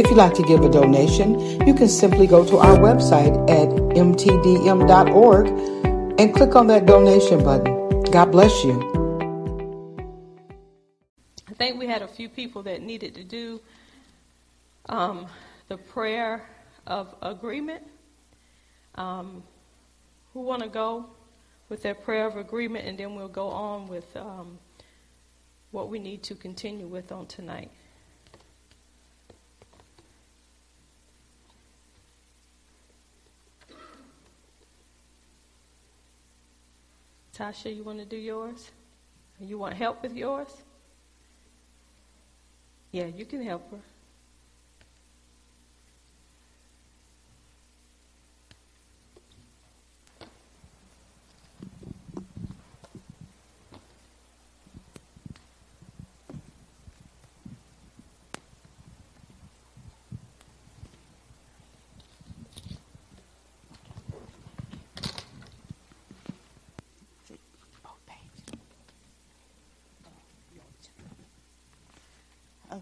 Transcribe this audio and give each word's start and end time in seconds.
If 0.00 0.06
you'd 0.06 0.16
like 0.16 0.32
to 0.36 0.42
give 0.42 0.64
a 0.64 0.68
donation, 0.70 1.38
you 1.66 1.74
can 1.74 1.86
simply 1.86 2.26
go 2.26 2.42
to 2.42 2.56
our 2.56 2.78
website 2.78 3.36
at 3.50 3.68
mtdm.org 3.68 5.46
and 6.18 6.34
click 6.34 6.56
on 6.56 6.68
that 6.68 6.86
donation 6.86 7.44
button. 7.44 8.00
God 8.04 8.32
bless 8.32 8.64
you. 8.64 8.80
I 11.50 11.52
think 11.52 11.78
we 11.78 11.86
had 11.86 12.00
a 12.00 12.08
few 12.08 12.30
people 12.30 12.62
that 12.62 12.80
needed 12.80 13.14
to 13.16 13.24
do 13.24 13.60
um, 14.88 15.26
the 15.68 15.76
prayer 15.76 16.48
of 16.86 17.14
agreement. 17.20 17.82
Um, 18.94 19.42
who 20.32 20.40
want 20.40 20.62
to 20.62 20.70
go 20.70 21.10
with 21.68 21.82
their 21.82 21.94
prayer 21.94 22.26
of 22.26 22.38
agreement, 22.38 22.86
and 22.86 22.96
then 22.96 23.14
we'll 23.16 23.28
go 23.28 23.48
on 23.48 23.86
with 23.86 24.16
um, 24.16 24.58
what 25.72 25.90
we 25.90 25.98
need 25.98 26.22
to 26.22 26.34
continue 26.34 26.86
with 26.86 27.12
on 27.12 27.26
tonight. 27.26 27.70
Tasha, 37.40 37.74
you 37.74 37.82
want 37.82 37.98
to 37.98 38.04
do 38.04 38.18
yours? 38.18 38.70
You 39.40 39.56
want 39.56 39.72
help 39.72 40.02
with 40.02 40.14
yours? 40.14 40.54
Yeah, 42.92 43.06
you 43.06 43.24
can 43.24 43.42
help 43.42 43.70
her. 43.70 43.78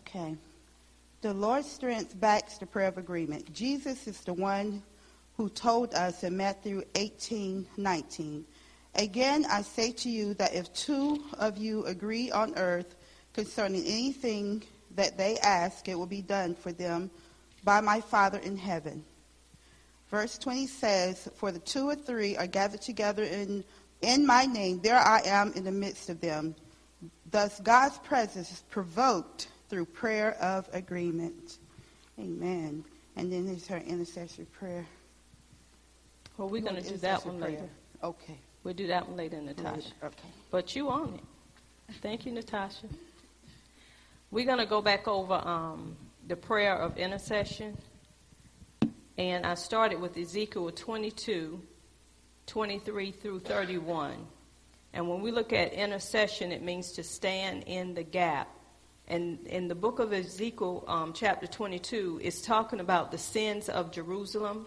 Okay. 0.09 0.37
The 1.21 1.35
Lord's 1.35 1.71
strength 1.71 2.19
backs 2.19 2.57
the 2.57 2.65
prayer 2.65 2.89
of 2.89 2.97
agreement. 2.97 3.53
Jesus 3.53 4.07
is 4.07 4.19
the 4.23 4.33
one 4.33 4.83
who 5.37 5.51
told 5.51 5.93
us 5.93 6.25
in 6.25 6.35
Matthew 6.35 6.83
18 6.95 7.67
19, 7.77 8.45
Again, 8.95 9.45
I 9.51 9.61
say 9.61 9.93
to 9.93 10.09
you 10.09 10.33
that 10.35 10.55
if 10.55 10.73
two 10.73 11.23
of 11.39 11.59
you 11.59 11.85
agree 11.85 12.31
on 12.31 12.57
earth 12.57 12.95
concerning 13.35 13.85
anything 13.85 14.63
that 14.95 15.19
they 15.19 15.37
ask, 15.41 15.89
it 15.89 15.99
will 15.99 16.07
be 16.07 16.23
done 16.23 16.55
for 16.55 16.73
them 16.73 17.11
by 17.63 17.83
my 17.83 18.01
Father 18.01 18.39
in 18.39 18.57
heaven. 18.57 19.05
Verse 20.11 20.39
20 20.39 20.69
says, 20.69 21.29
For 21.37 21.53
the 21.53 21.59
two 21.59 21.87
or 21.87 21.97
three 21.97 22.35
are 22.35 22.47
gathered 22.47 22.81
together 22.81 23.25
in, 23.25 23.63
in 24.01 24.27
my 24.27 24.47
name, 24.47 24.81
there 24.81 24.97
I 24.97 25.21
am 25.27 25.53
in 25.53 25.65
the 25.65 25.71
midst 25.71 26.09
of 26.09 26.23
them. 26.23 26.55
Thus, 27.31 27.61
God's 27.61 27.99
presence 27.99 28.51
is 28.51 28.65
provoked 28.71 29.49
through 29.69 29.87
prayer 29.87 30.33
of 30.41 30.69
agreement. 30.73 31.59
Amen. 32.19 32.85
And 33.17 33.33
then 33.33 33.47
there's 33.47 33.67
her 33.69 33.79
intercessory 33.79 34.47
prayer. 34.47 34.87
Well, 36.37 36.49
we're 36.49 36.63
going 36.63 36.83
to 36.83 36.89
do 36.89 36.97
that 36.99 37.25
one 37.27 37.39
prayer. 37.39 37.51
later. 37.51 37.69
Okay. 38.03 38.39
We'll 38.63 38.75
do 38.75 38.87
that 38.89 39.09
one 39.09 39.17
later, 39.17 39.41
Natasha. 39.41 39.91
Okay. 40.03 40.29
But 40.51 40.77
you 40.77 40.89
own 40.89 41.15
it. 41.15 41.95
Thank 42.03 42.27
you, 42.27 42.33
Natasha. 42.33 42.87
We're 44.31 44.47
going 44.47 44.59
to 44.59 44.67
go 44.67 44.83
back 44.83 45.09
over 45.09 45.35
um, 45.35 45.97
the 46.27 46.37
prayer 46.37 46.77
of 46.77 46.99
intercession. 46.99 47.77
And 49.17 49.45
I 49.45 49.55
started 49.55 50.01
with 50.01 50.17
Ezekiel 50.17 50.71
22, 50.71 51.61
23 52.47 53.11
through 53.11 53.41
31. 53.41 54.15
And 54.93 55.09
when 55.09 55.23
we 55.23 55.31
look 55.31 55.53
at 55.53 55.73
intercession, 55.73 56.53
it 56.53 56.63
means 56.63 56.93
to 56.93 57.03
stand 57.03 57.65
in 57.67 57.95
the 57.95 58.03
gap. 58.03 58.49
And 59.09 59.47
in 59.47 59.69
the 59.69 59.75
book 59.75 59.99
of 59.99 60.13
Ezekiel, 60.13 60.85
um, 60.87 61.13
chapter 61.15 61.47
22, 61.47 62.21
is 62.23 62.43
talking 62.43 62.79
about 62.79 63.11
the 63.11 63.19
sins 63.19 63.71
of 63.71 63.91
Jerusalem. 63.91 64.67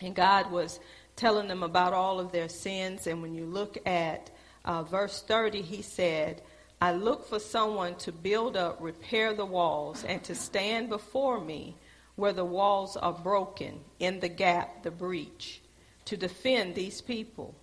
And 0.00 0.14
God 0.14 0.50
was 0.50 0.80
telling 1.14 1.46
them 1.46 1.62
about 1.62 1.92
all 1.92 2.18
of 2.18 2.32
their 2.32 2.48
sins. 2.48 3.06
And 3.06 3.22
when 3.22 3.32
you 3.32 3.46
look 3.46 3.78
at 3.86 4.30
uh, 4.64 4.82
verse 4.82 5.22
30, 5.22 5.62
he 5.62 5.82
said, 5.82 6.42
I 6.80 6.92
look 6.92 7.28
for 7.28 7.38
someone 7.38 7.94
to 7.98 8.10
build 8.10 8.56
up, 8.56 8.78
repair 8.80 9.32
the 9.32 9.46
walls, 9.46 10.02
and 10.02 10.22
to 10.24 10.34
stand 10.34 10.88
before 10.88 11.40
me 11.40 11.76
where 12.16 12.32
the 12.32 12.44
walls 12.44 12.96
are 12.96 13.12
broken, 13.12 13.80
in 14.00 14.20
the 14.20 14.28
gap, 14.28 14.82
the 14.82 14.90
breach, 14.90 15.60
to 16.04 16.16
defend 16.16 16.74
these 16.74 17.00
people 17.00 17.54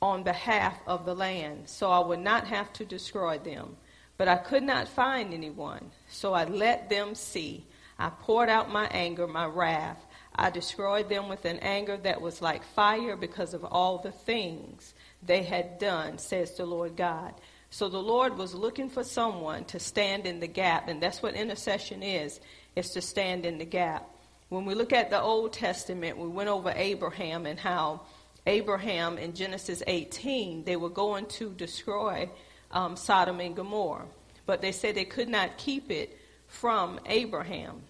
on 0.00 0.22
behalf 0.22 0.80
of 0.86 1.04
the 1.04 1.14
land, 1.14 1.68
so 1.68 1.90
I 1.90 1.98
would 1.98 2.20
not 2.20 2.46
have 2.46 2.72
to 2.74 2.84
destroy 2.84 3.38
them. 3.38 3.76
But 4.18 4.26
I 4.28 4.36
could 4.36 4.64
not 4.64 4.88
find 4.88 5.32
anyone, 5.32 5.92
so 6.10 6.34
I 6.34 6.44
let 6.44 6.90
them 6.90 7.14
see. 7.14 7.64
I 8.00 8.10
poured 8.10 8.48
out 8.48 8.70
my 8.70 8.86
anger, 8.88 9.28
my 9.28 9.46
wrath. 9.46 10.04
I 10.34 10.50
destroyed 10.50 11.08
them 11.08 11.28
with 11.28 11.44
an 11.44 11.58
anger 11.60 11.96
that 11.98 12.20
was 12.20 12.42
like 12.42 12.64
fire 12.64 13.16
because 13.16 13.54
of 13.54 13.64
all 13.64 13.98
the 13.98 14.12
things 14.12 14.94
they 15.22 15.44
had 15.44 15.78
done, 15.78 16.18
says 16.18 16.56
the 16.56 16.66
Lord 16.66 16.96
God. 16.96 17.34
So 17.70 17.88
the 17.88 17.98
Lord 17.98 18.36
was 18.36 18.54
looking 18.54 18.88
for 18.88 19.04
someone 19.04 19.64
to 19.66 19.78
stand 19.78 20.26
in 20.26 20.40
the 20.40 20.46
gap, 20.46 20.88
and 20.88 21.00
that's 21.00 21.22
what 21.22 21.34
intercession 21.34 22.02
is, 22.02 22.40
is 22.74 22.90
to 22.90 23.00
stand 23.00 23.46
in 23.46 23.58
the 23.58 23.64
gap. 23.64 24.08
When 24.48 24.64
we 24.64 24.74
look 24.74 24.92
at 24.92 25.10
the 25.10 25.20
Old 25.20 25.52
Testament, 25.52 26.18
we 26.18 26.28
went 26.28 26.48
over 26.48 26.72
Abraham 26.74 27.46
and 27.46 27.58
how 27.58 28.02
Abraham 28.46 29.18
in 29.18 29.34
Genesis 29.34 29.82
18, 29.86 30.64
they 30.64 30.76
were 30.76 30.88
going 30.88 31.26
to 31.26 31.50
destroy 31.50 32.30
um, 32.70 32.96
Sodom 32.96 33.40
and 33.40 33.54
Gomorrah. 33.54 34.06
But 34.46 34.62
they 34.62 34.72
said 34.72 34.94
they 34.94 35.04
could 35.04 35.28
not 35.28 35.58
keep 35.58 35.90
it 35.90 36.18
from 36.46 37.00
Abraham. 37.06 37.82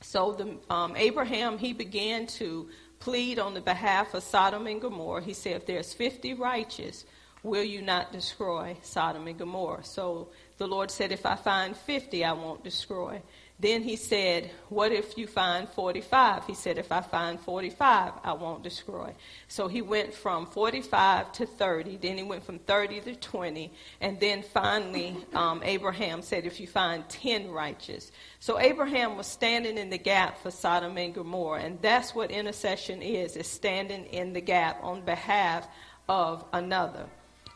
So 0.00 0.32
the, 0.32 0.72
um, 0.72 0.94
Abraham, 0.96 1.58
he 1.58 1.72
began 1.72 2.26
to 2.38 2.68
plead 3.00 3.38
on 3.38 3.54
the 3.54 3.60
behalf 3.60 4.14
of 4.14 4.22
Sodom 4.22 4.66
and 4.66 4.80
Gomorrah. 4.80 5.22
He 5.22 5.34
said, 5.34 5.56
if 5.56 5.66
there's 5.66 5.92
50 5.92 6.34
righteous, 6.34 7.04
will 7.42 7.64
you 7.64 7.82
not 7.82 8.12
destroy 8.12 8.76
Sodom 8.82 9.26
and 9.26 9.38
Gomorrah? 9.38 9.84
So 9.84 10.28
the 10.58 10.66
Lord 10.66 10.90
said, 10.90 11.12
if 11.12 11.26
I 11.26 11.36
find 11.36 11.76
50, 11.76 12.24
I 12.24 12.32
won't 12.32 12.62
destroy. 12.64 13.20
Then 13.60 13.82
he 13.82 13.94
said, 13.94 14.50
What 14.68 14.90
if 14.90 15.16
you 15.16 15.28
find 15.28 15.68
45? 15.68 16.46
He 16.46 16.54
said, 16.54 16.76
If 16.76 16.90
I 16.90 17.00
find 17.00 17.38
45, 17.38 18.12
I 18.24 18.32
won't 18.32 18.64
destroy. 18.64 19.14
So 19.46 19.68
he 19.68 19.80
went 19.80 20.12
from 20.12 20.46
45 20.46 21.32
to 21.32 21.46
30. 21.46 21.98
Then 21.98 22.18
he 22.18 22.24
went 22.24 22.44
from 22.44 22.58
30 22.58 23.00
to 23.02 23.14
20. 23.14 23.72
And 24.00 24.18
then 24.18 24.42
finally, 24.42 25.16
um, 25.34 25.62
Abraham 25.64 26.20
said, 26.20 26.46
If 26.46 26.58
you 26.58 26.66
find 26.66 27.08
10 27.08 27.50
righteous. 27.52 28.10
So 28.40 28.58
Abraham 28.58 29.16
was 29.16 29.28
standing 29.28 29.78
in 29.78 29.88
the 29.88 29.98
gap 29.98 30.42
for 30.42 30.50
Sodom 30.50 30.98
and 30.98 31.14
Gomorrah. 31.14 31.60
And 31.60 31.80
that's 31.80 32.12
what 32.12 32.32
intercession 32.32 33.02
is, 33.02 33.36
is 33.36 33.46
standing 33.46 34.04
in 34.06 34.32
the 34.32 34.40
gap 34.40 34.82
on 34.82 35.02
behalf 35.02 35.68
of 36.08 36.44
another. 36.52 37.06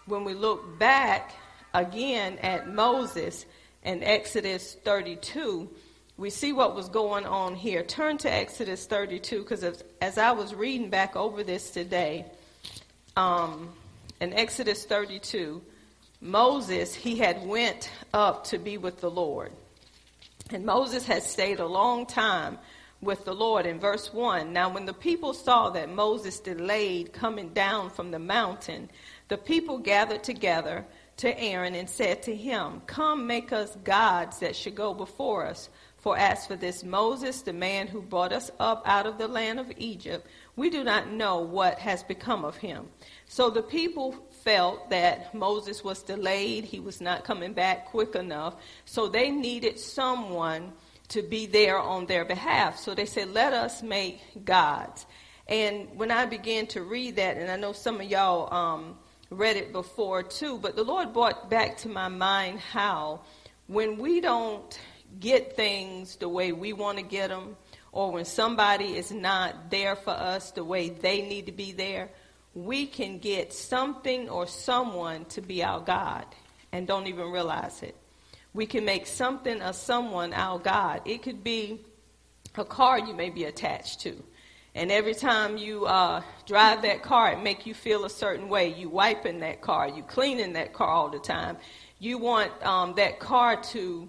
When 0.06 0.22
we 0.22 0.34
look 0.34 0.78
back 0.78 1.32
again 1.74 2.38
at 2.38 2.68
Moses 2.72 3.46
in 3.82 4.02
Exodus 4.04 4.76
32, 4.84 5.68
we 6.18 6.30
see 6.30 6.52
what 6.52 6.74
was 6.74 6.88
going 6.88 7.24
on 7.24 7.54
here. 7.54 7.84
Turn 7.84 8.18
to 8.18 8.30
Exodus 8.30 8.86
32 8.86 9.42
because 9.42 9.62
as, 9.62 9.84
as, 10.02 10.18
I 10.18 10.32
was 10.32 10.52
reading 10.52 10.90
back 10.90 11.14
over 11.14 11.44
this 11.44 11.70
today, 11.70 12.26
um, 13.16 13.70
in 14.20 14.34
Exodus 14.34 14.84
32, 14.84 15.62
Moses 16.20 16.92
he 16.92 17.16
had 17.18 17.46
went 17.46 17.90
up 18.12 18.44
to 18.48 18.58
be 18.58 18.76
with 18.76 19.00
the 19.00 19.10
Lord, 19.10 19.52
and 20.50 20.66
Moses 20.66 21.06
had 21.06 21.22
stayed 21.22 21.60
a 21.60 21.66
long 21.66 22.04
time 22.04 22.58
with 23.00 23.24
the 23.24 23.34
Lord. 23.34 23.64
In 23.64 23.78
verse 23.78 24.12
one, 24.12 24.52
now 24.52 24.68
when 24.74 24.86
the 24.86 24.92
people 24.92 25.32
saw 25.32 25.70
that 25.70 25.88
Moses 25.88 26.40
delayed 26.40 27.12
coming 27.12 27.50
down 27.50 27.90
from 27.90 28.10
the 28.10 28.18
mountain, 28.18 28.90
the 29.28 29.38
people 29.38 29.78
gathered 29.78 30.24
together 30.24 30.84
to 31.18 31.40
Aaron 31.40 31.76
and 31.76 31.88
said 31.88 32.24
to 32.24 32.34
him, 32.34 32.82
Come, 32.86 33.28
make 33.28 33.52
us 33.52 33.76
gods 33.84 34.40
that 34.40 34.56
should 34.56 34.74
go 34.74 34.94
before 34.94 35.46
us. 35.46 35.68
For 35.98 36.16
as 36.16 36.46
for 36.46 36.54
this 36.54 36.84
Moses, 36.84 37.42
the 37.42 37.52
man 37.52 37.88
who 37.88 38.00
brought 38.00 38.32
us 38.32 38.50
up 38.60 38.82
out 38.86 39.06
of 39.06 39.18
the 39.18 39.26
land 39.26 39.58
of 39.58 39.72
Egypt, 39.76 40.26
we 40.54 40.70
do 40.70 40.84
not 40.84 41.10
know 41.10 41.40
what 41.40 41.78
has 41.80 42.04
become 42.04 42.44
of 42.44 42.56
him. 42.56 42.88
So 43.26 43.50
the 43.50 43.62
people 43.62 44.14
felt 44.44 44.90
that 44.90 45.34
Moses 45.34 45.82
was 45.82 46.02
delayed, 46.02 46.64
he 46.64 46.78
was 46.78 47.00
not 47.00 47.24
coming 47.24 47.52
back 47.52 47.86
quick 47.86 48.14
enough, 48.14 48.54
so 48.84 49.08
they 49.08 49.30
needed 49.30 49.78
someone 49.78 50.72
to 51.08 51.22
be 51.22 51.46
there 51.46 51.78
on 51.78 52.06
their 52.06 52.24
behalf. 52.24 52.78
So 52.78 52.94
they 52.94 53.06
said, 53.06 53.32
Let 53.32 53.52
us 53.52 53.82
make 53.82 54.20
gods. 54.44 55.06
And 55.48 55.88
when 55.96 56.10
I 56.10 56.26
began 56.26 56.66
to 56.68 56.82
read 56.82 57.16
that, 57.16 57.36
and 57.36 57.50
I 57.50 57.56
know 57.56 57.72
some 57.72 58.00
of 58.00 58.08
y'all 58.08 58.52
um, 58.54 58.98
read 59.30 59.56
it 59.56 59.72
before 59.72 60.22
too, 60.22 60.58
but 60.58 60.76
the 60.76 60.84
Lord 60.84 61.12
brought 61.12 61.50
back 61.50 61.78
to 61.78 61.88
my 61.88 62.08
mind 62.08 62.60
how 62.60 63.20
when 63.66 63.98
we 63.98 64.20
don't 64.20 64.78
get 65.20 65.56
things 65.56 66.16
the 66.16 66.28
way 66.28 66.52
we 66.52 66.72
want 66.72 66.98
to 66.98 67.04
get 67.04 67.28
them, 67.28 67.56
or 67.92 68.12
when 68.12 68.24
somebody 68.24 68.96
is 68.96 69.10
not 69.10 69.70
there 69.70 69.96
for 69.96 70.10
us 70.10 70.50
the 70.52 70.64
way 70.64 70.90
they 70.90 71.22
need 71.22 71.46
to 71.46 71.52
be 71.52 71.72
there, 71.72 72.10
we 72.54 72.86
can 72.86 73.18
get 73.18 73.52
something 73.52 74.28
or 74.28 74.46
someone 74.46 75.24
to 75.26 75.40
be 75.40 75.62
our 75.62 75.80
God 75.80 76.26
and 76.72 76.86
don't 76.86 77.06
even 77.06 77.30
realize 77.30 77.82
it. 77.82 77.96
We 78.54 78.66
can 78.66 78.84
make 78.84 79.06
something 79.06 79.62
or 79.62 79.72
someone 79.72 80.32
our 80.32 80.58
God. 80.58 81.02
It 81.04 81.22
could 81.22 81.44
be 81.44 81.80
a 82.56 82.64
car 82.64 82.98
you 82.98 83.14
may 83.14 83.30
be 83.30 83.44
attached 83.44 84.00
to. 84.00 84.22
And 84.74 84.92
every 84.92 85.14
time 85.14 85.56
you 85.56 85.86
uh, 85.86 86.22
drive 86.46 86.82
that 86.82 87.02
car, 87.02 87.32
it 87.32 87.42
make 87.42 87.66
you 87.66 87.74
feel 87.74 88.04
a 88.04 88.10
certain 88.10 88.48
way. 88.48 88.68
You 88.68 88.88
wiping 88.88 89.40
that 89.40 89.60
car, 89.60 89.88
you 89.88 90.02
cleaning 90.02 90.52
that 90.52 90.72
car 90.72 90.88
all 90.88 91.10
the 91.10 91.18
time. 91.18 91.56
You 91.98 92.18
want 92.18 92.52
um, 92.64 92.94
that 92.94 93.18
car 93.18 93.60
to 93.72 94.08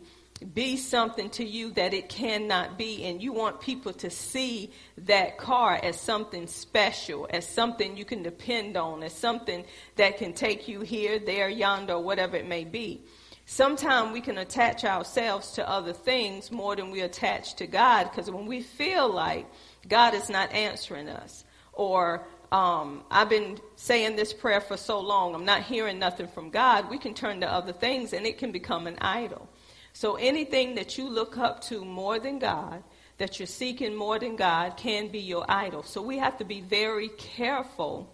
be 0.54 0.78
something 0.78 1.30
to 1.32 1.46
you 1.46 1.72
that 1.72 1.94
it 1.94 2.10
cannot 2.10 2.78
be, 2.78 3.04
and 3.06 3.22
you 3.22 3.34
want 3.34 3.60
people 3.60 3.94
to 3.94 4.10
see 4.10 4.72
that 5.00 5.38
car 5.38 5.80
as 5.82 6.00
something 6.00 6.48
special, 6.48 7.28
as 7.30 7.48
something 7.48 7.98
you 7.98 8.06
can 8.06 8.24
depend 8.24 8.78
on, 8.78 9.04
as 9.04 9.14
something 9.14 9.66
that 9.98 10.18
can 10.18 10.34
take 10.34 10.68
you 10.68 10.82
here, 10.82 11.20
there, 11.20 11.50
yonder, 11.50 12.00
whatever 12.00 12.38
it 12.38 12.48
may 12.48 12.64
be. 12.64 13.02
Sometimes 13.46 14.14
we 14.14 14.22
can 14.22 14.38
attach 14.38 14.86
ourselves 14.86 15.52
to 15.54 15.68
other 15.68 15.94
things 15.94 16.52
more 16.52 16.76
than 16.76 16.92
we 16.92 17.02
attach 17.02 17.56
to 17.56 17.68
God, 17.68 18.04
because 18.04 18.30
when 18.32 18.46
we 18.46 18.62
feel 18.62 19.12
like 19.12 19.46
God 19.88 20.14
is 20.14 20.30
not 20.30 20.54
answering 20.54 21.10
us, 21.10 21.44
or 21.74 22.28
um, 22.52 23.04
I've 23.12 23.30
been 23.30 23.60
saying 23.76 24.16
this 24.16 24.34
prayer 24.34 24.62
for 24.62 24.78
so 24.78 25.00
long, 25.00 25.36
I'm 25.36 25.46
not 25.46 25.64
hearing 25.64 26.00
nothing 26.00 26.28
from 26.28 26.50
God, 26.50 26.90
we 26.90 26.98
can 26.98 27.14
turn 27.14 27.42
to 27.42 27.52
other 27.52 27.74
things 27.74 28.14
and 28.14 28.26
it 28.26 28.38
can 28.38 28.52
become 28.52 28.88
an 28.88 28.98
idol. 29.00 29.50
So 29.94 30.16
anything 30.16 30.76
that 30.76 30.98
you 30.98 31.10
look 31.10 31.38
up 31.38 31.62
to 31.64 31.84
more 31.84 32.20
than 32.20 32.40
God, 32.40 32.84
that 33.18 33.40
you're 33.40 33.48
seeking 33.48 33.96
more 33.96 34.18
than 34.20 34.36
God, 34.36 34.78
can 34.78 35.10
be 35.10 35.20
your 35.20 35.46
idol. 35.50 35.84
So 35.84 36.02
we 36.02 36.18
have 36.18 36.38
to 36.38 36.46
be 36.46 36.62
very 36.62 37.10
careful 37.10 38.14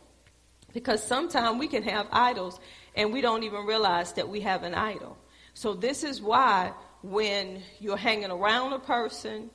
because 0.73 1.01
sometimes 1.01 1.59
we 1.59 1.67
can 1.67 1.83
have 1.83 2.07
idols 2.11 2.59
and 2.95 3.13
we 3.13 3.21
don't 3.21 3.43
even 3.43 3.65
realize 3.65 4.13
that 4.13 4.27
we 4.27 4.41
have 4.41 4.63
an 4.63 4.73
idol. 4.73 5.17
So 5.53 5.73
this 5.73 6.03
is 6.03 6.21
why 6.21 6.73
when 7.01 7.61
you're 7.79 7.97
hanging 7.97 8.31
around 8.31 8.73
a 8.73 8.79
person 8.79 9.49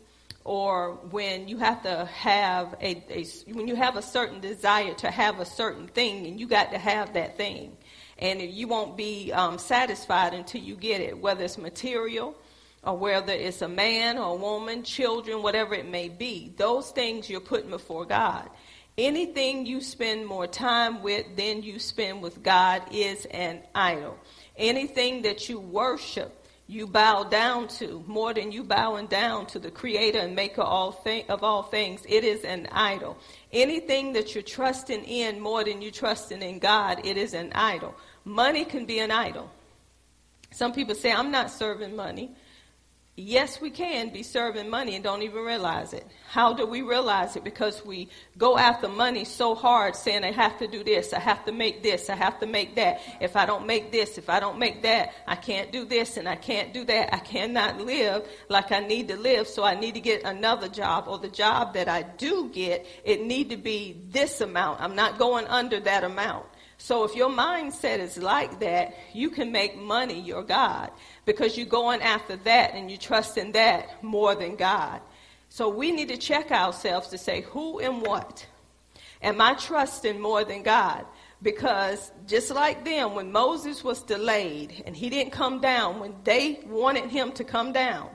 or 0.45 0.95
when 1.11 1.49
you 1.49 1.59
have 1.59 1.83
to 1.83 2.07
have 2.07 2.75
a, 2.81 3.05
a 3.11 3.27
when 3.53 3.69
you 3.69 3.77
have 3.77 3.97
a 3.97 4.03
certain 4.03 4.41
desire 4.41 4.95
to 4.95 5.11
have 5.11 5.41
a 5.41 5.45
certain 5.45 5.87
thing 5.89 6.27
and 6.27 6.41
you 6.41 6.47
got 6.47 6.71
to 6.73 6.79
have 6.79 7.13
that 7.13 7.37
thing 7.37 7.77
and 8.21 8.41
you 8.41 8.69
won't 8.69 8.97
be 8.97 9.33
um, 9.33 9.59
satisfied 9.59 10.35
until 10.35 10.61
you 10.61 10.77
get 10.77 11.01
it, 11.01 11.19
whether 11.19 11.45
it's 11.45 11.59
material 11.59 12.37
or 12.83 12.97
whether 12.97 13.33
it's 13.33 13.63
a 13.63 13.69
man 13.69 14.19
or 14.19 14.35
a 14.35 14.37
woman, 14.37 14.83
children, 14.83 15.43
whatever 15.43 15.75
it 15.75 15.89
may 15.89 16.09
be. 16.09 16.53
Those 16.57 16.91
things 16.91 17.29
you're 17.29 17.41
putting 17.41 17.71
before 17.71 18.05
God. 18.05 18.49
Anything 18.99 19.65
you 19.65 19.81
spend 19.81 20.27
more 20.27 20.47
time 20.47 21.03
with 21.03 21.37
than 21.37 21.63
you 21.63 21.79
spend 21.79 22.23
with 22.23 22.43
God 22.43 22.83
is 22.93 23.25
an 23.27 23.61
idol. 23.75 24.19
Anything 24.57 25.23
that 25.23 25.49
you 25.49 25.59
worship, 25.59 26.37
you 26.67 26.87
bow 26.87 27.25
down 27.25 27.67
to 27.67 28.05
more 28.07 28.35
than 28.35 28.53
you 28.53 28.63
bowing 28.63 29.07
down 29.07 29.47
to 29.47 29.59
the 29.59 29.71
creator 29.71 30.19
and 30.19 30.37
maker 30.37 30.63
all 30.63 30.93
thi- 30.93 31.25
of 31.29 31.43
all 31.43 31.63
things, 31.63 32.03
it 32.09 32.25
is 32.25 32.45
an 32.45 32.69
idol. 32.73 33.17
Anything 33.53 34.13
that 34.13 34.35
you're 34.35 34.43
trusting 34.43 35.05
in 35.05 35.41
more 35.41 35.65
than 35.65 35.83
you're 35.83 35.91
trusting 35.91 36.43
in 36.43 36.59
God, 36.59 37.01
it 37.05 37.17
is 37.17 37.35
an 37.35 37.53
idol. 37.55 37.95
Money 38.25 38.65
can 38.65 38.87
be 38.87 38.99
an 38.99 39.11
idol. 39.11 39.51
Some 40.53 40.73
people 40.73 40.95
say, 40.95 41.13
I'm 41.13 41.31
not 41.31 41.51
serving 41.51 41.95
money. 41.97 42.31
Yes, 43.17 43.61
we 43.61 43.71
can 43.71 44.09
be 44.11 44.23
serving 44.23 44.71
money 44.71 44.95
and 44.95 45.05
don't 45.05 45.23
even 45.23 45.43
realize 45.43 45.93
it. 45.93 46.07
How 46.29 46.55
do 46.55 46.65
we 46.65 46.81
realize 46.81 47.37
it? 47.37 47.45
Because 47.45 47.85
we 47.85 48.09
go 48.39 48.57
after 48.57 48.89
money 48.89 49.27
so 49.27 49.55
hard, 49.55 49.95
saying, 49.95 50.25
I 50.25 50.31
have 50.31 50.59
to 50.59 50.67
do 50.67 50.83
this, 50.83 51.13
I 51.13 51.19
have 51.19 51.45
to 51.45 51.53
make 51.53 51.83
this, 51.83 52.09
I 52.09 52.15
have 52.15 52.41
to 52.41 52.47
make 52.47 52.77
that. 52.77 53.01
If 53.21 53.37
I 53.37 53.45
don't 53.45 53.67
make 53.67 53.93
this, 53.93 54.17
if 54.17 54.31
I 54.31 54.41
don't 54.41 54.59
make 54.59 54.83
that, 54.85 55.13
I 55.27 55.37
can't 55.37 55.71
do 55.71 55.85
this 55.85 56.17
and 56.17 56.27
I 56.27 56.37
can't 56.37 56.73
do 56.73 56.85
that. 56.85 57.15
I 57.15 57.19
cannot 57.19 57.81
live 57.81 58.27
like 58.49 58.73
I 58.73 58.81
need 58.81 59.09
to 59.09 59.17
live, 59.17 59.49
so 59.49 59.65
I 59.65 59.79
need 59.79 59.95
to 59.95 60.01
get 60.01 60.25
another 60.25 60.69
job. 60.69 61.05
Or 61.07 61.19
the 61.19 61.29
job 61.29 61.75
that 61.75 61.89
I 61.89 62.03
do 62.03 62.49
get, 62.49 62.87
it 63.05 63.23
need 63.23 63.51
to 63.51 63.59
be 63.59 64.01
this 64.09 64.41
amount. 64.41 64.81
I'm 64.81 64.95
not 64.95 65.19
going 65.19 65.47
under 65.47 65.79
that 65.81 66.05
amount. 66.05 66.47
So 66.83 67.05
if 67.05 67.15
your 67.15 67.29
mindset 67.29 67.99
is 67.99 68.17
like 68.17 68.59
that, 68.61 68.95
you 69.13 69.29
can 69.29 69.53
make 69.53 69.77
money 69.77 70.19
your 70.19 70.43
God 70.43 70.91
because 71.27 71.59
you're 71.59 71.67
going 71.67 72.01
after 72.01 72.37
that 72.37 72.73
and 72.73 72.91
you 72.91 72.97
trust 72.97 73.37
in 73.37 73.53
that 73.53 74.03
more 74.03 74.35
than 74.35 74.57
God. 74.57 75.03
So 75.51 75.69
we 75.69 75.93
need 75.93 76.09
to 76.09 76.17
check 76.17 76.51
ourselves 76.51 77.09
to 77.09 77.19
say, 77.19 77.43
who 77.43 77.81
and 77.81 78.01
what 78.01 78.47
am 79.21 79.43
I 79.43 79.55
trusting 79.55 80.19
more 80.19 80.43
than 80.43 80.63
God? 80.63 81.05
Because 81.43 82.13
just 82.27 82.51
like 82.51 82.83
them, 82.83 83.15
when 83.15 83.31
Moses 83.31 83.85
was 83.85 84.03
delayed 84.03 84.83
and 84.87 84.97
he 84.97 85.11
didn't 85.11 85.33
come 85.33 85.61
down, 85.61 86.01
when 86.01 86.15
they 86.25 86.61
wanted 86.67 87.11
him 87.11 87.31
to 87.33 87.45
come 87.45 87.73
down, 87.73 88.09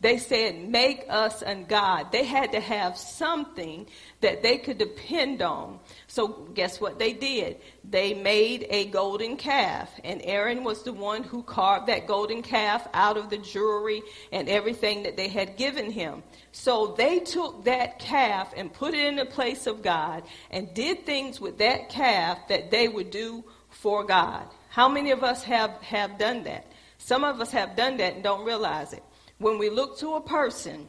they 0.00 0.16
said, 0.16 0.66
make 0.66 1.04
us 1.10 1.42
a 1.42 1.54
God. 1.56 2.10
They 2.10 2.24
had 2.24 2.52
to 2.52 2.60
have 2.60 2.96
something 2.96 3.86
that 4.22 4.42
they 4.42 4.56
could 4.56 4.78
depend 4.78 5.42
on. 5.42 5.78
So 6.06 6.28
guess 6.54 6.80
what 6.80 6.98
they 6.98 7.12
did? 7.12 7.58
They 7.84 8.14
made 8.14 8.66
a 8.70 8.86
golden 8.86 9.36
calf, 9.36 9.90
and 10.02 10.22
Aaron 10.24 10.64
was 10.64 10.84
the 10.84 10.94
one 10.94 11.22
who 11.22 11.42
carved 11.42 11.88
that 11.88 12.06
golden 12.06 12.40
calf 12.40 12.88
out 12.94 13.18
of 13.18 13.28
the 13.28 13.36
jewelry 13.36 14.02
and 14.32 14.48
everything 14.48 15.02
that 15.02 15.18
they 15.18 15.28
had 15.28 15.58
given 15.58 15.90
him. 15.90 16.22
So 16.52 16.94
they 16.96 17.20
took 17.20 17.64
that 17.64 17.98
calf 17.98 18.54
and 18.56 18.72
put 18.72 18.94
it 18.94 19.04
in 19.04 19.16
the 19.16 19.26
place 19.26 19.66
of 19.66 19.82
God 19.82 20.22
and 20.50 20.72
did 20.72 21.04
things 21.04 21.42
with 21.42 21.58
that 21.58 21.90
calf 21.90 22.38
that 22.48 22.70
they 22.70 22.88
would 22.88 23.10
do 23.10 23.44
for 23.68 24.02
God. 24.04 24.46
How 24.70 24.88
many 24.88 25.10
of 25.10 25.22
us 25.22 25.42
have, 25.44 25.72
have 25.82 26.16
done 26.18 26.44
that? 26.44 26.72
Some 26.96 27.22
of 27.22 27.38
us 27.40 27.50
have 27.50 27.76
done 27.76 27.98
that 27.98 28.14
and 28.14 28.22
don't 28.22 28.46
realize 28.46 28.94
it 28.94 29.02
when 29.40 29.56
we 29.56 29.70
look 29.70 29.98
to 29.98 30.14
a 30.14 30.20
person 30.20 30.86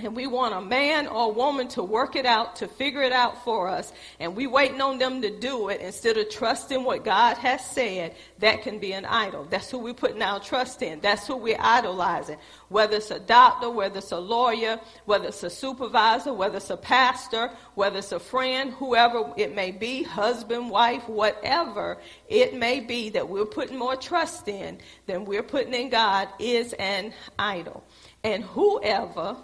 and 0.00 0.14
we 0.14 0.26
want 0.26 0.54
a 0.54 0.60
man 0.60 1.06
or 1.06 1.26
a 1.26 1.32
woman 1.32 1.68
to 1.68 1.82
work 1.82 2.16
it 2.16 2.26
out, 2.26 2.56
to 2.56 2.68
figure 2.68 3.02
it 3.02 3.12
out 3.12 3.44
for 3.44 3.68
us, 3.68 3.92
and 4.20 4.36
we 4.36 4.46
waiting 4.46 4.80
on 4.80 4.98
them 4.98 5.22
to 5.22 5.38
do 5.38 5.68
it 5.68 5.80
instead 5.80 6.16
of 6.16 6.30
trusting 6.30 6.84
what 6.84 7.04
God 7.04 7.36
has 7.38 7.64
said, 7.64 8.14
that 8.38 8.62
can 8.62 8.78
be 8.78 8.92
an 8.92 9.04
idol. 9.04 9.44
That's 9.50 9.70
who 9.70 9.78
we're 9.78 9.94
putting 9.94 10.22
our 10.22 10.40
trust 10.40 10.82
in. 10.82 11.00
That's 11.00 11.26
who 11.26 11.36
we're 11.36 11.60
idolizing. 11.60 12.38
Whether 12.68 12.98
it's 12.98 13.10
a 13.10 13.18
doctor, 13.18 13.70
whether 13.70 13.98
it's 13.98 14.12
a 14.12 14.18
lawyer, 14.18 14.80
whether 15.04 15.28
it's 15.28 15.42
a 15.42 15.50
supervisor, 15.50 16.32
whether 16.32 16.58
it's 16.58 16.70
a 16.70 16.76
pastor, 16.76 17.50
whether 17.74 17.98
it's 17.98 18.12
a 18.12 18.20
friend, 18.20 18.72
whoever 18.74 19.32
it 19.36 19.54
may 19.54 19.70
be, 19.70 20.02
husband, 20.02 20.70
wife, 20.70 21.08
whatever 21.08 21.98
it 22.28 22.54
may 22.54 22.80
be 22.80 23.08
that 23.10 23.28
we're 23.28 23.46
putting 23.46 23.78
more 23.78 23.96
trust 23.96 24.48
in 24.48 24.78
than 25.06 25.24
we're 25.24 25.42
putting 25.42 25.74
in 25.74 25.88
God 25.88 26.28
is 26.38 26.72
an 26.74 27.12
idol. 27.38 27.84
And 28.24 28.42
whoever 28.42 29.36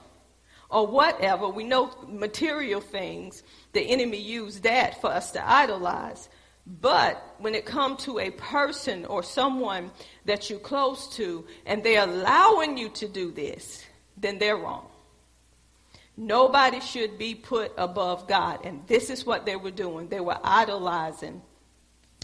or 0.75 0.89
whatever. 0.89 1.49
We 1.49 1.63
know 1.63 1.93
material 2.09 2.81
things, 2.81 3.45
the 3.73 3.81
enemy 3.81 4.19
used 4.19 4.65
that 4.65 5.01
for 5.01 5.07
us 5.07 5.31
to 5.31 5.49
idolize. 5.49 6.29
But 6.67 7.37
when 7.39 7.55
it 7.55 7.65
comes 7.65 8.05
to 8.05 8.19
a 8.19 8.31
person 8.31 9.05
or 9.05 9.23
someone 9.23 9.93
that 10.25 10.51
you're 10.51 10.59
close 10.59 11.15
to 11.17 11.47
and 11.65 11.85
they're 11.85 12.03
allowing 12.03 12.77
you 12.77 12.89
to 12.91 13.07
do 13.07 13.31
this, 13.31 13.85
then 14.17 14.39
they're 14.39 14.57
wrong. 14.57 14.89
Nobody 16.17 16.81
should 16.81 17.19
be 17.19 17.37
put 17.37 17.73
above 17.77 18.27
God. 18.27 18.61
And 18.65 18.85
this 18.89 19.11
is 19.11 19.25
what 19.25 19.47
they 19.47 19.57
were 19.57 19.71
doing. 19.71 20.09
They 20.09 20.21
were 20.21 20.39
idolizing 20.43 21.41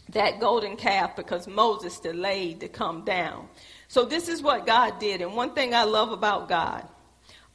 that 0.09 0.40
golden 0.40 0.76
calf 0.76 1.14
because 1.14 1.47
Moses 1.47 2.00
delayed 2.00 2.61
to 2.61 2.69
come 2.69 3.04
down. 3.04 3.49
So 3.87 4.04
this 4.04 4.28
is 4.28 4.42
what 4.42 4.66
God 4.66 4.99
did. 4.99 5.21
And 5.21 5.35
one 5.35 5.54
thing 5.54 5.73
I 5.73 5.85
love 5.85 6.11
about 6.11 6.49
God 6.49 6.88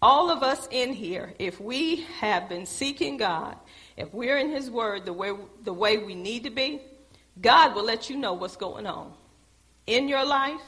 all 0.05 0.29
of 0.29 0.43
us 0.43 0.67
in 0.69 0.93
here, 0.93 1.33
if 1.39 1.59
we 1.59 2.01
have 2.19 2.47
been 2.47 2.67
seeking 2.67 3.17
God, 3.17 3.57
if 3.97 4.13
we're 4.13 4.37
in 4.37 4.51
His 4.51 4.69
Word 4.69 5.03
the 5.03 5.13
way, 5.13 5.31
the 5.63 5.73
way 5.73 5.97
we 5.97 6.13
need 6.13 6.43
to 6.43 6.51
be, 6.51 6.79
God 7.41 7.73
will 7.73 7.83
let 7.83 8.07
you 8.07 8.15
know 8.15 8.33
what's 8.33 8.55
going 8.55 8.85
on. 8.85 9.11
in 9.87 10.07
your 10.07 10.23
life, 10.23 10.61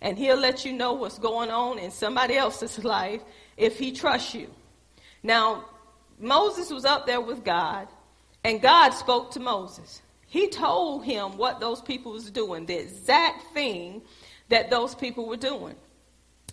and 0.00 0.18
he'll 0.18 0.36
let 0.36 0.64
you 0.64 0.72
know 0.72 0.92
what's 0.92 1.20
going 1.20 1.50
on 1.50 1.78
in 1.78 1.92
somebody 1.92 2.36
else's 2.36 2.84
life 2.98 3.20
if 3.56 3.78
he 3.78 3.92
trusts 3.92 4.34
you. 4.34 4.48
Now, 5.22 5.66
Moses 6.18 6.70
was 6.70 6.84
up 6.84 7.06
there 7.06 7.20
with 7.20 7.44
God, 7.44 7.86
and 8.42 8.60
God 8.60 8.90
spoke 8.90 9.30
to 9.32 9.40
Moses. 9.40 10.02
He 10.26 10.48
told 10.48 11.04
him 11.04 11.36
what 11.36 11.60
those 11.60 11.80
people 11.80 12.10
was 12.12 12.28
doing, 12.28 12.66
the 12.66 12.80
exact 12.80 13.54
thing 13.54 14.02
that 14.48 14.68
those 14.68 14.96
people 14.96 15.28
were 15.28 15.36
doing. 15.36 15.76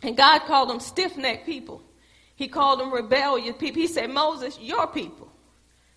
And 0.03 0.15
God 0.15 0.41
called 0.41 0.69
them 0.69 0.79
stiff-necked 0.79 1.47
people. 1.47 1.81
He 2.37 2.47
called 2.47 2.79
them 2.79 2.93
rebellious 2.93 3.57
people. 3.57 3.81
He 3.81 3.87
said, 3.87 4.11
Moses, 4.11 4.57
your 4.61 4.87
people 4.87 5.27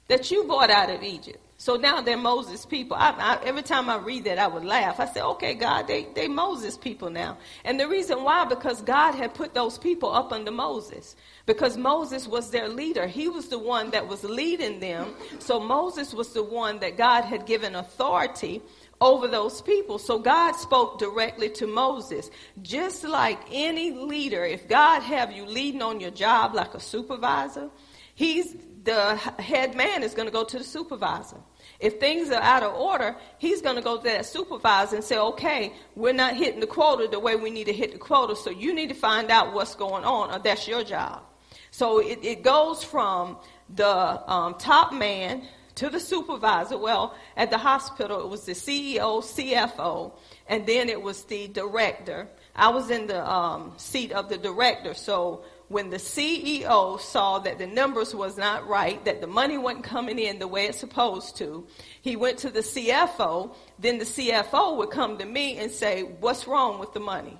that 0.08 0.30
you 0.30 0.42
brought 0.44 0.70
out 0.70 0.90
of 0.90 1.04
Egypt. 1.04 1.38
So 1.56 1.76
now 1.76 2.00
they're 2.00 2.16
Moses 2.16 2.64
people. 2.64 2.96
I, 2.96 3.10
I, 3.10 3.44
every 3.44 3.62
time 3.62 3.90
I 3.90 3.98
read 3.98 4.24
that, 4.24 4.38
I 4.38 4.46
would 4.46 4.64
laugh. 4.64 4.98
I 4.98 5.04
say, 5.04 5.20
okay, 5.20 5.52
God, 5.52 5.86
they, 5.86 6.06
they 6.14 6.26
Moses 6.26 6.78
people 6.78 7.10
now. 7.10 7.36
And 7.66 7.78
the 7.78 7.86
reason 7.86 8.24
why, 8.24 8.46
because 8.46 8.80
God 8.80 9.12
had 9.14 9.34
put 9.34 9.52
those 9.52 9.76
people 9.76 10.10
up 10.10 10.32
under 10.32 10.50
Moses. 10.50 11.16
Because 11.44 11.76
Moses 11.76 12.26
was 12.26 12.50
their 12.50 12.66
leader. 12.66 13.06
He 13.06 13.28
was 13.28 13.48
the 13.48 13.58
one 13.58 13.90
that 13.90 14.08
was 14.08 14.24
leading 14.24 14.80
them. 14.80 15.14
So 15.38 15.60
Moses 15.60 16.14
was 16.14 16.32
the 16.32 16.42
one 16.42 16.80
that 16.80 16.96
God 16.96 17.24
had 17.24 17.44
given 17.44 17.74
authority 17.74 18.62
over 19.00 19.26
those 19.28 19.62
people. 19.62 19.98
So 19.98 20.18
God 20.18 20.52
spoke 20.52 20.98
directly 20.98 21.48
to 21.50 21.66
Moses. 21.66 22.30
Just 22.62 23.04
like 23.04 23.40
any 23.50 23.92
leader, 23.92 24.44
if 24.44 24.68
God 24.68 25.02
have 25.02 25.32
you 25.32 25.46
leading 25.46 25.82
on 25.82 26.00
your 26.00 26.10
job 26.10 26.54
like 26.54 26.74
a 26.74 26.80
supervisor, 26.80 27.70
he's 28.14 28.56
the 28.84 29.16
head 29.38 29.74
man 29.74 30.02
is 30.02 30.14
going 30.14 30.26
to 30.26 30.32
go 30.32 30.44
to 30.44 30.58
the 30.58 30.64
supervisor. 30.64 31.36
If 31.80 32.00
things 32.00 32.30
are 32.30 32.42
out 32.42 32.62
of 32.62 32.74
order, 32.74 33.16
he's 33.38 33.60
going 33.60 33.76
to 33.76 33.82
go 33.82 33.98
to 33.98 34.02
that 34.04 34.26
supervisor 34.26 34.96
and 34.96 35.04
say, 35.04 35.18
okay, 35.18 35.72
we're 35.96 36.14
not 36.14 36.34
hitting 36.36 36.60
the 36.60 36.66
quota 36.66 37.08
the 37.10 37.18
way 37.18 37.36
we 37.36 37.50
need 37.50 37.64
to 37.64 37.72
hit 37.72 37.92
the 37.92 37.98
quota, 37.98 38.36
so 38.36 38.50
you 38.50 38.74
need 38.74 38.88
to 38.88 38.94
find 38.94 39.30
out 39.30 39.52
what's 39.52 39.74
going 39.74 40.04
on, 40.04 40.34
or 40.34 40.38
that's 40.38 40.66
your 40.66 40.82
job. 40.82 41.22
So 41.70 41.98
it, 41.98 42.20
it 42.22 42.42
goes 42.42 42.82
from 42.82 43.36
the 43.74 44.30
um, 44.30 44.54
top 44.54 44.92
man 44.92 45.46
to 45.76 45.90
the 45.90 46.00
supervisor. 46.00 46.78
Well, 46.78 47.14
at 47.36 47.50
the 47.50 47.58
hospital, 47.58 48.20
it 48.20 48.28
was 48.28 48.44
the 48.46 48.52
CEO, 48.52 49.22
CFO, 49.22 50.12
and 50.48 50.66
then 50.66 50.88
it 50.88 51.00
was 51.00 51.24
the 51.24 51.48
director. 51.48 52.28
I 52.54 52.68
was 52.68 52.90
in 52.90 53.06
the 53.06 53.28
um, 53.28 53.72
seat 53.76 54.12
of 54.12 54.28
the 54.28 54.36
director, 54.38 54.94
so 54.94 55.44
when 55.70 55.88
the 55.88 55.98
CEO 55.98 56.98
saw 56.98 57.38
that 57.38 57.58
the 57.58 57.66
numbers 57.66 58.12
was 58.12 58.36
not 58.36 58.66
right, 58.66 59.04
that 59.04 59.20
the 59.20 59.28
money 59.28 59.56
wasn't 59.56 59.84
coming 59.84 60.18
in 60.18 60.40
the 60.40 60.48
way 60.48 60.66
it's 60.66 60.80
supposed 60.80 61.36
to, 61.36 61.64
he 62.02 62.16
went 62.16 62.38
to 62.38 62.50
the 62.50 62.58
CFO. 62.58 63.54
Then 63.78 63.98
the 63.98 64.04
CFO 64.04 64.76
would 64.78 64.90
come 64.90 65.16
to 65.18 65.24
me 65.24 65.58
and 65.58 65.70
say, 65.70 66.02
what's 66.02 66.48
wrong 66.48 66.80
with 66.80 66.92
the 66.92 66.98
money? 66.98 67.38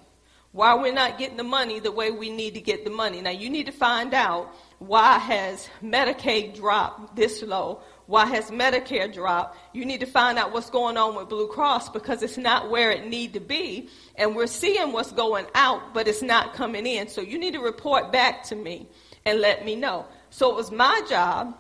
Why 0.53 0.75
we're 0.75 0.93
not 0.93 1.19
getting 1.19 1.37
the 1.37 1.43
money 1.43 1.81
the 1.81 1.91
way 1.91 2.13
we 2.13 2.31
need 2.31 2.55
to 2.55 2.61
get 2.61 2.85
the 2.85 2.91
money. 2.91 3.21
Now 3.21 3.31
you 3.31 3.51
need 3.51 3.67
to 3.67 3.73
find 3.73 4.15
out 4.15 4.55
why 4.79 5.19
has 5.19 5.69
Medicaid 5.83 6.55
dropped 6.55 7.17
this 7.17 7.43
low? 7.43 7.83
Why 8.11 8.27
has 8.27 8.51
Medicare 8.51 9.15
dropped? 9.15 9.57
You 9.73 9.85
need 9.85 10.01
to 10.01 10.07
find 10.07 10.37
out 10.37 10.53
what's 10.53 10.69
going 10.69 10.97
on 10.97 11.15
with 11.15 11.29
Blue 11.29 11.47
Cross 11.47 11.91
because 11.91 12.25
it's 12.25 12.37
not 12.37 12.69
where 12.69 12.91
it 12.91 13.07
need 13.07 13.35
to 13.35 13.41
be. 13.41 13.89
And 14.17 14.35
we're 14.35 14.49
seeing 14.49 14.91
what's 14.91 15.13
going 15.13 15.47
out, 15.55 15.95
but 15.95 16.09
it's 16.09 16.21
not 16.21 16.53
coming 16.55 16.87
in. 16.89 17.07
So 17.07 17.21
you 17.21 17.39
need 17.39 17.53
to 17.53 17.61
report 17.61 18.11
back 18.11 18.43
to 18.47 18.57
me 18.57 18.89
and 19.25 19.41
let 19.41 19.65
me 19.65 19.77
know. 19.77 20.07
So 20.31 20.51
it 20.51 20.57
was 20.57 20.73
my 20.73 21.03
job 21.09 21.57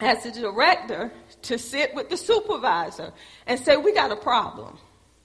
as 0.00 0.22
the 0.22 0.32
director 0.32 1.10
to 1.44 1.56
sit 1.56 1.94
with 1.94 2.10
the 2.10 2.18
supervisor 2.18 3.14
and 3.46 3.58
say, 3.58 3.78
we 3.78 3.94
got 3.94 4.12
a 4.12 4.16
problem. 4.16 4.76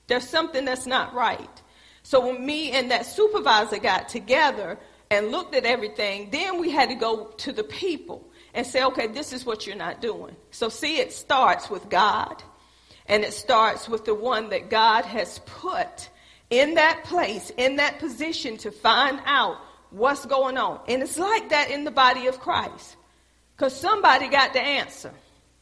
There's 0.08 0.30
something 0.30 0.64
that's 0.64 0.88
not 0.88 1.14
right. 1.14 1.62
So 2.04 2.28
when 2.28 2.46
me 2.46 2.72
and 2.72 2.92
that 2.92 3.06
supervisor 3.06 3.80
got 3.80 4.08
together 4.08 4.80
and 5.12 5.32
looked 5.32 5.54
at 5.54 5.66
everything, 5.66 6.30
then 6.32 6.62
we 6.62 6.72
had 6.72 6.88
to 6.88 6.96
go 6.96 7.26
to 7.40 7.52
the 7.52 7.66
people 7.66 8.25
and 8.56 8.66
say, 8.66 8.84
okay, 8.86 9.08
this 9.08 9.34
is 9.34 9.46
what 9.46 9.68
you're 9.68 9.76
not 9.76 10.02
doing. 10.02 10.36
So, 10.50 10.70
see, 10.70 10.98
it 10.98 11.12
starts 11.12 11.70
with 11.70 11.90
God, 11.90 12.42
and 13.06 13.24
it 13.24 13.34
starts 13.34 13.88
with 13.88 14.06
the 14.06 14.16
one 14.16 14.50
that 14.50 14.70
God 14.70 15.06
has 15.06 15.40
put 15.46 16.10
in 16.50 16.76
that 16.76 17.04
place, 17.04 17.52
in 17.58 17.76
that 17.76 18.00
position 18.00 18.58
to 18.58 18.72
find 18.72 19.20
out 19.26 19.58
what's 19.92 20.26
going 20.26 20.58
on. 20.58 20.80
And 20.88 21.04
it's 21.04 21.20
like 21.20 21.50
that 21.50 21.70
in 21.70 21.84
the 21.84 21.92
body 21.92 22.28
of 22.28 22.40
Christ, 22.40 22.96
because 23.56 23.76
somebody 23.76 24.30
got 24.30 24.54
the 24.54 24.62
answer 24.62 25.14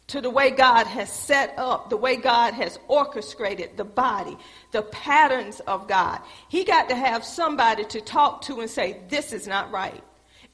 to 0.08 0.22
the 0.22 0.30
way 0.30 0.52
God 0.52 0.86
has 0.86 1.12
set 1.12 1.56
up, 1.58 1.90
the 1.90 1.98
way 1.98 2.16
God 2.16 2.54
has 2.54 2.78
orchestrated 2.88 3.76
the 3.76 3.86
body, 3.86 4.38
the 4.72 4.84
patterns 4.84 5.62
of 5.62 5.88
God. 5.88 6.20
He 6.50 6.64
got 6.64 6.90
to 6.90 6.96
have 6.96 7.26
somebody 7.26 7.86
to 7.86 8.02
talk 8.02 8.44
to 8.44 8.60
and 8.60 8.70
say, 8.70 9.00
This 9.10 9.34
is 9.34 9.48
not 9.48 9.72
right. 9.72 10.04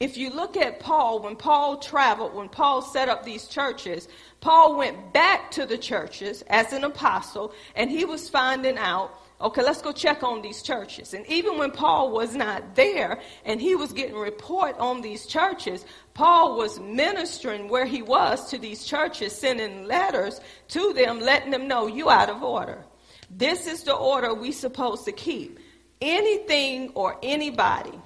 If 0.00 0.16
you 0.16 0.30
look 0.30 0.56
at 0.56 0.80
Paul, 0.80 1.20
when 1.20 1.36
Paul 1.36 1.76
traveled, 1.76 2.32
when 2.32 2.48
Paul 2.48 2.80
set 2.80 3.10
up 3.10 3.22
these 3.22 3.46
churches, 3.46 4.08
Paul 4.40 4.78
went 4.78 5.12
back 5.12 5.50
to 5.50 5.66
the 5.66 5.76
churches 5.76 6.42
as 6.48 6.72
an 6.72 6.84
apostle 6.84 7.52
and 7.76 7.90
he 7.90 8.06
was 8.06 8.30
finding 8.30 8.78
out, 8.78 9.14
okay, 9.42 9.62
let's 9.62 9.82
go 9.82 9.92
check 9.92 10.22
on 10.22 10.40
these 10.40 10.62
churches. 10.62 11.12
And 11.12 11.26
even 11.26 11.58
when 11.58 11.70
Paul 11.70 12.12
was 12.12 12.34
not 12.34 12.76
there 12.76 13.20
and 13.44 13.60
he 13.60 13.74
was 13.74 13.92
getting 13.92 14.16
report 14.16 14.74
on 14.78 15.02
these 15.02 15.26
churches, 15.26 15.84
Paul 16.14 16.56
was 16.56 16.80
ministering 16.80 17.68
where 17.68 17.84
he 17.84 18.00
was 18.00 18.48
to 18.48 18.58
these 18.58 18.86
churches, 18.86 19.36
sending 19.36 19.84
letters 19.84 20.40
to 20.68 20.94
them, 20.94 21.20
letting 21.20 21.50
them 21.50 21.68
know 21.68 21.86
you 21.86 22.08
out 22.08 22.30
of 22.30 22.42
order. 22.42 22.86
This 23.30 23.66
is 23.66 23.82
the 23.82 23.94
order 23.94 24.32
we 24.32 24.50
supposed 24.52 25.04
to 25.04 25.12
keep. 25.12 25.58
Anything 26.00 26.92
or 26.94 27.18
anybody 27.22 28.00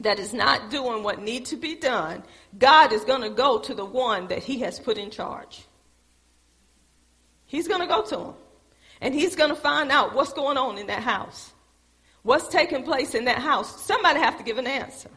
that 0.00 0.18
is 0.18 0.34
not 0.34 0.70
doing 0.70 1.02
what 1.02 1.22
needs 1.22 1.50
to 1.50 1.56
be 1.56 1.74
done, 1.74 2.22
God 2.58 2.92
is 2.92 3.04
going 3.04 3.22
to 3.22 3.30
go 3.30 3.58
to 3.60 3.74
the 3.74 3.84
one 3.84 4.28
that 4.28 4.42
he 4.42 4.60
has 4.60 4.78
put 4.78 4.98
in 4.98 5.10
charge. 5.10 5.64
He's 7.46 7.68
going 7.68 7.80
to 7.80 7.86
go 7.86 8.02
to 8.02 8.18
him. 8.18 8.34
And 9.00 9.14
he's 9.14 9.36
going 9.36 9.50
to 9.50 9.56
find 9.56 9.90
out 9.90 10.14
what's 10.14 10.32
going 10.32 10.56
on 10.56 10.78
in 10.78 10.86
that 10.86 11.02
house. 11.02 11.52
What's 12.22 12.48
taking 12.48 12.82
place 12.82 13.14
in 13.14 13.26
that 13.26 13.38
house. 13.38 13.82
Somebody 13.82 14.18
have 14.20 14.38
to 14.38 14.44
give 14.44 14.58
an 14.58 14.66
answer. 14.66 15.10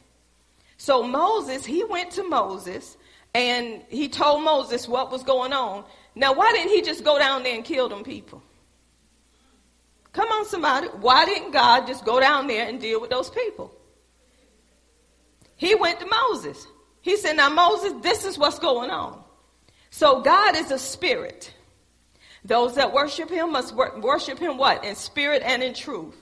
So 0.77 1.03
Moses, 1.03 1.65
he 1.65 1.83
went 1.83 2.11
to 2.11 2.23
Moses 2.23 2.97
and 3.33 3.81
he 3.89 4.07
told 4.07 4.43
Moses 4.43 4.87
what 4.87 5.11
was 5.11 5.23
going 5.23 5.53
on. 5.53 5.83
Now, 6.15 6.33
why 6.33 6.51
didn't 6.51 6.71
he 6.71 6.81
just 6.81 7.03
go 7.03 7.17
down 7.17 7.43
there 7.43 7.55
and 7.55 7.65
kill 7.65 7.89
them 7.89 8.03
people? 8.03 8.43
Come 10.13 10.29
on, 10.29 10.45
somebody. 10.45 10.87
Why 10.87 11.25
didn't 11.25 11.51
God 11.51 11.85
just 11.87 12.05
go 12.05 12.19
down 12.19 12.47
there 12.47 12.67
and 12.67 12.79
deal 12.79 12.99
with 12.99 13.09
those 13.09 13.29
people? 13.29 13.73
He 15.59 15.75
went 15.75 15.99
to 15.99 16.07
Moses. 16.07 16.65
He 17.01 17.17
said, 17.17 17.33
Now, 17.33 17.49
Moses, 17.49 17.93
this 18.01 18.25
is 18.25 18.39
what's 18.39 18.57
going 18.57 18.89
on. 18.89 19.21
So, 19.91 20.21
God 20.21 20.55
is 20.55 20.71
a 20.71 20.79
spirit. 20.79 21.53
Those 22.45 22.75
that 22.75 22.93
worship 22.93 23.29
him 23.29 23.51
must 23.51 23.75
worship 23.75 24.39
him 24.39 24.57
what? 24.57 24.85
In 24.85 24.95
spirit 24.95 25.43
and 25.45 25.61
in 25.61 25.73
truth. 25.73 26.15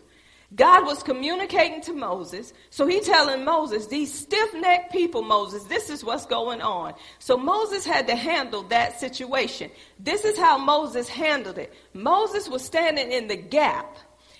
God 0.55 0.85
was 0.85 1.03
communicating 1.03 1.81
to 1.81 1.93
Moses. 1.93 2.53
So 2.69 2.87
he 2.87 3.01
telling 3.01 3.43
Moses, 3.43 3.87
these 3.87 4.13
stiff-necked 4.13 4.93
people, 4.93 5.21
Moses, 5.21 5.63
this 5.65 5.89
is 5.89 6.05
what's 6.05 6.25
going 6.25 6.61
on. 6.61 6.93
So 7.19 7.37
Moses 7.37 7.85
had 7.85 8.07
to 8.07 8.15
handle 8.15 8.63
that 8.63 8.99
situation. 8.99 9.69
This 9.99 10.23
is 10.23 10.37
how 10.37 10.57
Moses 10.57 11.09
handled 11.09 11.57
it. 11.57 11.73
Moses 11.93 12.47
was 12.47 12.63
standing 12.63 13.11
in 13.11 13.27
the 13.27 13.35
gap. 13.35 13.97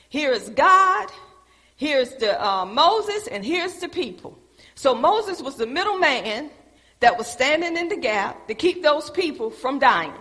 Here 0.08 0.32
is 0.32 0.50
God, 0.50 1.12
here's 1.76 2.16
the 2.16 2.42
uh, 2.44 2.66
Moses, 2.66 3.28
and 3.28 3.46
here's 3.46 3.76
the 3.76 3.90
people. 3.90 4.40
So 4.78 4.94
Moses 4.94 5.42
was 5.42 5.56
the 5.56 5.66
middleman 5.66 6.52
that 7.00 7.18
was 7.18 7.26
standing 7.26 7.76
in 7.78 7.90
the 7.90 7.98
gap 7.98 8.48
to 8.48 8.54
keep 8.54 8.84
those 8.84 9.10
people 9.10 9.50
from 9.50 9.80
dying. 9.80 10.14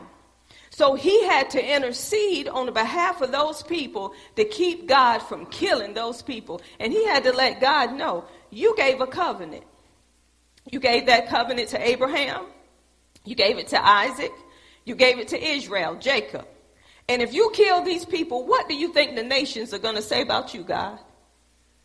So 0.71 0.95
he 0.95 1.25
had 1.27 1.51
to 1.51 1.75
intercede 1.75 2.49
on 2.49 2.65
the 2.65 2.73
behalf 2.73 3.21
of 3.21 3.33
those 3.33 3.63
people 3.63 4.15
to 4.35 4.47
keep 4.47 4.89
God 4.89 5.19
from 5.19 5.45
killing 5.47 5.93
those 5.93 6.23
people. 6.23 6.63
And 6.81 6.91
he 6.91 7.05
had 7.05 7.25
to 7.25 7.33
let 7.33 7.61
God 7.61 7.93
know, 7.93 8.25
you 8.51 8.75
gave 8.79 9.03
a 9.03 9.07
covenant. 9.07 9.65
You 10.73 10.81
gave 10.81 11.05
that 11.05 11.29
covenant 11.29 11.69
to 11.71 11.87
Abraham. 11.87 12.47
You 13.27 13.35
gave 13.35 13.59
it 13.59 13.69
to 13.69 13.87
Isaac. 13.87 14.33
You 14.87 14.95
gave 14.95 15.19
it 15.19 15.29
to 15.29 15.39
Israel, 15.39 15.97
Jacob. 15.97 16.47
And 17.11 17.21
if 17.21 17.35
you 17.35 17.51
kill 17.53 17.85
these 17.85 18.07
people, 18.07 18.47
what 18.47 18.71
do 18.71 18.75
you 18.75 18.91
think 18.95 19.17
the 19.17 19.23
nations 19.23 19.75
are 19.75 19.79
going 19.79 19.97
to 19.97 20.03
say 20.03 20.23
about 20.23 20.55
you, 20.55 20.63
God? 20.63 20.99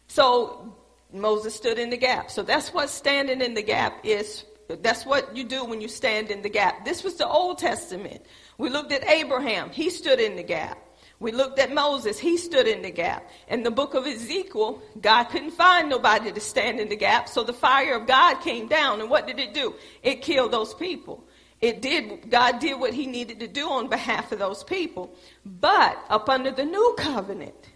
So 0.07 0.73
Moses 1.13 1.55
stood 1.55 1.77
in 1.77 1.89
the 1.89 1.97
gap. 1.97 2.31
So 2.31 2.43
that's 2.43 2.73
what 2.73 2.89
standing 2.89 3.41
in 3.41 3.53
the 3.53 3.61
gap 3.61 3.99
is. 4.03 4.45
That's 4.67 5.05
what 5.05 5.35
you 5.35 5.43
do 5.43 5.65
when 5.65 5.81
you 5.81 5.87
stand 5.87 6.31
in 6.31 6.41
the 6.41 6.49
gap. 6.49 6.85
This 6.85 7.03
was 7.03 7.15
the 7.15 7.27
Old 7.27 7.57
Testament. 7.57 8.25
We 8.57 8.69
looked 8.69 8.91
at 8.91 9.07
Abraham. 9.07 9.69
He 9.69 9.89
stood 9.89 10.19
in 10.19 10.35
the 10.35 10.43
gap. 10.43 10.77
We 11.19 11.31
looked 11.31 11.59
at 11.59 11.71
Moses. 11.73 12.17
He 12.17 12.37
stood 12.37 12.67
in 12.67 12.81
the 12.81 12.89
gap. 12.89 13.29
In 13.47 13.63
the 13.63 13.69
book 13.69 13.93
of 13.93 14.07
Ezekiel, 14.07 14.81
God 14.99 15.25
couldn't 15.25 15.51
find 15.51 15.89
nobody 15.89 16.31
to 16.31 16.39
stand 16.39 16.79
in 16.79 16.89
the 16.89 16.95
gap. 16.95 17.29
So 17.29 17.43
the 17.43 17.53
fire 17.53 17.95
of 17.95 18.07
God 18.07 18.41
came 18.41 18.67
down. 18.67 19.01
And 19.01 19.09
what 19.09 19.27
did 19.27 19.39
it 19.39 19.53
do? 19.53 19.75
It 20.01 20.21
killed 20.21 20.51
those 20.51 20.73
people. 20.73 21.23
It 21.59 21.81
did, 21.81 22.31
God 22.31 22.59
did 22.59 22.79
what 22.79 22.93
he 22.95 23.05
needed 23.05 23.39
to 23.41 23.47
do 23.47 23.69
on 23.69 23.87
behalf 23.87 24.31
of 24.31 24.39
those 24.39 24.63
people. 24.63 25.13
But 25.45 26.03
up 26.09 26.27
under 26.27 26.49
the 26.49 26.65
new 26.65 26.95
covenant, 26.97 27.69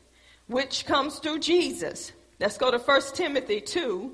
which 0.48 0.86
comes 0.86 1.20
through 1.20 1.40
Jesus. 1.40 2.14
Let's 2.40 2.58
go 2.58 2.70
to 2.70 2.78
1 2.78 3.02
Timothy 3.14 3.62
2, 3.62 4.12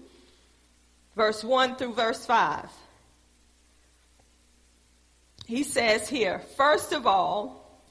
verse 1.16 1.44
1 1.44 1.76
through 1.76 1.94
verse 1.94 2.26
5. 2.26 2.70
He 5.48 5.64
says 5.64 6.08
here, 6.08 6.40
first 6.56 6.94
of 6.94 7.08
all, 7.08 7.82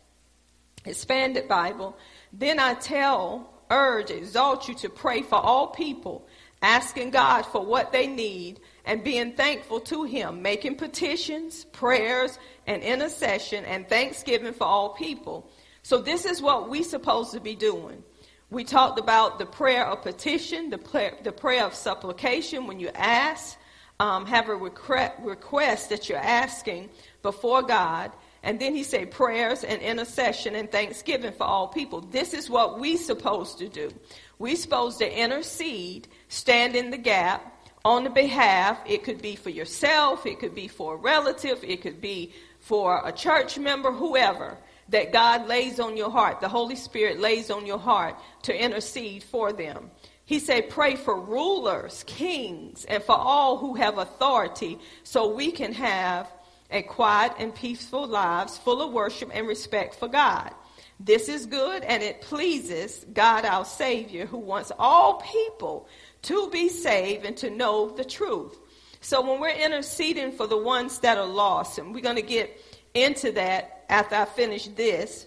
expanded 0.84 1.48
Bible, 1.48 1.96
then 2.32 2.60
I 2.60 2.74
tell, 2.74 3.52
urge, 3.70 4.10
exalt 4.10 4.68
you 4.68 4.74
to 4.76 4.88
pray 4.88 5.22
for 5.22 5.34
all 5.34 5.66
people, 5.66 6.26
asking 6.62 7.10
God 7.10 7.42
for 7.42 7.64
what 7.64 7.92
they 7.92 8.06
need 8.06 8.60
and 8.84 9.02
being 9.02 9.32
thankful 9.32 9.80
to 9.80 10.04
Him, 10.04 10.42
making 10.42 10.76
petitions, 10.76 11.64
prayers, 11.64 12.38
and 12.66 12.82
intercession 12.82 13.64
and 13.64 13.88
thanksgiving 13.88 14.52
for 14.52 14.64
all 14.64 14.90
people. 14.90 15.50
So, 15.82 15.98
this 15.98 16.24
is 16.24 16.40
what 16.40 16.70
we're 16.70 16.84
supposed 16.84 17.32
to 17.32 17.40
be 17.40 17.56
doing. 17.56 18.04
We 18.50 18.64
talked 18.64 18.98
about 18.98 19.38
the 19.38 19.46
prayer 19.46 19.86
of 19.86 20.02
petition, 20.02 20.70
the 20.70 20.78
prayer, 20.78 21.16
the 21.22 21.30
prayer 21.30 21.64
of 21.64 21.72
supplication 21.72 22.66
when 22.66 22.80
you 22.80 22.88
ask, 22.96 23.56
um, 24.00 24.26
have 24.26 24.48
a 24.48 24.56
request 24.56 25.90
that 25.90 26.08
you're 26.08 26.18
asking 26.18 26.90
before 27.22 27.62
God. 27.62 28.10
And 28.42 28.58
then 28.58 28.74
he 28.74 28.82
said 28.82 29.12
prayers 29.12 29.62
and 29.62 29.80
intercession 29.80 30.56
and 30.56 30.70
thanksgiving 30.70 31.32
for 31.32 31.44
all 31.44 31.68
people. 31.68 32.00
This 32.00 32.34
is 32.34 32.50
what 32.50 32.80
we're 32.80 32.96
supposed 32.96 33.58
to 33.58 33.68
do. 33.68 33.92
We're 34.40 34.56
supposed 34.56 34.98
to 34.98 35.18
intercede, 35.18 36.08
stand 36.28 36.74
in 36.74 36.90
the 36.90 36.96
gap 36.98 37.68
on 37.84 38.02
the 38.02 38.10
behalf. 38.10 38.80
It 38.84 39.04
could 39.04 39.22
be 39.22 39.36
for 39.36 39.50
yourself, 39.50 40.26
it 40.26 40.40
could 40.40 40.56
be 40.56 40.66
for 40.66 40.94
a 40.94 40.96
relative, 40.96 41.62
it 41.62 41.82
could 41.82 42.00
be 42.00 42.32
for 42.58 43.00
a 43.04 43.12
church 43.12 43.58
member, 43.58 43.92
whoever 43.92 44.58
that 44.90 45.12
God 45.12 45.46
lays 45.46 45.80
on 45.80 45.96
your 45.96 46.10
heart, 46.10 46.40
the 46.40 46.48
Holy 46.48 46.76
Spirit 46.76 47.18
lays 47.18 47.50
on 47.50 47.66
your 47.66 47.78
heart 47.78 48.16
to 48.42 48.64
intercede 48.64 49.22
for 49.22 49.52
them. 49.52 49.90
He 50.24 50.38
said, 50.38 50.70
pray 50.70 50.94
for 50.94 51.20
rulers, 51.20 52.04
kings, 52.06 52.84
and 52.84 53.02
for 53.02 53.16
all 53.16 53.58
who 53.58 53.74
have 53.74 53.98
authority 53.98 54.78
so 55.02 55.34
we 55.34 55.50
can 55.50 55.72
have 55.72 56.30
a 56.70 56.82
quiet 56.82 57.32
and 57.38 57.54
peaceful 57.54 58.06
lives 58.06 58.56
full 58.58 58.80
of 58.82 58.92
worship 58.92 59.30
and 59.34 59.48
respect 59.48 59.96
for 59.96 60.06
God. 60.06 60.52
This 61.00 61.28
is 61.28 61.46
good 61.46 61.82
and 61.82 62.02
it 62.02 62.20
pleases 62.20 63.06
God 63.12 63.44
our 63.44 63.64
Savior 63.64 64.26
who 64.26 64.38
wants 64.38 64.70
all 64.78 65.14
people 65.20 65.88
to 66.22 66.48
be 66.50 66.68
saved 66.68 67.24
and 67.24 67.36
to 67.38 67.50
know 67.50 67.90
the 67.90 68.04
truth. 68.04 68.56
So 69.00 69.20
when 69.22 69.40
we're 69.40 69.48
interceding 69.48 70.30
for 70.30 70.46
the 70.46 70.58
ones 70.58 70.98
that 70.98 71.16
are 71.16 71.26
lost, 71.26 71.78
and 71.78 71.94
we're 71.94 72.02
going 72.02 72.16
to 72.16 72.22
get 72.22 72.56
into 72.92 73.32
that 73.32 73.79
after 73.90 74.14
I 74.14 74.24
finish 74.24 74.68
this, 74.68 75.26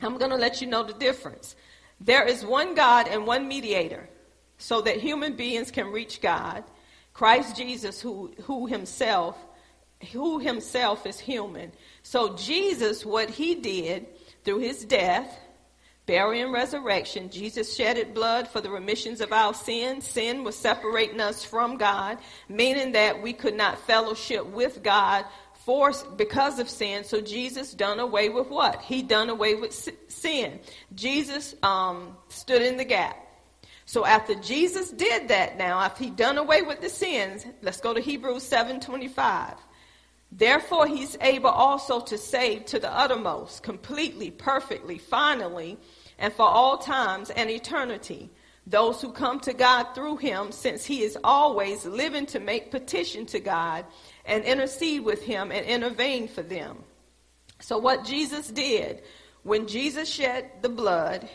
I'm 0.00 0.16
going 0.18 0.30
to 0.30 0.36
let 0.36 0.60
you 0.60 0.66
know 0.66 0.82
the 0.82 0.94
difference. 0.94 1.54
There 2.00 2.24
is 2.24 2.44
one 2.44 2.74
God 2.74 3.08
and 3.08 3.26
one 3.26 3.46
mediator 3.46 4.08
so 4.58 4.80
that 4.80 4.96
human 4.96 5.36
beings 5.36 5.70
can 5.70 5.88
reach 5.88 6.20
God. 6.20 6.64
Christ 7.12 7.56
Jesus 7.56 8.00
who, 8.00 8.32
who 8.44 8.66
himself 8.66 9.36
who 10.10 10.38
himself 10.38 11.06
is 11.06 11.18
human. 11.20 11.72
So 12.02 12.34
Jesus 12.34 13.06
what 13.06 13.30
he 13.30 13.54
did 13.54 14.06
through 14.44 14.58
his 14.58 14.84
death, 14.84 15.38
burial 16.06 16.46
and 16.46 16.52
resurrection, 16.52 17.30
Jesus 17.30 17.76
shedded 17.76 18.12
blood 18.12 18.48
for 18.48 18.60
the 18.60 18.70
remissions 18.70 19.20
of 19.20 19.32
our 19.32 19.54
sins. 19.54 20.06
Sin 20.06 20.42
was 20.42 20.56
separating 20.56 21.20
us 21.20 21.44
from 21.44 21.76
God, 21.76 22.18
meaning 22.48 22.92
that 22.92 23.22
we 23.22 23.32
could 23.32 23.54
not 23.54 23.78
fellowship 23.86 24.44
with 24.46 24.82
God 24.82 25.24
for 25.64 25.92
because 26.16 26.58
of 26.58 26.68
sin. 26.68 27.04
So 27.04 27.20
Jesus 27.20 27.74
done 27.74 28.00
away 28.00 28.28
with 28.28 28.48
what? 28.48 28.80
He 28.82 29.02
done 29.02 29.30
away 29.30 29.54
with 29.54 29.72
sin. 30.08 30.60
Jesus 30.94 31.54
um, 31.62 32.16
stood 32.28 32.62
in 32.62 32.76
the 32.76 32.84
gap. 32.84 33.16
So 33.84 34.06
after 34.06 34.34
Jesus 34.36 34.90
did 34.90 35.28
that, 35.28 35.58
now 35.58 35.84
if 35.84 35.98
he 35.98 36.10
done 36.10 36.38
away 36.38 36.62
with 36.62 36.80
the 36.80 36.88
sins, 36.88 37.46
let's 37.62 37.80
go 37.80 37.92
to 37.92 38.00
Hebrews 38.00 38.42
seven 38.42 38.80
twenty 38.80 39.08
five. 39.08 39.54
Therefore, 40.34 40.86
he's 40.86 41.18
able 41.20 41.50
also 41.50 42.00
to 42.00 42.16
save 42.16 42.64
to 42.66 42.78
the 42.78 42.90
uttermost, 42.90 43.62
completely, 43.62 44.30
perfectly, 44.30 44.96
finally, 44.96 45.76
and 46.18 46.32
for 46.32 46.46
all 46.46 46.78
times 46.78 47.28
and 47.28 47.50
eternity 47.50 48.30
those 48.66 49.02
who 49.02 49.10
come 49.10 49.40
to 49.40 49.52
God 49.52 49.88
through 49.92 50.18
him, 50.18 50.52
since 50.52 50.84
he 50.84 51.02
is 51.02 51.18
always 51.24 51.84
living 51.84 52.26
to 52.26 52.38
make 52.38 52.70
petition 52.70 53.26
to 53.26 53.40
God 53.40 53.84
and 54.24 54.44
intercede 54.44 55.04
with 55.04 55.22
him 55.22 55.50
and 55.50 55.66
intervene 55.66 56.28
for 56.28 56.42
them. 56.42 56.78
So, 57.60 57.78
what 57.78 58.04
Jesus 58.04 58.48
did, 58.48 59.02
when 59.42 59.66
Jesus 59.66 60.08
shed 60.08 60.50
the 60.62 60.68
blood, 60.68 61.28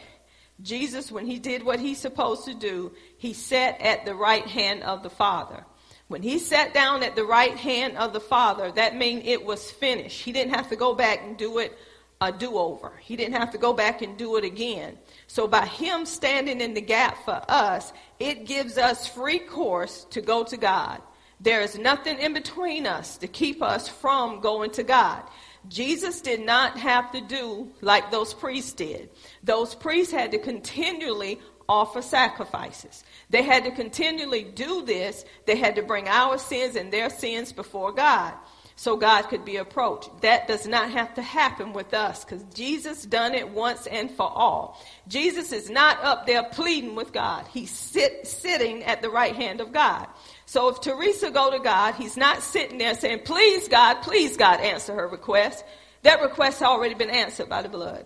Jesus, 0.61 1.11
when 1.11 1.25
he 1.25 1.39
did 1.39 1.63
what 1.63 1.79
he's 1.79 1.99
supposed 1.99 2.45
to 2.45 2.53
do, 2.53 2.91
he 3.17 3.33
sat 3.33 3.79
at 3.79 4.05
the 4.05 4.15
right 4.15 4.45
hand 4.45 4.83
of 4.83 5.03
the 5.03 5.09
Father. 5.09 5.65
When 6.07 6.23
he 6.23 6.39
sat 6.39 6.73
down 6.73 7.03
at 7.03 7.15
the 7.15 7.25
right 7.25 7.55
hand 7.55 7.97
of 7.97 8.13
the 8.13 8.19
Father, 8.19 8.71
that 8.71 8.95
meant 8.95 9.25
it 9.25 9.45
was 9.45 9.69
finished. 9.69 10.21
He 10.21 10.31
didn't 10.31 10.55
have 10.55 10.69
to 10.69 10.75
go 10.75 10.95
back 10.95 11.21
and 11.23 11.37
do 11.37 11.59
it 11.59 11.77
a 12.19 12.31
do 12.31 12.57
over. 12.57 12.93
He 12.99 13.15
didn't 13.15 13.35
have 13.35 13.51
to 13.51 13.57
go 13.57 13.73
back 13.73 14.01
and 14.01 14.17
do 14.17 14.37
it 14.37 14.43
again. 14.43 14.97
So 15.27 15.47
by 15.47 15.65
him 15.65 16.05
standing 16.05 16.61
in 16.61 16.73
the 16.73 16.81
gap 16.81 17.23
for 17.25 17.41
us, 17.47 17.93
it 18.19 18.45
gives 18.45 18.77
us 18.77 19.05
free 19.05 19.39
course 19.39 20.05
to 20.11 20.21
go 20.21 20.43
to 20.45 20.57
God. 20.57 21.01
There 21.39 21.61
is 21.61 21.77
nothing 21.77 22.19
in 22.19 22.33
between 22.33 22.87
us 22.87 23.17
to 23.17 23.27
keep 23.27 23.61
us 23.61 23.87
from 23.87 24.39
going 24.39 24.71
to 24.71 24.83
God. 24.83 25.23
Jesus 25.69 26.21
did 26.21 26.45
not 26.45 26.77
have 26.77 27.11
to 27.11 27.21
do 27.21 27.69
like 27.81 28.09
those 28.09 28.33
priests 28.33 28.73
did. 28.73 29.09
Those 29.43 29.75
priests 29.75 30.13
had 30.13 30.31
to 30.31 30.39
continually 30.39 31.39
offer 31.69 32.01
sacrifices. 32.01 33.03
They 33.29 33.43
had 33.43 33.65
to 33.65 33.71
continually 33.71 34.43
do 34.43 34.83
this. 34.83 35.25
They 35.45 35.57
had 35.57 35.75
to 35.75 35.83
bring 35.83 36.07
our 36.07 36.37
sins 36.37 36.75
and 36.75 36.91
their 36.91 37.09
sins 37.09 37.51
before 37.51 37.91
God 37.91 38.33
so 38.77 38.95
God 38.95 39.23
could 39.23 39.43
be 39.43 39.57
approached. 39.57 40.21
That 40.21 40.47
does 40.47 40.67
not 40.67 40.91
have 40.91 41.15
to 41.15 41.21
happen 41.21 41.73
with 41.73 41.93
us 41.93 42.23
because 42.23 42.43
Jesus 42.53 43.05
done 43.05 43.33
it 43.33 43.49
once 43.49 43.87
and 43.87 44.09
for 44.09 44.29
all. 44.29 44.81
Jesus 45.07 45.51
is 45.51 45.69
not 45.69 46.01
up 46.03 46.27
there 46.27 46.43
pleading 46.43 46.95
with 46.95 47.11
God. 47.11 47.45
He's 47.51 47.71
sit, 47.71 48.27
sitting 48.27 48.83
at 48.83 49.01
the 49.01 49.09
right 49.09 49.35
hand 49.35 49.61
of 49.61 49.73
God. 49.73 50.07
So 50.47 50.69
if 50.69 50.79
Teresa 50.79 51.29
go 51.29 51.51
to 51.51 51.59
God, 51.59 51.95
he's 51.95 52.15
not 52.15 52.41
sitting 52.41 52.77
there 52.77 52.95
saying, 52.95 53.19
please 53.25 53.67
God, 53.67 54.01
please 54.01 54.37
God, 54.37 54.61
answer 54.61 54.95
her 54.95 55.05
request. 55.05 55.65
That 56.03 56.21
request 56.21 56.59
has 56.59 56.67
already 56.69 56.95
been 56.95 57.09
answered 57.09 57.49
by 57.49 57.63
the 57.63 57.69
blood. 57.69 58.05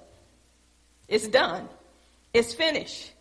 It's 1.08 1.28
done. 1.28 1.70
It's 2.34 2.52
finished. 2.56 3.12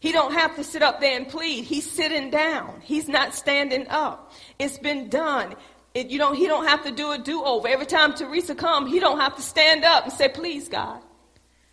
He 0.00 0.10
don't 0.10 0.32
have 0.32 0.56
to 0.56 0.64
sit 0.64 0.82
up 0.82 1.00
there 1.00 1.16
and 1.16 1.28
plead. 1.28 1.64
He's 1.64 1.88
sitting 1.88 2.30
down. 2.30 2.80
He's 2.82 3.08
not 3.08 3.32
standing 3.36 3.86
up. 3.86 4.32
It's 4.58 4.78
been 4.78 5.08
done. 5.08 5.54
It, 5.94 6.08
you 6.10 6.18
don't, 6.18 6.34
he 6.34 6.48
don't 6.48 6.66
have 6.66 6.82
to 6.82 6.90
do 6.90 7.12
a 7.12 7.18
do-over. 7.18 7.68
Every 7.68 7.86
time 7.86 8.12
Teresa 8.12 8.56
come, 8.56 8.88
he 8.88 8.98
don't 8.98 9.20
have 9.20 9.36
to 9.36 9.42
stand 9.42 9.84
up 9.84 10.02
and 10.02 10.12
say, 10.12 10.28
please, 10.28 10.68
God. 10.68 11.00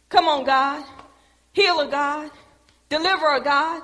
Come 0.10 0.28
on, 0.28 0.46
God. 0.46 0.86
Healer, 1.54 1.88
God. 1.88 2.30
Deliverer, 2.90 3.40
God. 3.40 3.82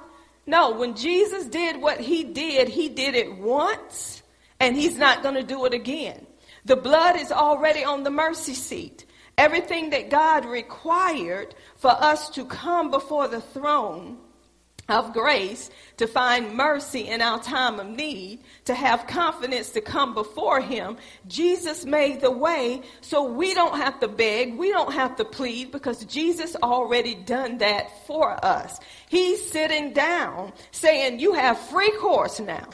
No, 0.48 0.72
when 0.72 0.96
Jesus 0.96 1.46
did 1.46 1.82
what 1.82 2.00
he 2.00 2.24
did, 2.24 2.70
he 2.70 2.88
did 2.88 3.16
it 3.16 3.38
once 3.38 4.24
and 4.60 4.76
he's 4.76 4.98
not 4.98 5.22
going 5.22 5.36
to 5.36 5.44
do 5.44 5.66
it 5.66 5.74
again. 5.74 6.26
The 6.64 6.78
blood 6.78 7.18
is 7.20 7.32
already 7.32 7.84
on 7.84 8.04
the 8.04 8.10
mercy 8.10 8.54
seat. 8.54 9.06
Everything 9.38 9.92
that 9.92 10.10
God 10.10 10.46
required 10.46 11.54
for 11.76 11.92
us 11.92 12.30
to 12.32 12.46
come 12.46 12.90
before 12.90 13.28
the 13.28 13.42
throne 13.42 14.18
of 14.89 15.13
grace 15.13 15.69
to 15.97 16.08
find 16.08 16.54
mercy 16.56 17.08
in 17.08 17.21
our 17.21 17.41
time 17.41 17.80
of 17.80 17.88
need, 17.88 18.39
to 18.65 18.73
have 18.73 19.08
confidence 19.08 19.71
to 19.71 19.82
come 19.82 20.13
before 20.13 20.62
Him. 20.62 20.97
Jesus 21.28 21.86
made 21.86 22.21
the 22.21 22.32
way 22.32 22.82
so 23.02 23.23
we 23.23 23.54
don't 23.54 23.78
have 23.78 24.00
to 24.00 24.08
beg, 24.08 24.58
we 24.58 24.71
don't 24.71 24.93
have 24.93 25.15
to 25.17 25.26
plead 25.26 25.71
because 25.71 26.06
Jesus 26.06 26.56
already 26.62 27.15
done 27.15 27.58
that 27.60 28.06
for 28.06 28.43
us. 28.45 28.80
He's 29.10 29.52
sitting 29.52 29.93
down 29.93 30.54
saying, 30.71 31.19
You 31.19 31.34
have 31.34 31.60
free 31.60 31.91
course 32.00 32.39
now 32.39 32.67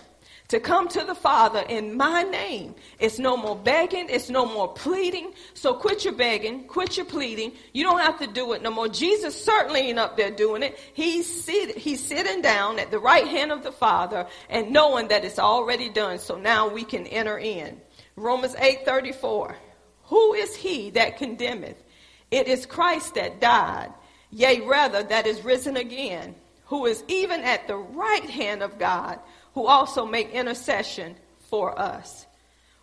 to 0.53 0.59
come 0.59 0.87
to 0.87 1.03
the 1.03 1.15
Father 1.15 1.65
in 1.67 1.97
my 1.97 2.21
name. 2.21 2.75
It's 2.99 3.17
no 3.17 3.35
more 3.35 3.55
begging, 3.55 4.05
it's 4.07 4.29
no 4.29 4.45
more 4.45 4.71
pleading. 4.71 5.33
So 5.55 5.73
quit 5.73 6.05
your 6.05 6.13
begging, 6.13 6.65
quit 6.65 6.95
your 6.95 7.07
pleading. 7.07 7.53
You 7.73 7.83
don't 7.83 7.99
have 7.99 8.19
to 8.19 8.27
do 8.27 8.53
it 8.53 8.61
no 8.61 8.69
more. 8.69 8.87
Jesus 8.87 9.33
certainly 9.43 9.79
ain't 9.79 9.97
up 9.97 10.15
there 10.15 10.29
doing 10.29 10.61
it. 10.61 10.77
He's, 10.93 11.25
sit, 11.43 11.75
he's 11.75 12.05
sitting 12.05 12.43
down 12.43 12.77
at 12.77 12.91
the 12.91 12.99
right 12.99 13.27
hand 13.27 13.51
of 13.51 13.63
the 13.63 13.71
Father 13.71 14.27
and 14.47 14.69
knowing 14.69 15.07
that 15.07 15.25
it's 15.25 15.39
already 15.39 15.89
done. 15.89 16.19
So 16.19 16.37
now 16.37 16.69
we 16.69 16.83
can 16.83 17.07
enter 17.07 17.39
in. 17.39 17.81
Romans 18.15 18.53
8:34. 18.53 19.55
Who 20.03 20.33
is 20.35 20.55
he 20.55 20.91
that 20.91 21.17
condemneth? 21.17 21.81
It 22.29 22.47
is 22.47 22.67
Christ 22.67 23.15
that 23.15 23.41
died, 23.41 23.91
yea 24.29 24.61
rather 24.61 25.01
that 25.01 25.25
is 25.25 25.43
risen 25.43 25.77
again, 25.77 26.35
who 26.65 26.85
is 26.85 27.03
even 27.07 27.41
at 27.41 27.67
the 27.67 27.77
right 27.77 28.29
hand 28.29 28.61
of 28.61 28.77
God 28.77 29.17
who 29.53 29.67
also 29.67 30.05
make 30.05 30.31
intercession 30.31 31.15
for 31.49 31.77
us. 31.77 32.25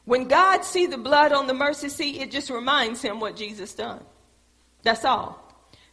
When 0.04 0.28
God 0.28 0.64
see 0.64 0.86
the 0.86 0.98
blood 0.98 1.32
on 1.32 1.46
the 1.46 1.54
mercy 1.54 1.88
seat, 1.88 2.20
it 2.20 2.30
just 2.30 2.50
reminds 2.50 3.02
him 3.02 3.20
what 3.20 3.36
Jesus 3.36 3.74
done. 3.74 4.02
That's 4.82 5.04
all. 5.04 5.38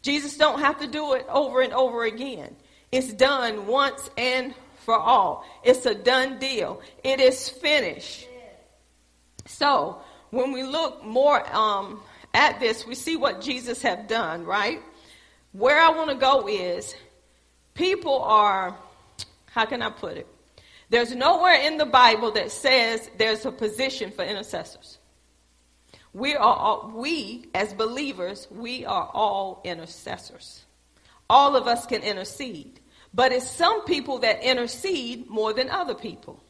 Jesus 0.02 0.38
don't 0.38 0.60
have 0.60 0.80
to 0.80 0.88
do 0.88 1.14
it 1.14 1.26
over 1.30 1.62
and 1.62 1.74
over 1.74 2.04
again. 2.04 2.56
It's 2.92 3.12
done 3.12 3.68
once 3.68 4.10
and 4.18 4.54
for 4.86 4.98
all. 4.98 5.46
It's 5.64 5.86
a 5.86 5.94
done 5.94 6.40
deal. 6.40 6.82
It 7.04 7.20
is 7.20 7.50
finished. 7.50 8.28
So 9.46 10.02
when 10.30 10.52
we 10.52 10.64
look 10.64 11.04
more 11.04 11.44
um, 11.54 12.02
at 12.34 12.60
this, 12.60 12.86
we 12.86 12.96
see 12.96 13.18
what 13.18 13.42
Jesus 13.42 13.82
have 13.82 14.08
done, 14.08 14.46
right? 14.46 14.80
Where 15.52 15.80
I 15.80 15.90
want 15.90 16.10
to 16.12 16.16
go 16.16 16.48
is 16.48 16.96
people 17.74 18.22
are, 18.22 18.78
how 19.48 19.66
can 19.66 19.82
I 19.82 19.90
put 19.90 20.18
it? 20.18 20.28
There's 20.90 21.14
nowhere 21.14 21.60
in 21.62 21.78
the 21.78 21.86
Bible 21.86 22.32
that 22.32 22.52
says 22.52 23.10
there's 23.18 23.46
a 23.46 23.52
position 23.52 24.12
for 24.12 24.24
intercessors. 24.24 25.00
We 26.14 26.36
are 26.36 26.56
all, 26.56 26.92
we 26.96 27.50
as 27.54 27.74
believers, 27.74 28.48
we 28.50 28.86
are 28.86 29.10
all 29.14 29.62
intercessors. 29.64 30.64
All 31.30 31.56
of 31.56 31.68
us 31.68 31.86
can 31.86 32.02
intercede. 32.04 32.80
But 33.14 33.32
it's 33.32 33.50
some 33.50 33.84
people 33.86 34.20
that 34.20 34.42
intercede 34.42 35.30
more 35.30 35.54
than 35.54 35.70
other 35.70 35.96
people. 35.96 36.42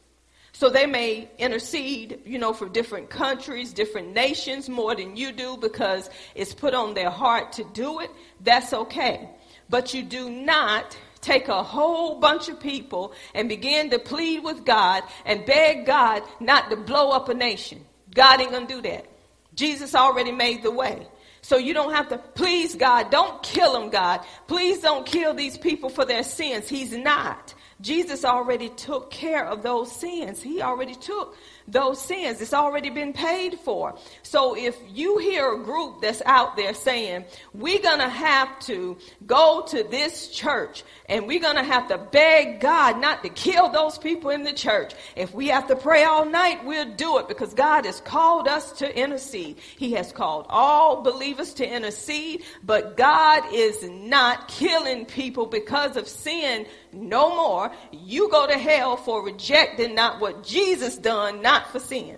So 0.52 0.68
they 0.68 0.86
may 0.86 1.28
intercede, 1.38 2.20
you 2.24 2.38
know, 2.38 2.52
for 2.52 2.68
different 2.68 3.10
countries, 3.10 3.72
different 3.72 4.12
nations 4.12 4.68
more 4.68 4.94
than 4.94 5.16
you 5.16 5.32
do 5.32 5.56
because 5.56 6.10
it's 6.34 6.54
put 6.54 6.74
on 6.74 6.94
their 6.94 7.10
heart 7.10 7.52
to 7.52 7.64
do 7.72 8.00
it. 8.00 8.10
That's 8.40 8.72
okay. 8.72 9.28
But 9.68 9.94
you 9.94 10.02
do 10.02 10.30
not 10.30 10.96
take 11.20 11.48
a 11.48 11.62
whole 11.62 12.18
bunch 12.20 12.48
of 12.48 12.60
people 12.60 13.12
and 13.34 13.48
begin 13.48 13.90
to 13.90 13.98
plead 13.98 14.42
with 14.42 14.64
God 14.64 15.02
and 15.24 15.44
beg 15.44 15.86
God 15.86 16.22
not 16.40 16.70
to 16.70 16.76
blow 16.76 17.10
up 17.10 17.28
a 17.28 17.34
nation. 17.34 17.84
God 18.14 18.40
ain't 18.40 18.50
going 18.50 18.66
to 18.66 18.74
do 18.74 18.82
that. 18.82 19.06
Jesus 19.54 19.94
already 19.94 20.32
made 20.32 20.62
the 20.62 20.70
way. 20.70 21.06
So 21.40 21.56
you 21.56 21.72
don't 21.72 21.92
have 21.92 22.08
to, 22.08 22.18
please 22.18 22.74
God, 22.74 23.10
don't 23.10 23.42
kill 23.42 23.72
them, 23.72 23.90
God. 23.90 24.20
Please 24.46 24.80
don't 24.80 25.06
kill 25.06 25.34
these 25.34 25.56
people 25.56 25.88
for 25.88 26.04
their 26.04 26.22
sins. 26.22 26.68
He's 26.68 26.92
not. 26.92 27.54
Jesus 27.80 28.24
already 28.24 28.68
took 28.70 29.10
care 29.10 29.46
of 29.46 29.62
those 29.62 29.90
sins. 29.90 30.42
He 30.42 30.60
already 30.62 30.94
took 30.94 31.36
those 31.68 32.00
sins. 32.00 32.40
It's 32.40 32.54
already 32.54 32.90
been 32.90 33.12
paid 33.12 33.58
for. 33.60 33.96
So 34.22 34.56
if 34.56 34.76
you 34.92 35.18
hear 35.18 35.52
a 35.52 35.62
group 35.62 36.00
that's 36.00 36.22
out 36.24 36.56
there 36.56 36.74
saying, 36.74 37.24
we're 37.52 37.82
going 37.82 37.98
to 37.98 38.08
have 38.08 38.58
to 38.60 38.96
go 39.26 39.64
to 39.68 39.84
this 39.84 40.28
church 40.28 40.82
and 41.08 41.26
we're 41.26 41.40
going 41.40 41.56
to 41.56 41.62
have 41.62 41.88
to 41.88 41.98
beg 41.98 42.60
God 42.60 43.00
not 43.00 43.22
to 43.22 43.28
kill 43.28 43.68
those 43.68 43.98
people 43.98 44.30
in 44.30 44.44
the 44.44 44.52
church. 44.52 44.94
If 45.14 45.34
we 45.34 45.48
have 45.48 45.68
to 45.68 45.76
pray 45.76 46.04
all 46.04 46.24
night, 46.24 46.64
we'll 46.64 46.94
do 46.94 47.18
it 47.18 47.28
because 47.28 47.54
God 47.54 47.84
has 47.84 48.00
called 48.00 48.48
us 48.48 48.72
to 48.72 48.98
intercede. 48.98 49.58
He 49.76 49.92
has 49.92 50.10
called 50.12 50.46
all 50.48 51.02
believers 51.02 51.54
to 51.54 51.68
intercede, 51.68 52.44
but 52.64 52.96
God 52.96 53.44
is 53.52 53.82
not 53.82 54.48
killing 54.48 55.04
people 55.04 55.46
because 55.46 55.96
of 55.96 56.08
sin 56.08 56.66
no 56.92 57.34
more. 57.34 57.70
You 57.92 58.30
go 58.30 58.46
to 58.46 58.56
hell 58.56 58.96
for 58.96 59.22
rejecting 59.22 59.94
not 59.94 60.20
what 60.20 60.42
Jesus 60.42 60.96
done, 60.96 61.42
not 61.42 61.57
not 61.58 61.72
for 61.72 61.80
sin. 61.80 62.16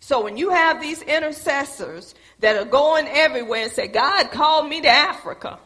So 0.00 0.22
when 0.22 0.36
you 0.36 0.50
have 0.50 0.80
these 0.80 1.02
intercessors 1.02 2.14
that 2.38 2.56
are 2.56 2.64
going 2.64 3.08
everywhere 3.08 3.64
and 3.64 3.72
say, 3.72 3.88
God 3.88 4.30
called 4.30 4.68
me 4.68 4.80
to 4.82 4.88
Africa 4.88 5.58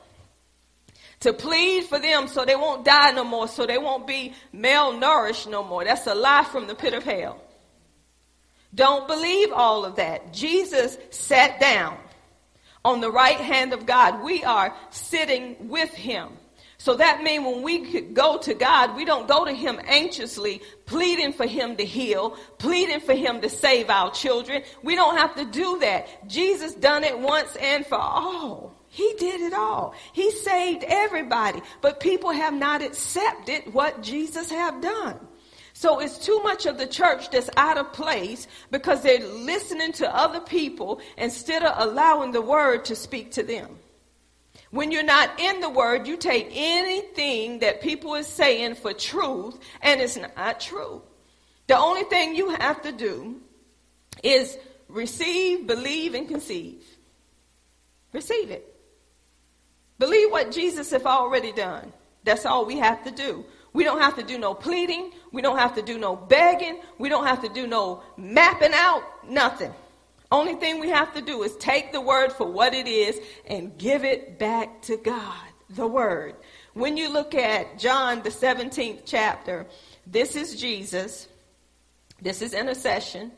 to 1.21 1.35
plead 1.35 1.85
for 1.85 1.99
them 1.99 2.29
so 2.29 2.45
they 2.45 2.57
won't 2.57 2.85
die 2.85 3.11
no 3.11 3.25
more, 3.25 3.47
so 3.47 3.67
they 3.67 3.77
won't 3.77 4.07
be 4.07 4.33
malnourished 4.55 5.51
no 5.51 5.63
more. 5.63 5.85
That's 5.85 6.07
a 6.07 6.15
lie 6.15 6.45
from 6.45 6.67
the 6.67 6.75
pit 6.75 6.95
of 6.95 7.05
hell. 7.05 7.43
Don't 8.75 9.07
believe 9.07 9.53
all 9.53 9.85
of 9.85 9.97
that. 9.97 10.33
Jesus 10.33 10.97
sat 11.11 11.61
down 11.61 11.99
on 12.83 13.03
the 13.03 13.11
right 13.11 13.37
hand 13.37 13.75
of 13.75 13.85
God. 13.85 14.25
We 14.25 14.43
are 14.45 14.75
sitting 14.91 15.69
with 15.69 15.91
him. 15.91 16.29
So 16.81 16.95
that 16.95 17.23
means 17.23 17.45
when 17.45 17.61
we 17.61 18.01
go 18.01 18.39
to 18.39 18.55
God, 18.55 18.97
we 18.97 19.05
don't 19.05 19.29
go 19.29 19.45
to 19.45 19.53
Him 19.53 19.79
anxiously, 19.85 20.63
pleading 20.87 21.35
for 21.35 21.47
Him 21.47 21.77
to 21.77 21.85
heal, 21.85 22.39
pleading 22.57 23.01
for 23.01 23.13
Him 23.13 23.43
to 23.43 23.51
save 23.51 23.91
our 23.91 24.11
children. 24.13 24.63
We 24.83 24.95
don't 24.95 25.19
have 25.19 25.35
to 25.35 25.45
do 25.45 25.79
that. 25.81 26.27
Jesus 26.27 26.73
done 26.75 27.05
it 27.05 27.19
once 27.19 27.55
and 27.57 27.85
for 27.85 27.99
all. 27.99 28.75
He 28.89 29.13
did 29.19 29.43
it 29.43 29.53
all. 29.53 29.93
He 30.15 30.31
saved 30.31 30.83
everybody, 30.89 31.61
but 31.83 32.01
people 32.01 32.31
have 32.31 32.55
not 32.55 32.81
accepted 32.81 33.75
what 33.75 34.03
Jesus 34.03 34.51
have 34.51 34.81
done. 34.81 35.21
So 35.75 35.99
it's 35.99 36.17
too 36.17 36.41
much 36.43 36.65
of 36.65 36.79
the 36.79 36.87
church 36.87 37.31
that's 37.31 37.51
out 37.59 37.77
of 37.77 37.93
place 37.93 38.49
because 38.71 39.03
they're 39.03 39.21
listening 39.21 39.93
to 39.93 40.17
other 40.17 40.41
people 40.41 41.03
instead 41.19 41.63
of 41.63 41.75
allowing 41.77 42.33
the 42.33 42.41
word 42.41 42.87
to 42.87 42.97
speak 42.97 43.33
to 43.33 43.43
them. 43.43 43.77
When 44.71 44.93
you're 44.93 45.03
not 45.03 45.41
in 45.41 45.61
the 45.61 45.69
word, 45.69 46.07
you 46.07 46.17
take 46.17 46.49
anything 46.53 47.59
that 47.59 47.81
people 47.81 48.15
are 48.15 48.23
saying 48.23 48.77
for 48.77 48.93
truth, 48.93 49.59
and 49.83 50.01
it's 50.01 50.17
not 50.37 50.61
true. 50.61 51.03
The 51.67 51.77
only 51.77 52.05
thing 52.05 52.37
you 52.37 52.51
have 52.51 52.83
to 52.83 52.93
do 52.93 53.41
is 54.23 54.57
receive, 54.89 55.67
believe, 55.67 56.15
and 56.15 56.29
conceive. 56.29 56.85
Receive 58.13 58.51
it. 58.51 58.67
Believe 59.99 60.31
what 60.31 60.53
Jesus 60.53 60.91
has 60.93 61.05
already 61.05 61.53
done. 61.53 61.93
That's 62.25 62.47
all 62.47 62.65
we 62.65 62.79
have 62.79 63.05
to 63.05 63.11
do. 63.11 63.45
We 63.73 63.85
don't 63.85 64.01
have 64.01 64.17
to 64.17 64.23
do 64.23 64.39
no 64.39 64.55
pleading. 64.55 65.13
We 65.33 65.43
don't 65.43 65.59
have 65.59 65.75
to 65.77 65.83
do 65.83 65.99
no 65.99 66.17
begging. 66.17 66.81
We 66.99 67.09
don't 67.09 67.27
have 67.27 67.43
to 67.43 67.49
do 67.49 67.67
no 67.67 68.03
mapping 68.17 68.73
out. 68.75 69.03
Nothing. 69.29 69.73
Only 70.33 70.55
thing 70.55 70.81
we 70.81 70.91
have 70.91 71.13
to 71.15 71.21
do 71.21 71.43
is 71.43 71.57
take 71.57 71.93
the 71.93 72.01
word 72.01 72.33
for 72.33 72.47
what 72.47 72.73
it 72.73 72.87
is 72.87 73.21
and 73.47 73.77
give 73.77 74.05
it 74.05 74.39
back 74.39 74.83
to 74.83 74.97
God, 74.97 75.49
the 75.71 75.87
word. 75.87 76.37
When 76.75 76.97
you 76.97 77.13
look 77.13 77.35
at 77.35 77.79
John, 77.79 78.23
the 78.23 78.31
17th 78.31 79.03
chapter, 79.05 79.67
this 80.07 80.37
is 80.37 80.61
Jesus. 80.61 81.27
This 82.23 82.43
is 82.43 82.55
intercession. 82.55 83.33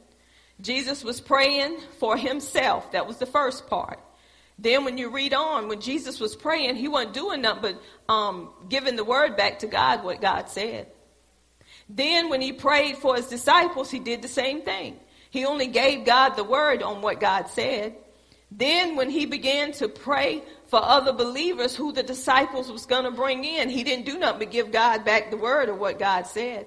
Jesus 0.61 1.03
was 1.03 1.21
praying 1.21 1.79
for 1.99 2.17
himself. 2.17 2.93
That 2.93 3.07
was 3.07 3.17
the 3.17 3.27
first 3.27 3.69
part. 3.69 3.99
Then 4.59 4.85
when 4.85 4.99
you 4.99 5.09
read 5.09 5.33
on, 5.33 5.69
when 5.69 5.81
Jesus 5.81 6.21
was 6.21 6.37
praying, 6.37 6.77
he 6.77 6.89
wasn't 6.89 7.15
doing 7.15 7.41
nothing 7.41 7.77
but 8.07 8.13
um, 8.13 8.51
giving 8.69 8.97
the 8.97 9.05
word 9.05 9.37
back 9.37 9.61
to 9.61 9.67
God, 9.67 10.05
what 10.05 10.21
God 10.21 10.51
said. 10.51 10.89
Then 11.89 12.29
when 12.29 12.41
he 12.41 12.53
prayed 12.53 12.99
for 12.99 13.17
his 13.17 13.27
disciples, 13.27 13.91
he 13.91 13.99
did 13.99 14.23
the 14.23 14.29
same 14.29 14.63
thing. 14.63 15.01
He 15.33 15.47
only 15.47 15.67
gave 15.67 16.05
God 16.05 16.35
the 16.37 16.45
word 16.45 16.83
on 16.83 17.01
what 17.01 17.19
God 17.19 17.49
said. 17.49 17.97
Then 18.51 18.97
when 18.97 19.09
he 19.09 19.25
began 19.25 19.73
to 19.73 19.89
pray 19.89 20.43
for 20.67 20.79
other 20.79 21.15
believers 21.15 21.75
who 21.75 21.91
the 21.91 22.03
disciples 22.03 22.71
was 22.71 22.85
going 22.85 23.05
to 23.05 23.11
bring 23.11 23.43
in, 23.43 23.71
he 23.71 23.83
didn't 23.83 24.05
do 24.05 24.19
nothing 24.19 24.41
but 24.41 24.51
give 24.51 24.71
God 24.71 25.07
back 25.07 25.31
the 25.31 25.39
word 25.39 25.71
of 25.71 25.79
what 25.79 25.99
God 25.99 26.27
said. 26.27 26.67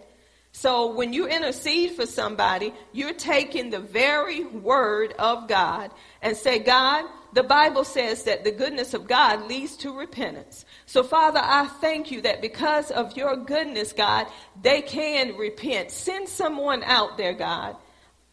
So 0.52 0.96
when 0.96 1.14
you 1.14 1.28
intercede 1.28 1.92
for 1.92 2.08
somebody, 2.08 2.74
you're 2.92 3.14
taking 3.14 3.70
the 3.70 3.80
very 3.80 4.44
word 4.46 5.14
of 5.20 5.48
God 5.48 5.92
and 6.24 6.36
say, 6.36 6.58
God, 6.58 7.06
the 7.34 7.44
Bible 7.44 7.84
says 7.84 8.24
that 8.24 8.44
the 8.44 8.52
goodness 8.52 8.96
of 8.96 9.06
God 9.06 9.48
leads 9.48 9.78
to 9.78 9.96
repentance. 9.96 10.66
So 10.88 11.04
Father, 11.04 11.42
I 11.44 11.68
thank 11.68 12.10
you 12.10 12.22
that 12.22 12.42
because 12.42 12.90
of 12.90 13.16
your 13.16 13.36
goodness, 13.36 13.94
God, 13.94 14.26
they 14.60 14.82
can 14.82 15.38
repent. 15.38 15.92
Send 15.92 16.28
someone 16.28 16.82
out 16.84 17.16
there, 17.16 17.34
God, 17.34 17.76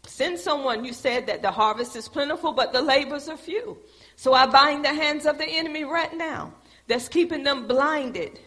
Send 0.04 0.38
someone. 0.38 0.84
You 0.84 0.92
said 0.92 1.26
that 1.26 1.42
the 1.42 1.50
harvest 1.50 1.94
is 1.96 2.08
plentiful, 2.08 2.52
but 2.52 2.72
the 2.72 2.82
labors 2.82 3.28
are 3.28 3.36
few. 3.36 3.78
So 4.16 4.34
I 4.34 4.46
bind 4.46 4.84
the 4.84 4.92
hands 4.94 5.26
of 5.26 5.38
the 5.38 5.48
enemy 5.48 5.84
right 5.84 6.14
now 6.16 6.52
that's 6.88 7.08
keeping 7.08 7.44
them 7.44 7.66
blinded 7.66 8.38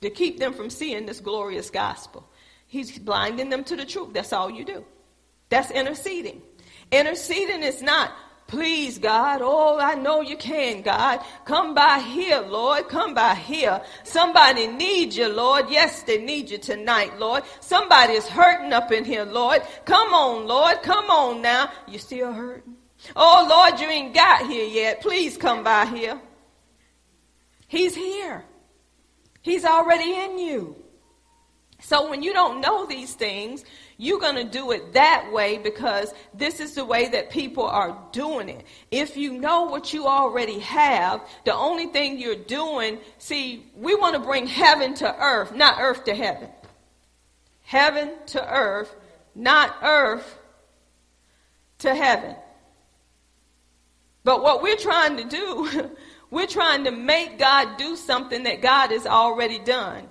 to 0.00 0.10
keep 0.10 0.38
them 0.38 0.52
from 0.52 0.70
seeing 0.70 1.06
this 1.06 1.20
glorious 1.20 1.70
gospel. 1.70 2.28
He's 2.66 2.98
blinding 2.98 3.50
them 3.50 3.64
to 3.64 3.76
the 3.76 3.84
truth. 3.84 4.14
That's 4.14 4.32
all 4.32 4.50
you 4.50 4.64
do. 4.64 4.84
That's 5.50 5.70
interceding. 5.70 6.40
Interceding 6.90 7.62
is 7.62 7.82
not 7.82 8.12
Please, 8.52 8.98
God. 8.98 9.40
Oh, 9.42 9.78
I 9.78 9.94
know 9.94 10.20
you 10.20 10.36
can, 10.36 10.82
God. 10.82 11.20
Come 11.46 11.74
by 11.74 12.00
here, 12.00 12.40
Lord. 12.40 12.86
Come 12.86 13.14
by 13.14 13.34
here. 13.34 13.80
Somebody 14.04 14.66
needs 14.66 15.16
you, 15.16 15.28
Lord. 15.28 15.70
Yes, 15.70 16.02
they 16.02 16.22
need 16.22 16.50
you 16.50 16.58
tonight, 16.58 17.18
Lord. 17.18 17.44
Somebody 17.60 18.12
is 18.12 18.28
hurting 18.28 18.74
up 18.74 18.92
in 18.92 19.06
here, 19.06 19.24
Lord. 19.24 19.62
Come 19.86 20.12
on, 20.12 20.46
Lord. 20.46 20.82
Come 20.82 21.06
on 21.06 21.40
now. 21.40 21.70
You 21.88 21.98
still 21.98 22.30
hurting? 22.30 22.76
Oh, 23.16 23.46
Lord, 23.48 23.80
you 23.80 23.88
ain't 23.88 24.12
got 24.12 24.46
here 24.46 24.66
yet. 24.66 25.00
Please 25.00 25.38
come 25.38 25.64
by 25.64 25.86
here. 25.86 26.20
He's 27.68 27.94
here. 27.94 28.44
He's 29.40 29.64
already 29.64 30.12
in 30.14 30.38
you. 30.38 30.76
So 31.80 32.10
when 32.10 32.22
you 32.22 32.34
don't 32.34 32.60
know 32.60 32.84
these 32.84 33.14
things, 33.14 33.64
you're 34.02 34.20
going 34.20 34.36
to 34.36 34.44
do 34.44 34.72
it 34.72 34.92
that 34.94 35.30
way 35.32 35.58
because 35.58 36.12
this 36.34 36.60
is 36.60 36.74
the 36.74 36.84
way 36.84 37.08
that 37.08 37.30
people 37.30 37.64
are 37.64 37.96
doing 38.12 38.48
it. 38.48 38.64
If 38.90 39.16
you 39.16 39.32
know 39.32 39.62
what 39.64 39.92
you 39.92 40.06
already 40.06 40.58
have, 40.58 41.20
the 41.44 41.54
only 41.54 41.86
thing 41.86 42.18
you're 42.18 42.34
doing, 42.34 42.98
see, 43.18 43.64
we 43.76 43.94
want 43.94 44.14
to 44.14 44.20
bring 44.20 44.46
heaven 44.46 44.94
to 44.94 45.16
earth, 45.20 45.54
not 45.54 45.80
earth 45.80 46.04
to 46.04 46.14
heaven. 46.14 46.48
Heaven 47.62 48.10
to 48.26 48.52
earth, 48.52 48.94
not 49.34 49.76
earth 49.82 50.38
to 51.78 51.94
heaven. 51.94 52.34
But 54.24 54.42
what 54.42 54.62
we're 54.62 54.76
trying 54.76 55.16
to 55.16 55.24
do, 55.24 55.90
We're 56.32 56.46
trying 56.46 56.84
to 56.84 56.90
make 56.92 57.38
God 57.38 57.76
do 57.76 57.94
something 57.94 58.44
that 58.44 58.62
God 58.62 58.90
has 58.90 59.06
already 59.06 59.58
done. 59.58 60.08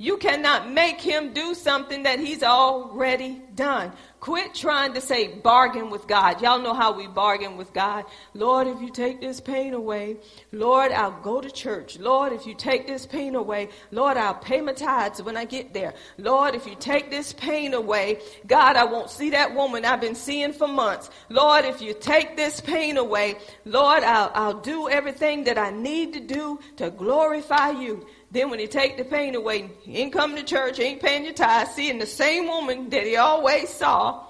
You 0.00 0.16
cannot 0.16 0.70
make 0.70 0.98
him 0.98 1.34
do 1.34 1.54
something 1.54 2.04
that 2.04 2.18
he's 2.18 2.42
already 2.42 3.42
done. 3.54 3.92
Quit 4.20 4.54
trying 4.54 4.94
to 4.94 5.00
say 5.00 5.28
bargain 5.28 5.90
with 5.90 6.06
God. 6.06 6.40
Y'all 6.40 6.58
know 6.58 6.72
how 6.72 6.92
we 6.92 7.06
bargain 7.06 7.58
with 7.58 7.72
God. 7.74 8.06
Lord, 8.32 8.66
if 8.66 8.80
you 8.80 8.90
take 8.90 9.20
this 9.20 9.40
pain 9.40 9.74
away, 9.74 10.16
Lord, 10.52 10.92
I'll 10.92 11.20
go 11.20 11.42
to 11.42 11.50
church. 11.50 11.98
Lord, 11.98 12.32
if 12.32 12.46
you 12.46 12.54
take 12.54 12.86
this 12.86 13.04
pain 13.04 13.34
away, 13.34 13.68
Lord, 13.90 14.16
I'll 14.16 14.34
pay 14.34 14.62
my 14.62 14.72
tithes 14.72 15.22
when 15.22 15.36
I 15.36 15.44
get 15.44 15.74
there. 15.74 15.92
Lord, 16.16 16.54
if 16.54 16.66
you 16.66 16.76
take 16.76 17.10
this 17.10 17.34
pain 17.34 17.74
away, 17.74 18.20
God, 18.46 18.76
I 18.76 18.84
won't 18.84 19.10
see 19.10 19.30
that 19.30 19.54
woman 19.54 19.84
I've 19.84 20.00
been 20.00 20.14
seeing 20.14 20.54
for 20.54 20.68
months. 20.68 21.10
Lord, 21.28 21.66
if 21.66 21.82
you 21.82 21.92
take 21.92 22.38
this 22.38 22.58
pain 22.62 22.96
away, 22.96 23.36
Lord, 23.66 24.02
I'll, 24.02 24.30
I'll 24.34 24.60
do 24.60 24.88
everything 24.88 25.44
that 25.44 25.58
I 25.58 25.70
need 25.70 26.14
to 26.14 26.20
do 26.20 26.58
to 26.76 26.90
glorify 26.90 27.70
you. 27.70 28.06
Then 28.30 28.50
when 28.50 28.60
he 28.60 28.66
take 28.66 28.96
the 28.96 29.04
pain 29.04 29.34
away, 29.34 29.70
he 29.82 29.98
ain't 29.98 30.12
coming 30.12 30.36
to 30.36 30.44
church, 30.44 30.78
he 30.78 30.84
ain't 30.84 31.02
paying 31.02 31.24
your 31.24 31.32
tithes, 31.34 31.74
seeing 31.74 31.98
the 31.98 32.06
same 32.06 32.46
woman 32.46 32.88
that 32.90 33.04
he 33.04 33.16
always 33.16 33.68
saw. 33.68 34.24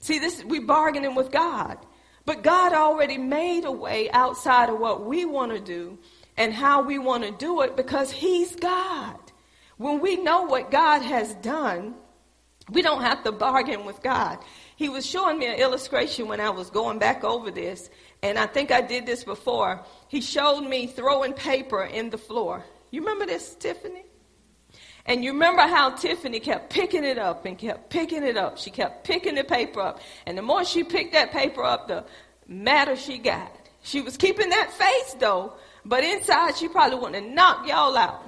See, 0.00 0.18
this 0.18 0.44
we 0.44 0.58
bargaining 0.58 1.14
with 1.14 1.30
God. 1.30 1.78
But 2.24 2.42
God 2.42 2.72
already 2.72 3.16
made 3.16 3.64
a 3.64 3.72
way 3.72 4.10
outside 4.10 4.68
of 4.68 4.78
what 4.78 5.06
we 5.06 5.24
want 5.24 5.52
to 5.52 5.60
do 5.60 5.98
and 6.36 6.52
how 6.52 6.82
we 6.82 6.98
want 6.98 7.24
to 7.24 7.30
do 7.30 7.62
it 7.62 7.76
because 7.76 8.10
he's 8.10 8.54
God. 8.56 9.16
When 9.78 10.00
we 10.00 10.16
know 10.16 10.42
what 10.42 10.70
God 10.70 11.00
has 11.00 11.34
done, 11.36 11.94
we 12.70 12.82
don't 12.82 13.00
have 13.00 13.24
to 13.24 13.32
bargain 13.32 13.86
with 13.86 14.02
God. 14.02 14.38
He 14.76 14.88
was 14.88 15.06
showing 15.06 15.38
me 15.38 15.46
an 15.46 15.58
illustration 15.58 16.28
when 16.28 16.40
I 16.40 16.50
was 16.50 16.70
going 16.70 16.98
back 16.98 17.24
over 17.24 17.50
this, 17.50 17.88
and 18.22 18.38
I 18.38 18.46
think 18.46 18.70
I 18.70 18.80
did 18.80 19.06
this 19.06 19.24
before. 19.24 19.80
He 20.08 20.20
showed 20.20 20.62
me 20.62 20.86
throwing 20.86 21.32
paper 21.32 21.84
in 21.84 22.10
the 22.10 22.18
floor. 22.18 22.64
You 22.90 23.00
remember 23.00 23.26
this, 23.26 23.54
Tiffany? 23.54 24.04
And 25.06 25.24
you 25.24 25.32
remember 25.32 25.62
how 25.62 25.90
Tiffany 25.90 26.38
kept 26.38 26.70
picking 26.70 27.04
it 27.04 27.18
up 27.18 27.46
and 27.46 27.56
kept 27.56 27.88
picking 27.88 28.22
it 28.22 28.36
up. 28.36 28.58
She 28.58 28.70
kept 28.70 29.04
picking 29.04 29.36
the 29.36 29.44
paper 29.44 29.80
up. 29.80 30.00
And 30.26 30.36
the 30.36 30.42
more 30.42 30.64
she 30.64 30.84
picked 30.84 31.12
that 31.12 31.32
paper 31.32 31.64
up, 31.64 31.88
the 31.88 32.04
madder 32.46 32.94
she 32.94 33.16
got. 33.18 33.50
She 33.82 34.02
was 34.02 34.16
keeping 34.18 34.50
that 34.50 34.70
face 34.72 35.14
though, 35.18 35.54
but 35.84 36.04
inside 36.04 36.56
she 36.56 36.68
probably 36.68 36.98
wanted 36.98 37.22
to 37.22 37.30
knock 37.30 37.66
y'all 37.66 37.96
out. 37.96 38.22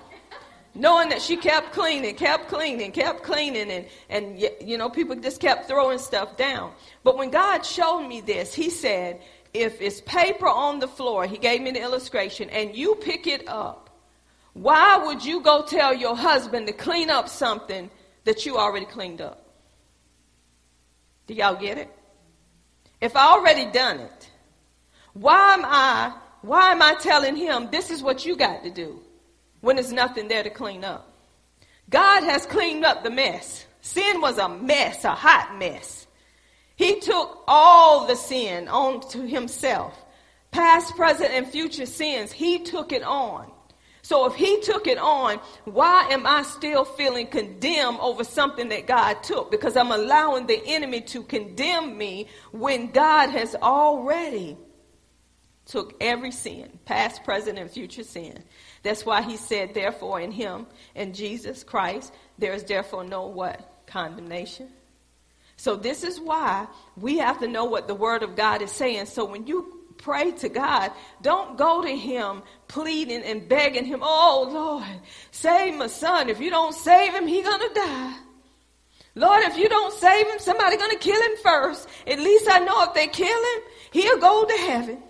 Knowing 0.74 1.08
that 1.08 1.20
she 1.20 1.36
kept 1.36 1.72
cleaning, 1.72 2.14
kept 2.14 2.48
cleaning, 2.48 2.92
kept 2.92 3.24
cleaning, 3.24 3.70
and, 3.70 3.86
and 4.08 4.40
you 4.60 4.78
know, 4.78 4.88
people 4.88 5.16
just 5.16 5.40
kept 5.40 5.66
throwing 5.66 5.98
stuff 5.98 6.36
down. 6.36 6.72
But 7.02 7.18
when 7.18 7.30
God 7.30 7.66
showed 7.66 8.06
me 8.06 8.20
this, 8.20 8.54
He 8.54 8.70
said, 8.70 9.20
if 9.52 9.80
it's 9.80 10.00
paper 10.02 10.48
on 10.48 10.78
the 10.78 10.88
floor, 10.88 11.26
he 11.26 11.38
gave 11.38 11.60
me 11.60 11.70
the 11.72 11.82
illustration, 11.82 12.50
and 12.50 12.76
you 12.76 12.94
pick 12.96 13.26
it 13.26 13.48
up, 13.48 13.90
why 14.52 14.98
would 15.04 15.24
you 15.24 15.40
go 15.40 15.64
tell 15.64 15.94
your 15.94 16.16
husband 16.16 16.66
to 16.66 16.72
clean 16.72 17.10
up 17.10 17.28
something 17.28 17.90
that 18.24 18.46
you 18.46 18.58
already 18.58 18.86
cleaned 18.86 19.20
up? 19.20 19.46
Do 21.26 21.34
y'all 21.34 21.56
get 21.56 21.78
it? 21.78 21.88
If 23.00 23.16
I 23.16 23.32
already 23.32 23.70
done 23.70 24.00
it, 24.00 24.30
why 25.12 25.54
am 25.54 25.64
I 25.64 26.12
why 26.42 26.72
am 26.72 26.80
I 26.80 26.94
telling 26.94 27.36
him 27.36 27.68
this 27.70 27.90
is 27.90 28.02
what 28.02 28.24
you 28.24 28.34
got 28.34 28.62
to 28.64 28.70
do 28.70 29.00
when 29.60 29.76
there's 29.76 29.92
nothing 29.92 30.28
there 30.28 30.42
to 30.42 30.50
clean 30.50 30.84
up? 30.84 31.06
God 31.88 32.22
has 32.22 32.46
cleaned 32.46 32.84
up 32.84 33.02
the 33.02 33.10
mess. 33.10 33.66
Sin 33.82 34.20
was 34.20 34.38
a 34.38 34.48
mess, 34.48 35.04
a 35.04 35.14
hot 35.14 35.56
mess. 35.58 36.06
He 36.80 36.98
took 36.98 37.44
all 37.46 38.06
the 38.06 38.16
sin 38.16 38.66
on 38.66 39.06
to 39.10 39.26
himself. 39.26 40.02
Past, 40.50 40.96
present, 40.96 41.30
and 41.30 41.46
future 41.46 41.84
sins, 41.84 42.32
he 42.32 42.60
took 42.60 42.90
it 42.92 43.02
on. 43.02 43.52
So 44.00 44.24
if 44.24 44.34
he 44.34 44.62
took 44.62 44.86
it 44.86 44.96
on, 44.96 45.40
why 45.66 46.08
am 46.10 46.26
I 46.26 46.40
still 46.42 46.86
feeling 46.86 47.26
condemned 47.26 47.98
over 48.00 48.24
something 48.24 48.70
that 48.70 48.86
God 48.86 49.22
took? 49.22 49.50
Because 49.50 49.76
I'm 49.76 49.92
allowing 49.92 50.46
the 50.46 50.58
enemy 50.68 51.02
to 51.02 51.22
condemn 51.22 51.98
me 51.98 52.28
when 52.50 52.92
God 52.92 53.28
has 53.28 53.54
already 53.56 54.56
took 55.66 55.94
every 56.00 56.30
sin, 56.30 56.78
past, 56.86 57.24
present, 57.24 57.58
and 57.58 57.70
future 57.70 58.04
sin. 58.04 58.42
That's 58.84 59.04
why 59.04 59.20
he 59.20 59.36
said, 59.36 59.74
therefore, 59.74 60.18
in 60.18 60.32
him, 60.32 60.66
in 60.94 61.12
Jesus 61.12 61.62
Christ, 61.62 62.14
there 62.38 62.54
is 62.54 62.64
therefore 62.64 63.04
no 63.04 63.26
what? 63.26 63.82
Condemnation. 63.86 64.70
So 65.60 65.76
this 65.76 66.04
is 66.04 66.18
why 66.18 66.66
we 66.96 67.18
have 67.18 67.40
to 67.40 67.46
know 67.46 67.66
what 67.66 67.86
the 67.86 67.94
word 67.94 68.22
of 68.22 68.34
God 68.34 68.62
is 68.62 68.72
saying. 68.72 69.04
So 69.04 69.26
when 69.26 69.46
you 69.46 69.84
pray 69.98 70.30
to 70.30 70.48
God, 70.48 70.90
don't 71.20 71.58
go 71.58 71.82
to 71.82 71.94
him 71.94 72.42
pleading 72.66 73.22
and 73.24 73.46
begging 73.46 73.84
him, 73.84 74.00
"Oh 74.02 74.48
Lord, 74.50 75.02
save 75.32 75.74
my 75.74 75.88
son. 75.88 76.30
If 76.30 76.40
you 76.40 76.48
don't 76.48 76.74
save 76.74 77.12
him, 77.12 77.26
he's 77.26 77.44
to 77.44 77.70
die." 77.74 78.16
Lord, 79.14 79.42
if 79.42 79.58
you 79.58 79.68
don't 79.68 79.92
save 79.92 80.28
him, 80.28 80.38
somebody 80.38 80.78
to 80.78 80.96
kill 80.96 81.20
him 81.20 81.36
first. 81.42 81.86
At 82.06 82.20
least 82.20 82.48
I 82.50 82.60
know 82.60 82.82
if 82.84 82.94
they 82.94 83.08
kill 83.08 83.42
him, 83.52 83.62
he'll 83.90 84.16
go 84.16 84.46
to 84.46 84.56
heaven. 84.56 85.02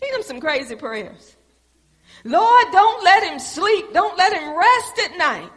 Give 0.00 0.14
him 0.14 0.22
some 0.22 0.40
crazy 0.40 0.76
prayers. 0.76 1.36
Lord, 2.24 2.66
don't 2.72 3.04
let 3.04 3.24
him 3.24 3.38
sleep. 3.38 3.92
Don't 3.92 4.16
let 4.16 4.32
him 4.32 4.56
rest 4.56 4.98
at 4.98 5.18
night 5.18 5.50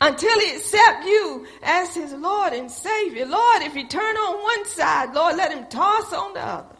until 0.00 0.40
he 0.40 0.56
accept 0.56 1.04
you 1.04 1.46
as 1.62 1.94
his 1.94 2.12
Lord 2.12 2.52
and 2.52 2.70
Savior. 2.70 3.26
Lord, 3.26 3.62
if 3.62 3.74
he 3.74 3.84
turn 3.84 4.16
on 4.16 4.42
one 4.42 4.66
side, 4.66 5.12
Lord, 5.12 5.36
let 5.36 5.52
him 5.52 5.66
toss 5.66 6.12
on 6.12 6.34
the 6.34 6.40
other. 6.40 6.76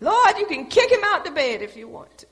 Lord, 0.00 0.38
you 0.38 0.46
can 0.46 0.66
kick 0.66 0.90
him 0.90 1.00
out 1.04 1.24
the 1.24 1.30
bed 1.30 1.62
if 1.62 1.76
you 1.76 1.88
want 1.88 2.16
to. 2.18 2.26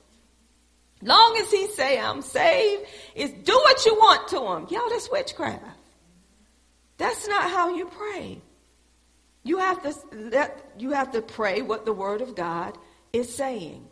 Long 1.01 1.37
as 1.41 1.51
he 1.51 1.67
say, 1.67 1.99
I'm 1.99 2.21
saved, 2.21 2.83
is 3.15 3.31
do 3.31 3.53
what 3.53 3.85
you 3.85 3.95
want 3.95 4.27
to 4.29 4.39
him. 4.39 4.67
Y'all, 4.69 4.89
that's 4.89 5.11
witchcraft. 5.11 5.63
That's 6.97 7.27
not 7.27 7.49
how 7.49 7.75
you 7.75 7.85
pray. 7.87 8.41
You 9.43 9.59
have 9.59 9.81
to 9.83 9.95
let, 10.15 10.71
you 10.79 10.91
have 10.91 11.11
to 11.11 11.21
pray 11.21 11.61
what 11.61 11.85
the 11.85 11.93
word 11.93 12.21
of 12.21 12.35
God 12.35 12.77
is 13.13 13.33
saying 13.33 13.86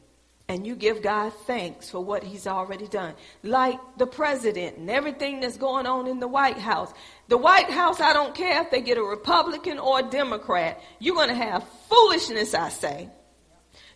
and 0.47 0.65
you 0.65 0.75
give 0.75 1.01
God 1.01 1.33
thanks 1.47 1.89
for 1.89 1.99
what 1.99 2.23
he's 2.23 2.45
already 2.45 2.87
done. 2.87 3.15
Like 3.41 3.79
the 3.97 4.05
president 4.05 4.77
and 4.77 4.89
everything 4.89 5.39
that's 5.39 5.57
going 5.57 5.87
on 5.87 6.07
in 6.07 6.19
the 6.19 6.27
White 6.27 6.59
House. 6.59 6.93
The 7.27 7.37
White 7.37 7.71
House, 7.71 7.99
I 7.99 8.13
don't 8.13 8.35
care 8.35 8.61
if 8.61 8.69
they 8.69 8.81
get 8.81 8.99
a 8.99 9.03
Republican 9.03 9.79
or 9.79 9.99
a 9.99 10.03
Democrat, 10.03 10.81
you're 10.99 11.15
going 11.15 11.29
to 11.29 11.35
have 11.35 11.67
foolishness, 11.89 12.53
I 12.53 12.69
say, 12.69 13.09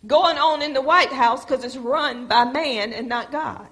going 0.06 0.38
on 0.38 0.62
in 0.62 0.72
the 0.72 0.80
White 0.82 1.12
House 1.12 1.44
because 1.44 1.64
it's 1.64 1.76
run 1.76 2.26
by 2.26 2.44
man 2.44 2.92
and 2.92 3.08
not 3.08 3.30
God. 3.30 3.68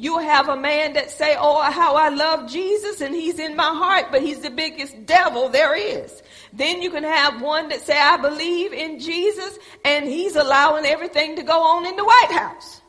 You 0.00 0.18
have 0.18 0.48
a 0.48 0.56
man 0.56 0.92
that 0.92 1.10
say, 1.10 1.34
oh, 1.36 1.60
how 1.62 1.96
I 1.96 2.10
love 2.10 2.48
Jesus 2.48 3.00
and 3.00 3.14
he's 3.14 3.38
in 3.40 3.56
my 3.56 3.64
heart, 3.64 4.12
but 4.12 4.22
he's 4.22 4.40
the 4.40 4.50
biggest 4.50 5.06
devil 5.06 5.48
there 5.48 5.74
is. 5.74 6.22
Then 6.52 6.82
you 6.82 6.90
can 6.90 7.04
have 7.04 7.42
one 7.42 7.68
that 7.68 7.80
say, 7.82 7.98
I 7.98 8.16
believe 8.16 8.72
in 8.72 8.98
Jesus 8.98 9.58
and 9.84 10.06
he's 10.06 10.36
allowing 10.36 10.84
everything 10.84 11.36
to 11.36 11.42
go 11.42 11.60
on 11.60 11.86
in 11.86 11.96
the 11.96 12.04
White 12.04 12.32
House. 12.32 12.80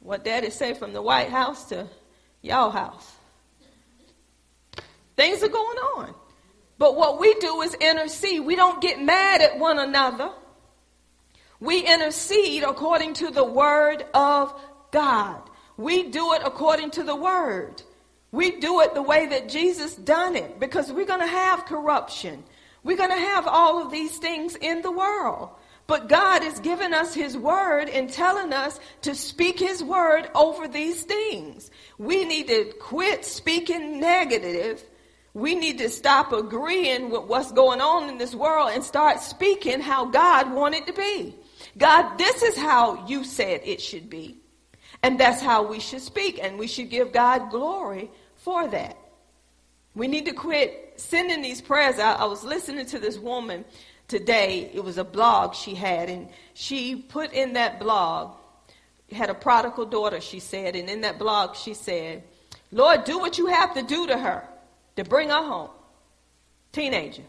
What 0.00 0.24
daddy 0.24 0.50
say 0.50 0.74
from 0.74 0.92
the 0.92 1.02
White 1.02 1.30
House 1.30 1.66
to 1.66 1.86
y'all 2.42 2.70
house. 2.70 3.10
Things 5.16 5.42
are 5.42 5.48
going 5.48 5.78
on. 5.78 6.14
But 6.78 6.96
what 6.96 7.20
we 7.20 7.34
do 7.34 7.62
is 7.62 7.74
intercede. 7.74 8.44
We 8.44 8.56
don't 8.56 8.80
get 8.80 9.00
mad 9.00 9.40
at 9.40 9.58
one 9.58 9.78
another. 9.78 10.30
We 11.60 11.80
intercede 11.86 12.64
according 12.64 13.14
to 13.14 13.30
the 13.30 13.44
word 13.44 14.04
of 14.14 14.52
God. 14.90 15.40
We 15.76 16.10
do 16.10 16.32
it 16.34 16.42
according 16.44 16.90
to 16.92 17.04
the 17.04 17.14
word. 17.14 17.82
We 18.32 18.58
do 18.58 18.80
it 18.80 18.94
the 18.94 19.02
way 19.02 19.26
that 19.26 19.50
Jesus 19.50 19.94
done 19.94 20.36
it 20.36 20.58
because 20.58 20.90
we're 20.90 21.04
going 21.04 21.20
to 21.20 21.26
have 21.26 21.66
corruption. 21.66 22.42
We're 22.82 22.96
going 22.96 23.10
to 23.10 23.16
have 23.16 23.46
all 23.46 23.84
of 23.84 23.92
these 23.92 24.16
things 24.16 24.56
in 24.56 24.80
the 24.80 24.90
world. 24.90 25.50
But 25.86 26.08
God 26.08 26.42
is 26.42 26.58
giving 26.60 26.94
us 26.94 27.12
his 27.12 27.36
word 27.36 27.90
and 27.90 28.08
telling 28.08 28.52
us 28.52 28.80
to 29.02 29.14
speak 29.14 29.58
his 29.58 29.84
word 29.84 30.30
over 30.34 30.66
these 30.66 31.02
things. 31.02 31.70
We 31.98 32.24
need 32.24 32.48
to 32.48 32.72
quit 32.80 33.26
speaking 33.26 34.00
negative. 34.00 34.82
We 35.34 35.54
need 35.54 35.78
to 35.78 35.90
stop 35.90 36.32
agreeing 36.32 37.10
with 37.10 37.24
what's 37.24 37.52
going 37.52 37.80
on 37.82 38.08
in 38.08 38.16
this 38.16 38.34
world 38.34 38.70
and 38.72 38.82
start 38.82 39.20
speaking 39.20 39.80
how 39.80 40.06
God 40.06 40.52
wanted 40.52 40.86
to 40.86 40.94
be. 40.94 41.36
God, 41.76 42.16
this 42.16 42.42
is 42.42 42.56
how 42.56 43.06
you 43.06 43.24
said 43.24 43.60
it 43.64 43.80
should 43.80 44.08
be. 44.08 44.38
And 45.02 45.18
that's 45.18 45.42
how 45.42 45.66
we 45.66 45.80
should 45.80 46.00
speak, 46.00 46.38
and 46.40 46.58
we 46.58 46.68
should 46.68 46.88
give 46.88 47.12
God 47.12 47.50
glory 47.50 48.10
for 48.42 48.68
that. 48.68 48.96
We 49.94 50.08
need 50.08 50.26
to 50.26 50.32
quit 50.32 50.94
sending 50.96 51.42
these 51.42 51.60
prayers 51.60 51.98
out. 51.98 52.20
I 52.20 52.24
was 52.24 52.44
listening 52.44 52.86
to 52.86 52.98
this 52.98 53.18
woman 53.18 53.64
today. 54.08 54.70
It 54.72 54.82
was 54.82 54.98
a 54.98 55.04
blog 55.04 55.54
she 55.54 55.74
had, 55.74 56.08
and 56.08 56.28
she 56.54 56.96
put 56.96 57.32
in 57.32 57.54
that 57.54 57.78
blog, 57.78 58.34
had 59.10 59.30
a 59.30 59.34
prodigal 59.34 59.86
daughter, 59.86 60.20
she 60.20 60.40
said, 60.40 60.76
and 60.76 60.88
in 60.88 61.02
that 61.02 61.18
blog 61.18 61.56
she 61.56 61.74
said, 61.74 62.22
Lord, 62.70 63.04
do 63.04 63.18
what 63.18 63.38
you 63.38 63.46
have 63.46 63.74
to 63.74 63.82
do 63.82 64.06
to 64.06 64.18
her 64.18 64.48
to 64.96 65.04
bring 65.04 65.28
her 65.28 65.42
home. 65.42 65.70
Teenager. 66.72 67.22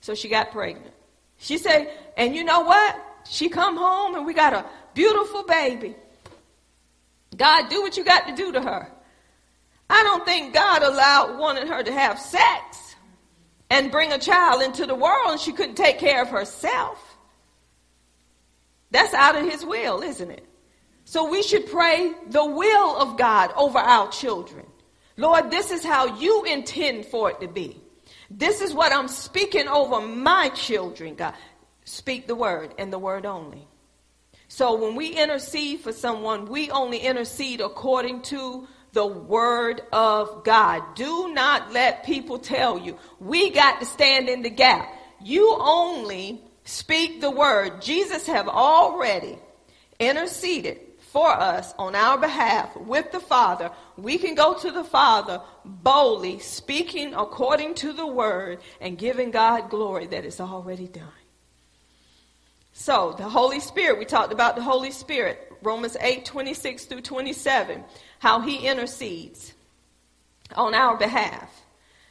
So 0.00 0.14
she 0.14 0.28
got 0.28 0.50
pregnant. 0.50 0.92
She 1.38 1.58
said, 1.58 1.92
and 2.16 2.34
you 2.34 2.42
know 2.42 2.60
what? 2.60 2.96
She 3.28 3.48
come 3.48 3.76
home 3.76 4.16
and 4.16 4.26
we 4.26 4.34
got 4.34 4.52
a 4.52 4.64
beautiful 4.94 5.44
baby. 5.44 5.94
God, 7.36 7.68
do 7.68 7.82
what 7.82 7.96
you 7.96 8.04
got 8.04 8.26
to 8.26 8.34
do 8.34 8.52
to 8.52 8.60
her. 8.60 8.90
I 9.88 10.02
don't 10.02 10.24
think 10.24 10.54
God 10.54 10.82
allowed 10.82 11.38
wanted 11.38 11.68
her 11.68 11.82
to 11.82 11.92
have 11.92 12.18
sex 12.18 12.96
and 13.70 13.90
bring 13.90 14.12
a 14.12 14.18
child 14.18 14.62
into 14.62 14.86
the 14.86 14.94
world 14.94 15.30
and 15.30 15.40
she 15.40 15.52
couldn't 15.52 15.76
take 15.76 15.98
care 15.98 16.22
of 16.22 16.28
herself. 16.28 17.16
That's 18.90 19.14
out 19.14 19.36
of 19.36 19.44
his 19.44 19.64
will, 19.64 20.02
isn't 20.02 20.30
it? 20.30 20.46
So 21.04 21.30
we 21.30 21.42
should 21.42 21.66
pray 21.66 22.12
the 22.28 22.44
will 22.44 22.96
of 22.96 23.16
God 23.16 23.52
over 23.56 23.78
our 23.78 24.10
children. 24.10 24.66
Lord, 25.16 25.50
this 25.50 25.70
is 25.70 25.84
how 25.84 26.18
you 26.18 26.44
intend 26.44 27.06
for 27.06 27.30
it 27.30 27.40
to 27.40 27.48
be. 27.48 27.80
This 28.30 28.60
is 28.60 28.74
what 28.74 28.92
I'm 28.92 29.08
speaking 29.08 29.68
over 29.68 30.00
my 30.00 30.48
children, 30.50 31.14
God. 31.14 31.34
Speak 31.84 32.26
the 32.26 32.34
word 32.34 32.74
and 32.78 32.92
the 32.92 32.98
word 32.98 33.24
only. 33.24 33.66
So 34.48 34.76
when 34.76 34.96
we 34.96 35.08
intercede 35.10 35.80
for 35.80 35.92
someone, 35.92 36.46
we 36.46 36.70
only 36.70 36.98
intercede 36.98 37.60
according 37.60 38.22
to 38.22 38.66
the 38.96 39.06
word 39.06 39.82
of 39.92 40.42
God. 40.42 40.82
Do 40.94 41.30
not 41.34 41.70
let 41.70 42.02
people 42.04 42.38
tell 42.38 42.78
you. 42.78 42.96
We 43.20 43.50
got 43.50 43.78
to 43.80 43.86
stand 43.86 44.30
in 44.30 44.40
the 44.40 44.48
gap. 44.48 44.90
You 45.22 45.54
only 45.60 46.40
speak 46.64 47.20
the 47.20 47.30
word. 47.30 47.82
Jesus 47.82 48.26
have 48.26 48.48
already 48.48 49.38
interceded 50.00 50.78
for 51.12 51.28
us 51.28 51.74
on 51.78 51.94
our 51.94 52.16
behalf 52.16 52.74
with 52.74 53.12
the 53.12 53.20
Father, 53.20 53.70
we 53.96 54.18
can 54.18 54.34
go 54.34 54.54
to 54.54 54.70
the 54.70 54.84
Father 54.84 55.40
boldly, 55.64 56.38
speaking 56.38 57.12
according 57.14 57.74
to 57.74 57.92
the 57.92 58.06
word 58.06 58.60
and 58.80 58.98
giving 58.98 59.30
God 59.30 59.70
glory 59.70 60.06
that 60.06 60.24
is 60.24 60.40
already 60.40 60.88
done. 60.88 61.08
So, 62.74 63.14
the 63.16 63.28
Holy 63.28 63.60
Spirit, 63.60 63.98
we 63.98 64.04
talked 64.04 64.32
about 64.32 64.56
the 64.56 64.62
Holy 64.62 64.90
Spirit, 64.90 65.50
Romans 65.62 65.96
8 65.98 66.26
26 66.26 66.84
through 66.84 67.00
27, 67.00 67.82
how 68.18 68.40
he 68.40 68.66
intercedes 68.66 69.54
on 70.54 70.74
our 70.74 70.96
behalf. 70.96 71.50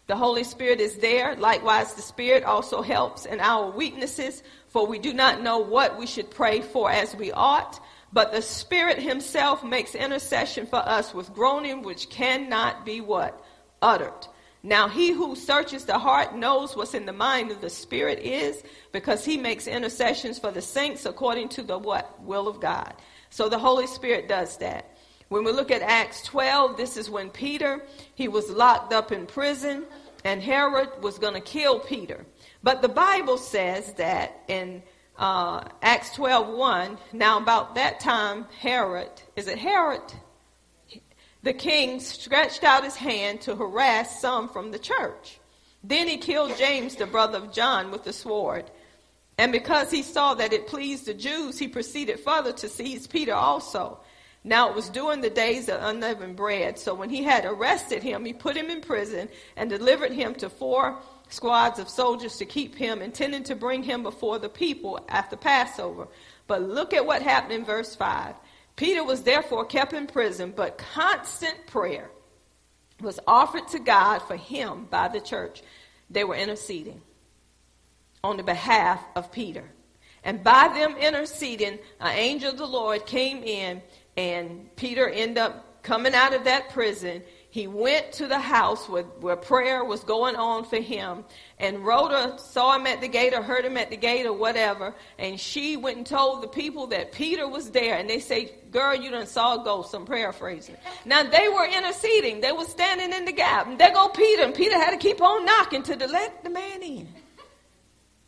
The 0.08 0.16
Holy 0.16 0.44
Spirit 0.44 0.80
is 0.80 0.98
there. 0.98 1.36
Likewise, 1.36 1.94
the 1.94 2.02
Spirit 2.02 2.44
also 2.44 2.82
helps 2.82 3.26
in 3.26 3.40
our 3.40 3.72
weaknesses, 3.72 4.44
for 4.68 4.86
we 4.86 5.00
do 5.00 5.14
not 5.14 5.42
know 5.42 5.60
what 5.60 5.98
we 5.98 6.06
should 6.06 6.30
pray 6.30 6.62
for 6.62 6.92
as 6.92 7.16
we 7.16 7.32
ought. 7.32 7.80
But 8.14 8.32
the 8.32 8.42
Spirit 8.42 9.00
Himself 9.00 9.64
makes 9.64 9.96
intercession 9.96 10.68
for 10.68 10.78
us 10.78 11.14
with 11.14 11.34
groaning 11.34 11.82
which 11.82 12.10
cannot 12.10 12.86
be 12.86 13.02
what? 13.02 13.44
Uttered. 13.82 14.28
Now 14.62 14.88
he 14.88 15.12
who 15.12 15.36
searches 15.36 15.86
the 15.86 16.00
heart 16.00 16.36
knows 16.36 16.76
what's 16.76 16.94
in 16.94 17.06
the 17.06 17.14
mind 17.14 17.52
of 17.52 17.62
the 17.62 17.70
Spirit 17.70 18.20
is, 18.20 18.64
because 18.92 19.26
he 19.26 19.38
makes 19.38 19.68
intercessions 19.68 20.40
for 20.40 20.52
the 20.52 20.62
saints 20.62 21.06
according 21.06 21.50
to 21.50 21.64
the 21.64 21.78
what? 21.78 22.22
Will 22.24 22.48
of 22.48 22.60
God. 22.60 22.94
So 23.30 23.50
the 23.50 23.60
Holy 23.60 23.88
Spirit 23.88 24.28
does 24.28 24.58
that. 24.58 24.95
When 25.36 25.44
we 25.44 25.52
look 25.52 25.70
at 25.70 25.82
Acts 25.82 26.22
12, 26.22 26.78
this 26.78 26.96
is 26.96 27.10
when 27.10 27.30
Peter, 27.30 27.84
he 28.14 28.30
was 28.30 28.50
locked 28.50 28.94
up 28.94 29.12
in 29.12 29.26
prison, 29.26 29.84
and 30.24 30.42
Herod 30.42 30.88
was 31.02 31.20
going 31.20 31.34
to 31.34 31.42
kill 31.42 31.78
Peter. 31.78 32.26
But 32.64 32.82
the 32.82 32.88
Bible 32.88 33.38
says 33.38 33.92
that 33.96 34.32
in 34.48 34.82
uh, 35.18 35.66
Acts 35.82 36.16
12 36.16 36.56
1. 36.56 36.98
Now, 37.12 37.38
about 37.38 37.76
that 37.76 38.00
time, 38.00 38.46
Herod, 38.62 39.12
is 39.36 39.50
it 39.50 39.58
Herod? 39.58 40.04
The 41.44 41.52
king 41.52 42.00
stretched 42.00 42.64
out 42.64 42.86
his 42.86 42.96
hand 42.96 43.42
to 43.42 43.58
harass 43.58 44.22
some 44.22 44.48
from 44.48 44.72
the 44.72 44.80
church. 44.80 45.42
Then 45.84 46.08
he 46.08 46.16
killed 46.16 46.56
James, 46.58 46.96
the 46.96 47.08
brother 47.08 47.40
of 47.40 47.52
John, 47.52 47.92
with 47.92 48.06
the 48.06 48.14
sword. 48.14 48.72
And 49.38 49.52
because 49.52 49.92
he 49.92 50.02
saw 50.02 50.34
that 50.36 50.54
it 50.54 50.68
pleased 50.68 51.08
the 51.08 51.14
Jews, 51.14 51.60
he 51.60 51.68
proceeded 51.68 52.22
further 52.22 52.54
to 52.54 52.70
seize 52.70 53.06
Peter 53.06 53.34
also. 53.34 54.00
Now 54.48 54.70
it 54.70 54.76
was 54.76 54.90
during 54.90 55.22
the 55.22 55.30
days 55.32 55.70
of 55.70 55.82
unleavened 55.82 56.36
bread. 56.36 56.78
So 56.78 56.94
when 56.94 57.10
he 57.10 57.24
had 57.24 57.46
arrested 57.46 58.04
him, 58.04 58.24
he 58.24 58.32
put 58.32 58.56
him 58.56 58.70
in 58.70 58.80
prison 58.80 59.28
and 59.58 59.72
delivered 59.72 60.12
him 60.12 60.36
to 60.36 60.52
four 60.52 61.00
squads 61.30 61.80
of 61.80 61.90
soldiers 61.90 62.38
to 62.38 62.46
keep 62.46 62.76
him, 62.76 63.02
intending 63.02 63.44
to 63.46 63.56
bring 63.56 63.82
him 63.82 64.04
before 64.04 64.38
the 64.38 64.48
people 64.48 65.04
after 65.10 65.36
Passover. 65.36 66.08
But 66.46 66.62
look 66.62 66.94
at 66.94 67.08
what 67.08 67.24
happened 67.24 67.54
in 67.54 67.66
verse 67.66 67.96
5. 67.96 68.36
Peter 68.76 69.04
was 69.04 69.24
therefore 69.24 69.66
kept 69.66 69.94
in 69.94 70.06
prison, 70.06 70.54
but 70.56 70.78
constant 70.78 71.66
prayer 71.66 72.12
was 73.02 73.20
offered 73.26 73.68
to 73.70 73.80
God 73.80 74.20
for 74.20 74.36
him 74.36 74.86
by 74.92 75.08
the 75.08 75.22
church. 75.22 75.64
They 76.12 76.24
were 76.24 76.36
interceding 76.36 77.02
on 78.24 78.38
the 78.38 78.44
behalf 78.44 79.04
of 79.16 79.32
Peter. 79.32 79.64
And 80.24 80.44
by 80.44 80.68
them 80.68 80.98
interceding, 80.98 81.80
an 82.00 82.16
angel 82.16 82.52
of 82.52 82.58
the 82.58 82.68
Lord 82.68 83.08
came 83.08 83.44
in, 83.44 83.82
and 84.18 84.74
Peter 84.76 85.08
ended 85.10 85.38
up 85.38 85.84
coming 85.84 86.14
out 86.14 86.34
of 86.34 86.46
that 86.46 86.70
prison 86.70 87.22
he 87.56 87.68
went 87.68 88.12
to 88.12 88.28
the 88.28 88.38
house 88.38 88.90
where, 88.90 89.04
where 89.04 89.38
prayer 89.38 89.82
was 89.86 90.04
going 90.04 90.36
on 90.36 90.66
for 90.66 90.76
him. 90.76 91.24
And 91.58 91.86
Rhoda 91.86 92.38
saw 92.38 92.76
him 92.76 92.86
at 92.86 93.00
the 93.00 93.08
gate 93.08 93.34
or 93.34 93.42
heard 93.42 93.64
him 93.64 93.78
at 93.78 93.90
the 93.90 93.96
gate 93.96 94.26
or 94.26 94.34
whatever. 94.34 94.94
And 95.18 95.40
she 95.40 95.78
went 95.78 95.96
and 95.96 96.06
told 96.06 96.44
the 96.44 96.50
people 96.50 96.88
that 96.88 97.14
Peter 97.14 97.48
was 97.48 97.72
there. 97.72 97.96
And 97.96 98.10
they 98.10 98.20
say, 98.20 98.52
Girl, 98.72 98.94
you 98.94 99.10
done 99.10 99.26
saw 99.26 99.62
a 99.62 99.64
ghost. 99.64 99.94
I'm 99.94 100.06
paraphrasing. 100.06 100.76
Now 101.06 101.24
they 101.24 101.48
were 101.48 101.66
interceding. 101.66 102.42
They 102.42 102.52
were 102.52 102.66
standing 102.66 103.14
in 103.14 103.24
the 103.24 103.32
gap. 103.32 103.68
And 103.68 103.80
there 103.80 103.94
go 103.94 104.10
Peter. 104.10 104.44
And 104.44 104.54
Peter 104.54 104.76
had 104.76 104.92
to 104.92 104.98
keep 104.98 105.22
on 105.22 105.46
knocking 105.46 105.84
to 105.84 105.96
let 105.96 106.44
the 106.44 106.50
man 106.50 106.84
in. 106.84 107.08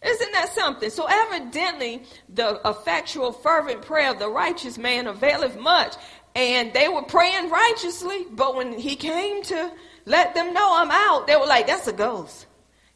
Isn't 0.03 0.31
that 0.31 0.49
something? 0.53 0.89
So 0.89 1.07
evidently, 1.09 2.03
the 2.29 2.61
effectual, 2.65 3.31
fervent 3.31 3.81
prayer 3.81 4.11
of 4.11 4.19
the 4.19 4.29
righteous 4.29 4.77
man 4.77 5.07
availeth 5.07 5.57
much 5.59 5.95
and 6.35 6.71
they 6.71 6.87
were 6.87 7.01
praying 7.01 7.49
righteously, 7.49 8.27
but 8.31 8.55
when 8.55 8.77
he 8.77 8.95
came 8.95 9.41
to 9.43 9.71
let 10.05 10.35
them 10.35 10.53
know 10.53 10.69
I'm 10.75 10.91
out, 10.91 11.25
they 11.25 11.35
were 11.35 11.47
like, 11.47 11.65
that's 11.65 11.87
a 11.87 11.93
ghost. 11.93 12.45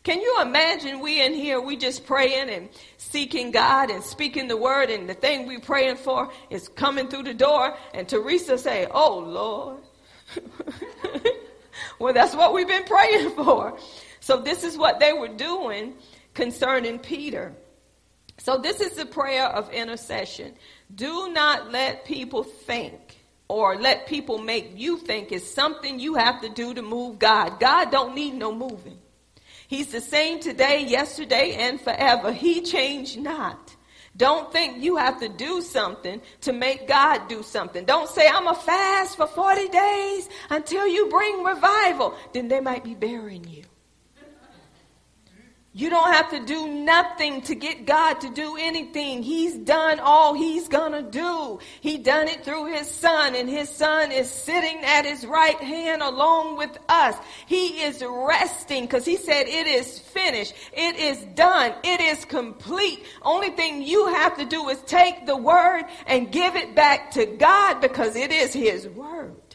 Can 0.03 0.21
you 0.21 0.41
imagine 0.41 0.99
we 0.99 1.21
in 1.21 1.33
here, 1.33 1.59
we 1.59 1.75
just 1.75 2.05
praying 2.05 2.49
and 2.49 2.69
seeking 2.97 3.51
God 3.51 3.89
and 3.89 4.03
speaking 4.03 4.47
the 4.47 4.57
word 4.57 4.89
and 4.89 5.09
the 5.09 5.13
thing 5.15 5.47
we 5.47 5.57
praying 5.57 5.97
for 5.97 6.31
is 6.49 6.69
coming 6.69 7.07
through 7.07 7.23
the 7.23 7.33
door 7.33 7.75
and 7.93 8.07
Teresa 8.07 8.57
say, 8.57 8.87
oh 8.91 9.19
Lord. 9.19 9.81
well, 11.99 12.13
that's 12.13 12.35
what 12.35 12.53
we've 12.53 12.67
been 12.67 12.85
praying 12.85 13.29
for. 13.35 13.77
So 14.19 14.39
this 14.39 14.63
is 14.63 14.77
what 14.77 14.99
they 14.99 15.13
were 15.13 15.27
doing 15.27 15.95
concerning 16.33 16.99
Peter. 16.99 17.53
So 18.37 18.57
this 18.57 18.81
is 18.81 18.93
the 18.93 19.05
prayer 19.05 19.45
of 19.45 19.71
intercession. 19.71 20.53
Do 20.93 21.29
not 21.31 21.71
let 21.71 22.05
people 22.05 22.43
think 22.43 23.17
or 23.47 23.75
let 23.75 24.07
people 24.07 24.37
make 24.37 24.71
you 24.75 24.97
think 24.97 25.31
it's 25.31 25.49
something 25.49 25.99
you 25.99 26.15
have 26.15 26.41
to 26.41 26.49
do 26.49 26.73
to 26.73 26.81
move 26.81 27.19
God. 27.19 27.59
God 27.59 27.91
don't 27.91 28.15
need 28.15 28.33
no 28.33 28.55
moving. 28.55 28.97
He's 29.67 29.87
the 29.87 30.01
same 30.01 30.39
today, 30.39 30.85
yesterday, 30.85 31.53
and 31.53 31.79
forever. 31.79 32.31
He 32.31 32.61
changed 32.61 33.19
not. 33.19 33.75
Don't 34.17 34.51
think 34.51 34.83
you 34.83 34.97
have 34.97 35.19
to 35.21 35.29
do 35.29 35.61
something 35.61 36.21
to 36.41 36.51
make 36.51 36.87
God 36.87 37.27
do 37.29 37.43
something. 37.43 37.85
Don't 37.85 38.09
say, 38.09 38.27
I'm 38.27 38.47
a 38.47 38.55
fast 38.55 39.15
for 39.15 39.27
40 39.27 39.69
days 39.69 40.29
until 40.49 40.87
you 40.87 41.07
bring 41.09 41.43
revival. 41.43 42.15
Then 42.33 42.49
they 42.49 42.59
might 42.59 42.83
be 42.83 42.95
burying 42.95 43.45
you. 43.45 43.63
You 45.73 45.89
don't 45.89 46.11
have 46.11 46.31
to 46.31 46.45
do 46.45 46.67
nothing 46.67 47.43
to 47.43 47.55
get 47.55 47.85
God 47.85 48.19
to 48.21 48.29
do 48.29 48.57
anything. 48.57 49.23
He's 49.23 49.57
done 49.57 50.01
all 50.01 50.33
he's 50.33 50.67
gonna 50.67 51.01
do. 51.01 51.59
He 51.79 51.97
done 51.97 52.27
it 52.27 52.43
through 52.43 52.73
his 52.73 52.91
son 52.91 53.35
and 53.35 53.49
his 53.49 53.69
son 53.69 54.11
is 54.11 54.29
sitting 54.29 54.83
at 54.83 55.05
his 55.05 55.25
right 55.25 55.57
hand 55.57 56.01
along 56.01 56.57
with 56.57 56.77
us. 56.89 57.15
He 57.45 57.83
is 57.83 58.03
resting 58.05 58.83
because 58.83 59.05
he 59.05 59.15
said 59.15 59.47
it 59.47 59.65
is 59.65 59.97
finished. 59.97 60.53
It 60.73 60.97
is 60.97 61.23
done. 61.35 61.73
It 61.85 62.01
is 62.01 62.25
complete. 62.25 63.05
Only 63.21 63.51
thing 63.51 63.81
you 63.81 64.07
have 64.07 64.37
to 64.39 64.45
do 64.45 64.67
is 64.67 64.81
take 64.81 65.25
the 65.25 65.37
word 65.37 65.85
and 66.05 66.33
give 66.33 66.57
it 66.57 66.75
back 66.75 67.11
to 67.11 67.25
God 67.25 67.79
because 67.79 68.17
it 68.17 68.33
is 68.33 68.51
his 68.51 68.89
word. 68.89 69.50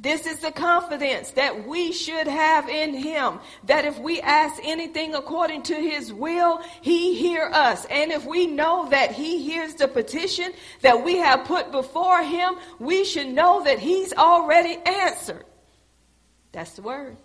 This 0.00 0.28
is 0.28 0.38
the 0.38 0.52
confidence 0.52 1.32
that 1.32 1.66
we 1.66 1.90
should 1.90 2.28
have 2.28 2.68
in 2.68 2.94
him. 2.94 3.40
That 3.64 3.84
if 3.84 3.98
we 3.98 4.20
ask 4.20 4.60
anything 4.62 5.16
according 5.16 5.64
to 5.64 5.74
his 5.74 6.12
will, 6.12 6.62
he 6.80 7.16
hear 7.16 7.50
us. 7.52 7.84
And 7.86 8.12
if 8.12 8.24
we 8.24 8.46
know 8.46 8.88
that 8.90 9.10
he 9.10 9.42
hears 9.42 9.74
the 9.74 9.88
petition 9.88 10.52
that 10.82 11.04
we 11.04 11.16
have 11.16 11.46
put 11.46 11.72
before 11.72 12.22
him, 12.22 12.54
we 12.78 13.04
should 13.04 13.26
know 13.26 13.64
that 13.64 13.80
he's 13.80 14.12
already 14.12 14.78
answered. 14.86 15.44
That's 16.52 16.74
the 16.74 16.82
word. 16.82 17.16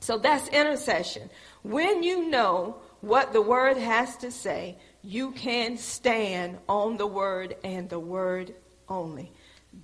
So 0.00 0.18
that's 0.18 0.48
intercession. 0.48 1.30
When 1.62 2.02
you 2.02 2.28
know 2.28 2.80
what 3.00 3.32
the 3.32 3.42
word 3.42 3.76
has 3.76 4.16
to 4.18 4.32
say, 4.32 4.76
you 5.02 5.30
can 5.32 5.76
stand 5.76 6.58
on 6.68 6.96
the 6.96 7.06
word 7.06 7.54
and 7.62 7.88
the 7.88 8.00
word 8.00 8.54
only. 8.88 9.30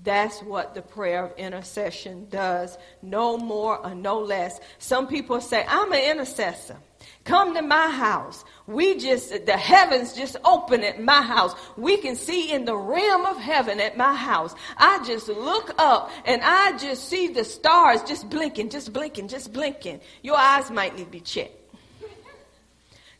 That's 0.02 0.40
what 0.40 0.74
the 0.74 0.82
prayer 0.82 1.26
of 1.26 1.38
intercession 1.38 2.26
does. 2.28 2.76
No 3.02 3.38
more 3.38 3.84
or 3.84 3.94
no 3.94 4.18
less. 4.20 4.60
Some 4.78 5.06
people 5.06 5.40
say, 5.40 5.64
I'm 5.66 5.92
an 5.92 6.10
intercessor. 6.10 6.76
Come 7.24 7.54
to 7.54 7.62
my 7.62 7.90
house. 7.90 8.44
We 8.66 8.96
just, 8.98 9.46
the 9.46 9.56
heavens 9.56 10.12
just 10.12 10.36
open 10.44 10.82
at 10.82 11.02
my 11.02 11.22
house. 11.22 11.54
We 11.76 11.98
can 11.98 12.16
see 12.16 12.52
in 12.52 12.64
the 12.64 12.76
realm 12.76 13.26
of 13.26 13.36
heaven 13.36 13.80
at 13.80 13.96
my 13.96 14.14
house. 14.14 14.54
I 14.76 15.02
just 15.04 15.28
look 15.28 15.72
up 15.78 16.10
and 16.24 16.40
I 16.42 16.76
just 16.78 17.08
see 17.08 17.28
the 17.28 17.44
stars 17.44 18.02
just 18.02 18.28
blinking, 18.28 18.70
just 18.70 18.92
blinking, 18.92 19.28
just 19.28 19.52
blinking. 19.52 20.00
Your 20.22 20.36
eyes 20.36 20.70
might 20.70 20.96
need 20.96 21.04
to 21.04 21.10
be 21.10 21.20
checked. 21.20 21.52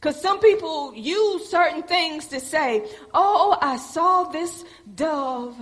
Because 0.00 0.20
some 0.20 0.40
people 0.40 0.94
use 0.94 1.48
certain 1.48 1.82
things 1.82 2.26
to 2.28 2.38
say, 2.38 2.86
Oh, 3.12 3.56
I 3.60 3.76
saw 3.76 4.24
this 4.24 4.64
dove 4.94 5.56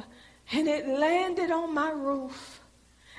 and 0.52 0.68
it 0.68 0.86
landed 0.86 1.50
on 1.50 1.74
my 1.74 1.90
roof. 1.90 2.60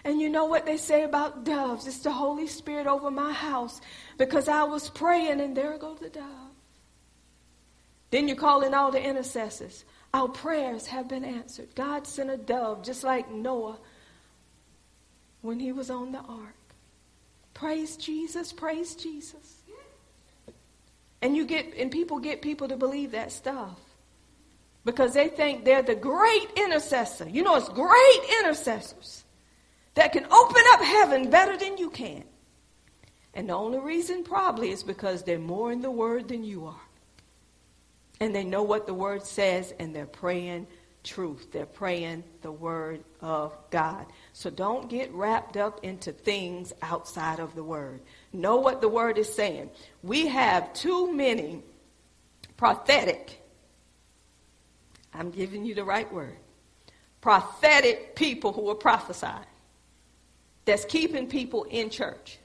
And 0.04 0.22
you 0.22 0.30
know 0.30 0.46
what 0.46 0.66
they 0.66 0.78
say 0.78 1.04
about 1.04 1.46
doves? 1.46 1.88
It's 1.88 2.00
the 2.00 2.12
Holy 2.12 2.46
Spirit 2.46 2.86
over 2.86 3.10
my 3.10 3.32
house 3.32 3.82
because 4.18 4.48
I 4.48 4.64
was 4.64 4.90
praying 4.90 5.42
and 5.42 5.58
there 5.58 5.78
goes 5.80 6.00
the 6.00 6.10
dove. 6.10 6.24
Then 8.12 8.28
you 8.28 8.36
call 8.36 8.62
in 8.62 8.74
all 8.74 8.92
the 8.92 9.02
intercessors. 9.04 9.84
Our 10.14 10.30
prayers 10.30 10.88
have 10.88 11.08
been 11.08 11.26
answered. 11.26 11.74
God 11.76 12.06
sent 12.06 12.30
a 12.30 12.38
dove 12.38 12.84
just 12.84 13.04
like 13.04 13.30
Noah 13.32 13.80
when 15.42 15.60
he 15.60 15.72
was 15.72 15.90
on 15.90 16.12
the 16.12 16.20
ark. 16.20 16.56
Praise 17.54 17.98
Jesus, 17.98 18.54
praise 18.54 18.96
Jesus. 18.96 19.64
And 21.22 21.36
you 21.36 21.46
get 21.46 21.74
and 21.76 21.90
people 21.90 22.20
get 22.20 22.42
people 22.42 22.68
to 22.68 22.78
believe 22.78 23.12
that 23.12 23.32
stuff. 23.32 23.80
Because 24.86 25.14
they 25.14 25.28
think 25.28 25.66
they're 25.66 25.82
the 25.82 25.96
great 25.96 26.48
intercessor. 26.56 27.28
You 27.28 27.44
know, 27.44 27.56
it's 27.56 27.70
great 27.70 28.40
intercessors 28.40 29.26
that 29.96 30.14
can 30.14 30.26
open 30.26 30.64
up 30.74 30.82
heaven 30.82 31.30
better 31.30 31.58
than 31.58 31.78
you 31.78 31.90
can. 31.90 32.24
And 33.34 33.50
the 33.50 33.54
only 33.54 33.80
reason 33.80 34.24
probably 34.24 34.72
is 34.72 34.84
because 34.84 35.24
they're 35.24 35.40
more 35.40 35.72
in 35.72 35.82
the 35.82 35.92
Word 35.92 36.30
than 36.30 36.44
you 36.44 36.68
are. 36.68 36.82
And 38.22 38.34
they 38.34 38.46
know 38.46 38.64
what 38.64 38.88
the 38.88 38.94
Word 38.94 39.26
says 39.26 39.74
and 39.80 39.94
they're 39.94 40.06
praying 40.06 40.68
truth. 41.04 41.52
They're 41.52 41.66
praying 41.66 42.24
the 42.42 42.52
Word 42.52 43.04
of 43.22 43.56
God. 43.72 44.06
So 44.34 44.50
don't 44.50 44.90
get 44.90 45.14
wrapped 45.14 45.58
up 45.58 45.84
into 45.84 46.12
things 46.12 46.74
outside 46.82 47.40
of 47.40 47.56
the 47.56 47.64
Word. 47.64 48.02
Know 48.32 48.58
what 48.58 48.82
the 48.82 48.90
Word 48.90 49.18
is 49.18 49.34
saying. 49.34 49.70
We 50.02 50.28
have 50.28 50.74
too 50.74 51.12
many 51.14 51.62
prophetic, 52.56 53.42
I'm 55.18 55.32
giving 55.32 55.66
you 55.66 55.76
the 55.76 55.84
right 55.84 56.12
word, 56.12 56.38
prophetic 57.22 58.16
people 58.16 58.54
who 58.54 58.70
are 58.70 58.76
prophesying 58.76 59.46
that's 60.66 60.86
keeping 60.86 61.28
people 61.28 61.64
in 61.64 61.90
church 61.90 62.40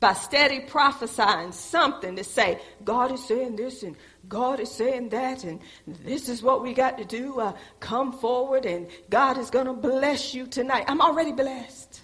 by 0.00 0.12
steady 0.12 0.60
prophesying 0.60 1.50
something 1.52 2.16
to 2.16 2.24
say, 2.24 2.60
God 2.84 3.10
is 3.10 3.24
saying 3.26 3.56
this 3.56 3.82
and 3.82 3.96
God 4.28 4.60
is 4.60 4.70
saying 4.70 5.08
that, 5.08 5.44
and 5.44 5.60
this 5.86 6.28
is 6.28 6.42
what 6.42 6.62
we 6.62 6.74
got 6.74 6.98
to 6.98 7.04
do. 7.04 7.40
Uh, 7.40 7.54
come 7.80 8.12
forward, 8.12 8.66
and 8.66 8.88
God 9.08 9.38
is 9.38 9.50
going 9.50 9.66
to 9.66 9.72
bless 9.72 10.34
you 10.34 10.46
tonight. 10.46 10.84
I'm 10.86 11.00
already 11.00 11.32
blessed. 11.32 12.02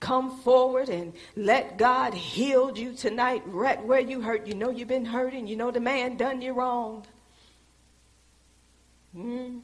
Come 0.00 0.38
forward 0.38 0.88
and 0.88 1.12
let 1.34 1.76
God 1.76 2.14
heal 2.14 2.76
you 2.78 2.92
tonight, 2.92 3.42
right 3.46 3.84
where 3.84 4.00
you 4.00 4.20
hurt. 4.20 4.46
You 4.46 4.54
know 4.54 4.70
you've 4.70 4.86
been 4.86 5.04
hurting. 5.04 5.48
You 5.48 5.56
know 5.56 5.72
the 5.72 5.80
man 5.80 6.16
done 6.16 6.40
you 6.40 6.52
wrong. 6.52 7.04
Mm. 9.16 9.60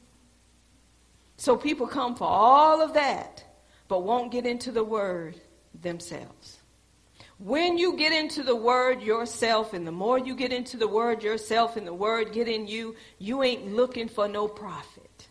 So 1.36 1.56
people 1.56 1.86
come 1.86 2.14
for 2.14 2.28
all 2.28 2.80
of 2.80 2.94
that 2.94 3.44
but 3.88 4.02
won't 4.02 4.32
get 4.32 4.46
into 4.46 4.72
the 4.72 4.84
word 4.84 5.40
themselves. 5.82 6.58
When 7.38 7.76
you 7.76 7.96
get 7.96 8.12
into 8.12 8.42
the 8.42 8.56
word 8.56 9.02
yourself, 9.02 9.72
and 9.72 9.86
the 9.86 9.92
more 9.92 10.18
you 10.18 10.34
get 10.34 10.52
into 10.52 10.76
the 10.76 10.88
word 10.88 11.22
yourself 11.22 11.76
and 11.76 11.86
the 11.86 11.94
word 11.94 12.32
get 12.32 12.48
in 12.48 12.66
you, 12.66 12.94
you 13.18 13.42
ain't 13.42 13.72
looking 13.74 14.08
for 14.08 14.28
no 14.28 14.46
prophet. 14.46 15.28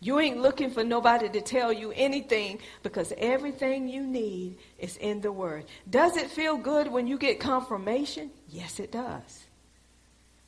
You 0.00 0.18
ain't 0.18 0.38
looking 0.38 0.70
for 0.70 0.82
nobody 0.82 1.28
to 1.28 1.40
tell 1.40 1.72
you 1.72 1.92
anything 1.94 2.58
because 2.82 3.12
everything 3.18 3.88
you 3.88 4.04
need 4.04 4.58
is 4.78 4.96
in 4.96 5.20
the 5.20 5.30
word. 5.30 5.66
Does 5.88 6.16
it 6.16 6.30
feel 6.30 6.56
good 6.56 6.88
when 6.88 7.06
you 7.06 7.18
get 7.18 7.38
confirmation? 7.38 8.30
Yes, 8.48 8.80
it 8.80 8.90
does. 8.90 9.44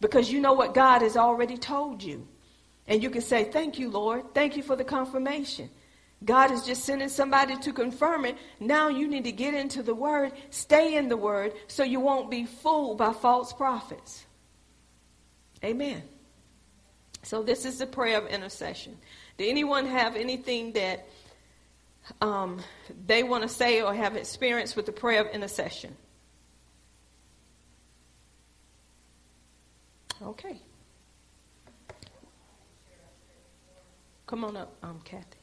Because 0.01 0.33
you 0.33 0.41
know 0.41 0.55
what 0.55 0.75
God 0.75 1.03
has 1.03 1.17
already 1.17 1.57
told 1.57 2.03
you. 2.03 2.27
And 2.87 3.03
you 3.03 3.11
can 3.11 3.22
say, 3.22 3.45
Thank 3.45 3.78
you, 3.78 3.91
Lord. 3.91 4.35
Thank 4.35 4.57
you 4.57 4.62
for 4.62 4.76
the 4.76 4.85
confirmation. 4.85 5.70
God 6.24 6.51
is 6.51 6.64
just 6.64 6.85
sending 6.85 7.09
somebody 7.09 7.57
to 7.59 7.72
confirm 7.72 8.24
it. 8.24 8.37
Now 8.61 8.89
you 8.89 9.09
need 9.09 9.24
to 9.24 9.32
get 9.32 9.53
into 9.55 9.82
the 9.82 9.95
word, 9.95 10.32
stay 10.51 10.97
in 10.97 11.09
the 11.09 11.16
word, 11.16 11.53
so 11.66 11.82
you 11.82 12.01
won't 12.01 12.30
be 12.30 12.47
fooled 12.47 12.99
by 12.99 13.12
false 13.12 13.53
prophets. 13.53 14.24
Amen. 15.62 16.03
So 17.22 17.43
this 17.43 17.64
is 17.64 17.78
the 17.78 17.87
prayer 17.87 18.18
of 18.18 18.26
intercession. 18.26 18.97
Do 19.37 19.47
anyone 19.47 19.87
have 19.87 20.14
anything 20.16 20.72
that 20.72 21.07
um, 22.20 22.61
they 23.07 23.22
want 23.22 23.43
to 23.43 23.49
say 23.49 23.82
or 23.82 23.95
have 23.95 24.16
experience 24.16 24.76
with 24.76 24.87
the 24.87 24.93
prayer 24.93 25.22
of 25.22 25.28
intercession? 25.28 25.95
Okay. 30.22 30.59
Come 34.27 34.45
on 34.45 34.57
up, 34.57 34.75
um, 34.83 35.01
Kathy. 35.05 35.39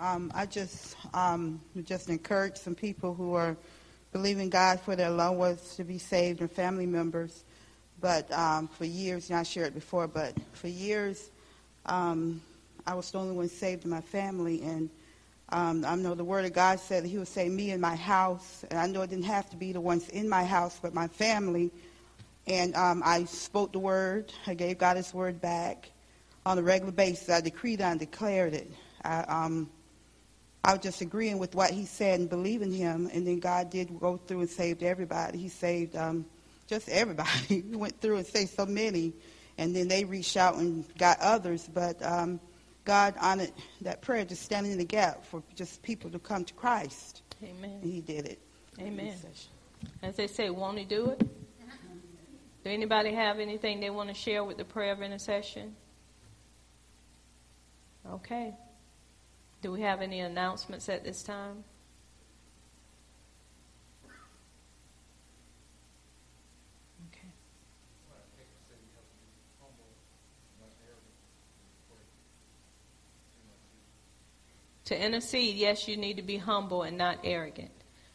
um, 0.00 0.30
I 0.34 0.46
just 0.46 0.96
um, 1.14 1.60
just 1.84 2.08
encourage 2.08 2.56
some 2.56 2.74
people 2.74 3.14
who 3.14 3.34
are 3.34 3.56
believing 4.12 4.48
God 4.48 4.80
for 4.80 4.96
their 4.96 5.10
loved 5.10 5.38
ones 5.38 5.76
to 5.76 5.84
be 5.84 5.98
saved 5.98 6.40
and 6.40 6.50
family 6.50 6.86
members. 6.86 7.44
But 8.00 8.30
um, 8.32 8.68
for 8.68 8.84
years, 8.84 9.28
and 9.30 9.38
I 9.38 9.42
shared 9.42 9.68
it 9.68 9.74
before, 9.74 10.06
but 10.06 10.34
for 10.52 10.68
years, 10.68 11.30
um, 11.86 12.40
I 12.88 12.94
was 12.94 13.10
the 13.10 13.18
only 13.18 13.36
one 13.36 13.50
saved 13.50 13.84
in 13.84 13.90
my 13.90 14.00
family. 14.00 14.62
And 14.62 14.88
um, 15.50 15.84
I 15.84 15.94
know 15.94 16.14
the 16.14 16.24
Word 16.24 16.46
of 16.46 16.54
God 16.54 16.80
said 16.80 17.04
that 17.04 17.08
He 17.08 17.18
would 17.18 17.28
save 17.28 17.52
me 17.52 17.70
and 17.70 17.82
my 17.82 17.94
house. 17.94 18.64
And 18.70 18.80
I 18.80 18.86
know 18.86 19.02
it 19.02 19.10
didn't 19.10 19.26
have 19.26 19.48
to 19.50 19.56
be 19.56 19.72
the 19.72 19.80
ones 19.80 20.08
in 20.08 20.26
my 20.26 20.42
house, 20.42 20.78
but 20.80 20.94
my 20.94 21.06
family. 21.06 21.70
And 22.46 22.74
um, 22.74 23.02
I 23.04 23.24
spoke 23.24 23.72
the 23.72 23.78
Word. 23.78 24.32
I 24.46 24.54
gave 24.54 24.78
God 24.78 24.96
His 24.96 25.12
Word 25.12 25.38
back 25.38 25.90
on 26.46 26.56
a 26.56 26.62
regular 26.62 26.92
basis. 26.92 27.28
I 27.28 27.42
decreed 27.42 27.82
and 27.82 28.00
declared 28.00 28.54
it. 28.54 28.72
I, 29.04 29.20
um, 29.20 29.68
I 30.64 30.72
was 30.72 30.82
just 30.82 31.02
agreeing 31.02 31.36
with 31.36 31.54
what 31.54 31.70
he 31.70 31.84
said 31.84 32.20
and 32.20 32.30
believing 32.30 32.72
him. 32.72 33.10
And 33.12 33.26
then 33.26 33.38
God 33.38 33.68
did 33.68 34.00
go 34.00 34.16
through 34.16 34.40
and 34.40 34.50
saved 34.50 34.82
everybody. 34.82 35.38
He 35.38 35.50
saved 35.50 35.94
um, 35.94 36.24
just 36.66 36.88
everybody. 36.88 37.30
he 37.48 37.76
went 37.76 38.00
through 38.00 38.16
and 38.16 38.26
saved 38.26 38.52
so 38.52 38.64
many. 38.64 39.12
And 39.58 39.76
then 39.76 39.88
they 39.88 40.04
reached 40.04 40.38
out 40.38 40.56
and 40.56 40.86
got 40.96 41.20
others. 41.20 41.68
But 41.72 42.02
um, 42.02 42.40
God 42.88 43.16
honored 43.20 43.52
that 43.82 44.00
prayer, 44.00 44.24
just 44.24 44.40
standing 44.40 44.72
in 44.72 44.78
the 44.78 44.84
gap 44.84 45.22
for 45.26 45.42
just 45.54 45.82
people 45.82 46.08
to 46.08 46.18
come 46.18 46.42
to 46.46 46.54
Christ. 46.54 47.20
Amen. 47.42 47.80
And 47.82 47.92
he 47.92 48.00
did 48.00 48.24
it. 48.24 48.38
Amen. 48.80 49.14
As 50.02 50.16
they 50.16 50.26
say, 50.26 50.48
won't 50.48 50.78
he 50.78 50.86
do 50.86 51.10
it? 51.10 51.18
Mm-hmm. 51.18 51.98
Do 52.64 52.70
anybody 52.70 53.12
have 53.12 53.40
anything 53.40 53.80
they 53.80 53.90
want 53.90 54.08
to 54.08 54.14
share 54.14 54.42
with 54.42 54.56
the 54.56 54.64
prayer 54.64 54.92
of 54.92 55.02
intercession? 55.02 55.76
Okay. 58.10 58.54
Do 59.60 59.70
we 59.70 59.82
have 59.82 60.00
any 60.00 60.20
announcements 60.20 60.88
at 60.88 61.04
this 61.04 61.22
time? 61.22 61.64
To 74.88 74.98
intercede, 74.98 75.56
yes, 75.56 75.86
you 75.86 75.98
need 75.98 76.16
to 76.16 76.22
be 76.22 76.38
humble 76.38 76.82
and 76.82 76.96
not 76.96 77.18
arrogant. 77.22 77.70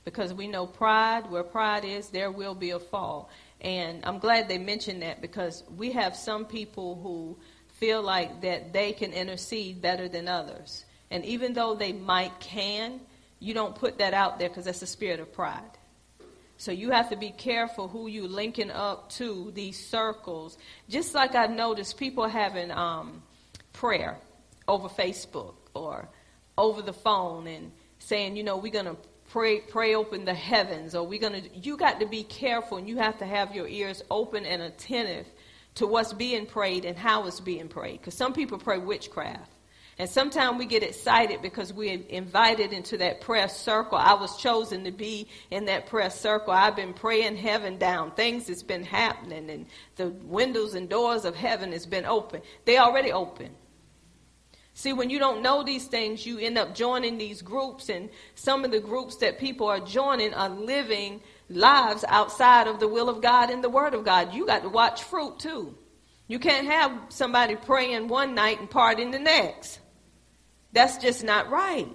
Because 0.06 0.34
we 0.34 0.48
know 0.48 0.66
pride, 0.66 1.30
where 1.30 1.44
pride 1.44 1.86
is, 1.86 2.10
there 2.10 2.32
will 2.32 2.56
be 2.56 2.72
a 2.72 2.80
fall. 2.80 3.30
And 3.62 4.04
I'm 4.04 4.18
glad 4.18 4.50
they 4.50 4.58
mentioned 4.58 5.04
that 5.04 5.22
because 5.22 5.64
we 5.78 5.92
have 5.92 6.16
some 6.16 6.46
people 6.46 7.00
who 7.04 7.38
feel 7.76 8.02
like 8.02 8.42
that 8.42 8.74
they 8.74 8.92
can 8.92 9.14
intercede 9.14 9.84
better 9.84 10.10
than 10.10 10.28
others. 10.28 10.84
And 11.12 11.24
even 11.26 11.54
though 11.54 11.76
they 11.76 11.94
might 11.94 12.40
can, 12.40 13.02
you 13.40 13.54
don't 13.54 13.76
put 13.76 14.00
that 14.00 14.16
out 14.16 14.40
there 14.40 14.50
because 14.50 14.66
that's 14.66 14.80
the 14.80 14.88
spirit 14.88 15.20
of 15.20 15.32
pride. 15.32 15.78
So 16.58 16.72
you 16.72 16.90
have 16.90 17.12
to 17.12 17.16
be 17.16 17.30
careful 17.30 17.88
who 17.88 18.08
you 18.08 18.28
linking 18.28 18.72
up 18.72 19.12
to 19.12 19.52
these 19.54 19.78
circles. 19.78 20.58
Just 20.90 21.14
like 21.14 21.36
I've 21.36 21.52
noticed 21.52 21.98
people 21.98 22.28
having 22.28 22.72
um, 22.72 23.22
prayer 23.74 24.18
over 24.68 24.90
Facebook 24.90 25.54
or 25.76 26.10
over 26.58 26.82
the 26.82 26.94
phone 26.94 27.48
and 27.48 27.72
saying, 28.00 28.36
you 28.36 28.44
know, 28.44 28.58
we're 28.58 28.72
going 28.72 28.86
to 28.86 28.98
pray 29.30 29.62
pray 29.62 29.96
open 29.96 30.26
the 30.26 30.34
heavens 30.34 30.94
or 30.94 31.08
we're 31.08 31.20
going 31.20 31.42
to 31.42 31.58
you 31.58 31.78
got 31.78 32.00
to 32.00 32.06
be 32.06 32.24
careful 32.24 32.78
and 32.78 32.88
you 32.88 32.98
have 32.98 33.18
to 33.18 33.26
have 33.26 33.56
your 33.56 33.68
ears 33.68 34.04
open 34.12 34.46
and 34.46 34.62
attentive 34.62 35.26
to 35.76 35.88
what's 35.88 36.14
being 36.14 36.46
prayed 36.46 36.86
and 36.86 36.98
how 36.98 37.26
it's 37.26 37.40
being 37.40 37.68
prayed 37.68 38.00
because 38.00 38.14
some 38.14 38.34
people 38.34 38.58
pray 38.60 38.78
witchcraft 38.78 39.50
and 40.00 40.10
sometimes 40.10 40.58
we 40.58 40.66
get 40.66 40.82
excited 40.82 41.42
because 41.42 41.72
we're 41.72 42.02
invited 42.10 42.74
into 42.74 42.98
that 42.98 43.22
prayer 43.22 43.48
circle. 43.48 43.98
I 43.98 44.16
was 44.16 44.38
chosen 44.38 44.86
to 44.86 44.92
be 44.92 45.28
in 45.52 45.66
that 45.66 45.86
prayer 45.86 46.10
circle. 46.10 46.52
I've 46.52 46.76
been 46.76 46.94
praying 46.94 47.38
heaven 47.38 47.78
down. 47.78 48.12
Things 48.12 48.48
has 48.48 48.64
been 48.64 48.84
happening 48.84 49.50
and 49.52 49.66
the 49.96 50.10
windows 50.10 50.74
and 50.74 50.90
doors 50.90 51.26
of 51.26 51.36
heaven 51.36 51.72
has 51.74 51.86
been 51.86 52.06
open. 52.06 52.42
They 52.66 52.80
already 52.80 53.12
open. 53.12 53.52
See, 54.76 54.92
when 54.92 55.10
you 55.10 55.20
don't 55.20 55.44
know 55.44 55.64
these 55.64 55.86
things, 55.86 56.26
you 56.26 56.40
end 56.40 56.58
up 56.58 56.74
joining 56.74 57.18
these 57.18 57.42
groups, 57.42 57.90
and 57.90 58.10
some 58.34 58.66
of 58.66 58.72
the 58.72 58.80
groups 58.80 59.18
that 59.18 59.38
people 59.38 59.68
are 59.68 59.80
joining 59.80 60.34
are 60.34 60.50
living 60.50 61.22
lives 61.50 62.04
outside 62.08 62.68
of 62.68 62.80
the 62.80 62.88
will 62.88 63.08
of 63.08 63.22
God 63.22 63.52
and 63.52 63.64
the 63.64 63.70
Word 63.70 63.94
of 63.94 64.04
God. 64.04 64.34
You 64.34 64.48
got 64.48 64.64
to 64.64 64.70
watch 64.70 65.04
fruit 65.04 65.38
too. 65.40 65.78
You 66.28 66.40
can't 66.40 66.68
have 66.68 66.92
somebody 67.10 67.56
praying 67.56 68.08
one 68.08 68.34
night 68.34 68.60
and 68.60 68.70
partying 68.70 69.12
the 69.12 69.20
next. 69.20 69.80
That's 70.72 70.98
just 70.98 71.24
not 71.24 71.52
right. 71.52 71.88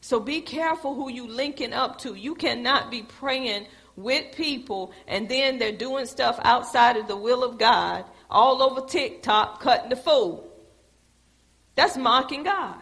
So 0.00 0.20
be 0.20 0.42
careful 0.42 0.94
who 0.94 1.10
you 1.10 1.26
linking 1.26 1.72
up 1.72 1.98
to. 2.00 2.14
You 2.14 2.34
cannot 2.34 2.90
be 2.90 3.02
praying 3.02 3.66
with 3.96 4.36
people 4.36 4.92
and 5.08 5.28
then 5.28 5.58
they're 5.58 5.72
doing 5.72 6.04
stuff 6.04 6.38
outside 6.42 6.96
of 6.98 7.08
the 7.08 7.16
will 7.16 7.42
of 7.42 7.58
God 7.58 8.04
all 8.28 8.62
over 8.62 8.86
TikTok 8.86 9.60
cutting 9.60 9.88
the 9.88 9.96
fool. 9.96 10.52
That's 11.76 11.96
mocking 11.96 12.42
God. 12.42 12.80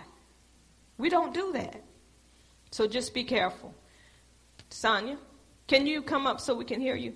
We 0.96 1.10
don't 1.10 1.34
do 1.34 1.52
that. 1.52 1.82
So 2.70 2.86
just 2.86 3.12
be 3.12 3.24
careful. 3.24 3.74
Sonia, 4.70 5.18
can 5.66 5.86
you 5.86 6.02
come 6.02 6.26
up 6.26 6.40
so 6.40 6.54
we 6.54 6.64
can 6.64 6.80
hear 6.80 6.96
you? 6.96 7.14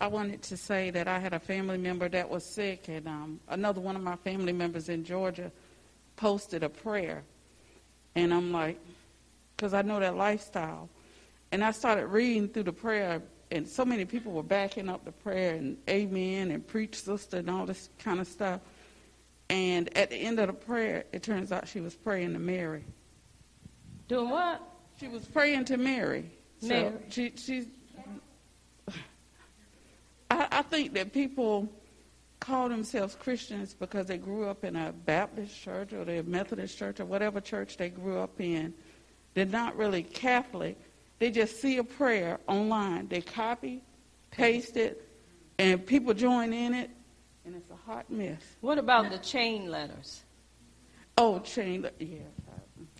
I 0.00 0.06
wanted 0.06 0.42
to 0.42 0.56
say 0.56 0.90
that 0.90 1.08
I 1.08 1.18
had 1.18 1.32
a 1.32 1.40
family 1.40 1.76
member 1.76 2.08
that 2.08 2.28
was 2.28 2.44
sick, 2.44 2.88
and 2.88 3.08
um, 3.08 3.40
another 3.48 3.80
one 3.80 3.96
of 3.96 4.02
my 4.02 4.16
family 4.16 4.52
members 4.52 4.88
in 4.88 5.04
Georgia 5.04 5.50
posted 6.16 6.62
a 6.62 6.68
prayer. 6.68 7.24
And 8.14 8.32
I'm 8.32 8.52
like, 8.52 8.78
because 9.56 9.74
I 9.74 9.82
know 9.82 9.98
that 9.98 10.16
lifestyle. 10.16 10.88
And 11.50 11.64
I 11.64 11.72
started 11.72 12.06
reading 12.06 12.48
through 12.48 12.64
the 12.64 12.72
prayer, 12.72 13.22
and 13.50 13.66
so 13.66 13.84
many 13.84 14.04
people 14.04 14.32
were 14.32 14.42
backing 14.42 14.88
up 14.88 15.04
the 15.04 15.12
prayer 15.12 15.54
and 15.54 15.76
amen 15.88 16.52
and 16.52 16.64
preach 16.64 16.94
sister 16.94 17.38
and 17.38 17.50
all 17.50 17.66
this 17.66 17.88
kind 17.98 18.20
of 18.20 18.28
stuff. 18.28 18.60
And 19.50 19.96
at 19.96 20.10
the 20.10 20.16
end 20.16 20.38
of 20.38 20.46
the 20.46 20.52
prayer, 20.52 21.04
it 21.12 21.22
turns 21.24 21.50
out 21.50 21.66
she 21.66 21.80
was 21.80 21.94
praying 21.94 22.34
to 22.34 22.38
Mary. 22.38 22.84
Doing 24.06 24.30
what? 24.30 24.62
She 25.00 25.08
was 25.08 25.24
praying 25.24 25.64
to 25.66 25.76
Mary. 25.76 26.30
Mary. 26.62 26.90
So 26.90 26.98
she, 27.08 27.32
she's 27.36 27.66
I, 30.38 30.48
I 30.58 30.62
think 30.62 30.94
that 30.94 31.12
people 31.12 31.68
call 32.40 32.68
themselves 32.68 33.16
Christians 33.16 33.74
because 33.74 34.06
they 34.06 34.18
grew 34.18 34.48
up 34.48 34.64
in 34.64 34.76
a 34.76 34.92
Baptist 34.92 35.60
church 35.60 35.92
or 35.92 36.02
a 36.02 36.22
Methodist 36.22 36.78
church 36.78 37.00
or 37.00 37.04
whatever 37.04 37.40
church 37.40 37.76
they 37.76 37.88
grew 37.88 38.18
up 38.18 38.40
in. 38.40 38.72
They're 39.34 39.44
not 39.44 39.76
really 39.76 40.02
Catholic. 40.02 40.78
They 41.18 41.30
just 41.30 41.60
see 41.60 41.78
a 41.78 41.84
prayer 41.84 42.38
online. 42.46 43.08
They 43.08 43.20
copy, 43.20 43.82
paste 44.30 44.76
it, 44.76 45.08
and 45.58 45.84
people 45.84 46.14
join 46.14 46.52
in 46.52 46.74
it, 46.74 46.90
and 47.44 47.56
it's 47.56 47.70
a 47.70 47.76
hot 47.90 48.08
mess. 48.08 48.40
What 48.60 48.78
about 48.78 49.10
the 49.10 49.18
chain 49.18 49.68
letters? 49.70 50.22
Oh, 51.16 51.40
chain, 51.40 51.88
yeah. 51.98 52.18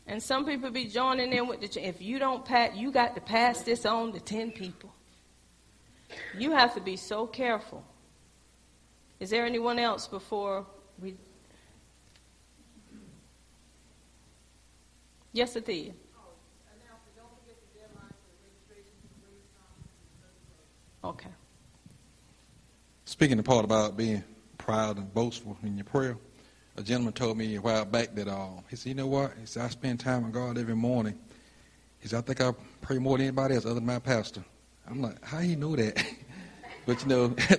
And 0.08 0.20
some 0.22 0.44
people 0.44 0.70
be 0.70 0.86
joining 0.86 1.32
in 1.32 1.46
with 1.46 1.60
the. 1.60 1.68
Cha- 1.68 1.80
if 1.80 2.02
you 2.02 2.18
don't 2.18 2.44
pass, 2.44 2.74
you 2.74 2.90
got 2.90 3.14
to 3.14 3.20
pass 3.20 3.62
this 3.62 3.86
on 3.86 4.12
to 4.14 4.20
ten 4.20 4.50
people. 4.50 4.92
You 6.36 6.52
have 6.52 6.74
to 6.74 6.80
be 6.80 6.96
so 6.96 7.26
careful. 7.26 7.84
Is 9.20 9.30
there 9.30 9.44
anyone 9.44 9.78
else 9.78 10.06
before 10.06 10.66
we? 11.00 11.16
Yes, 15.32 15.54
Athea. 15.54 15.92
Okay. 21.04 21.30
Speaking 23.04 23.36
the 23.36 23.42
part 23.42 23.64
about 23.64 23.96
being 23.96 24.22
proud 24.58 24.98
and 24.98 25.12
boastful 25.14 25.56
in 25.62 25.76
your 25.76 25.84
prayer, 25.84 26.16
a 26.76 26.82
gentleman 26.82 27.12
told 27.12 27.38
me 27.38 27.54
a 27.56 27.60
while 27.60 27.84
back 27.84 28.14
that 28.14 28.28
uh, 28.28 28.48
he 28.68 28.76
said, 28.76 28.90
you 28.90 28.94
know 28.94 29.06
what? 29.06 29.32
He 29.40 29.46
said, 29.46 29.64
I 29.64 29.68
spend 29.68 30.00
time 30.00 30.24
with 30.24 30.32
God 30.32 30.58
every 30.58 30.76
morning. 30.76 31.18
He 32.00 32.08
said, 32.08 32.18
I 32.18 32.22
think 32.22 32.40
I 32.40 32.52
pray 32.80 32.98
more 32.98 33.16
than 33.16 33.26
anybody 33.26 33.54
else 33.54 33.64
other 33.64 33.76
than 33.76 33.86
my 33.86 33.98
pastor. 33.98 34.44
I'm 34.90 35.02
like, 35.02 35.24
how 35.24 35.40
you 35.40 35.56
know 35.56 35.76
that? 35.76 36.02
but 36.86 37.02
you 37.02 37.08
know, 37.08 37.34
I 37.50 37.56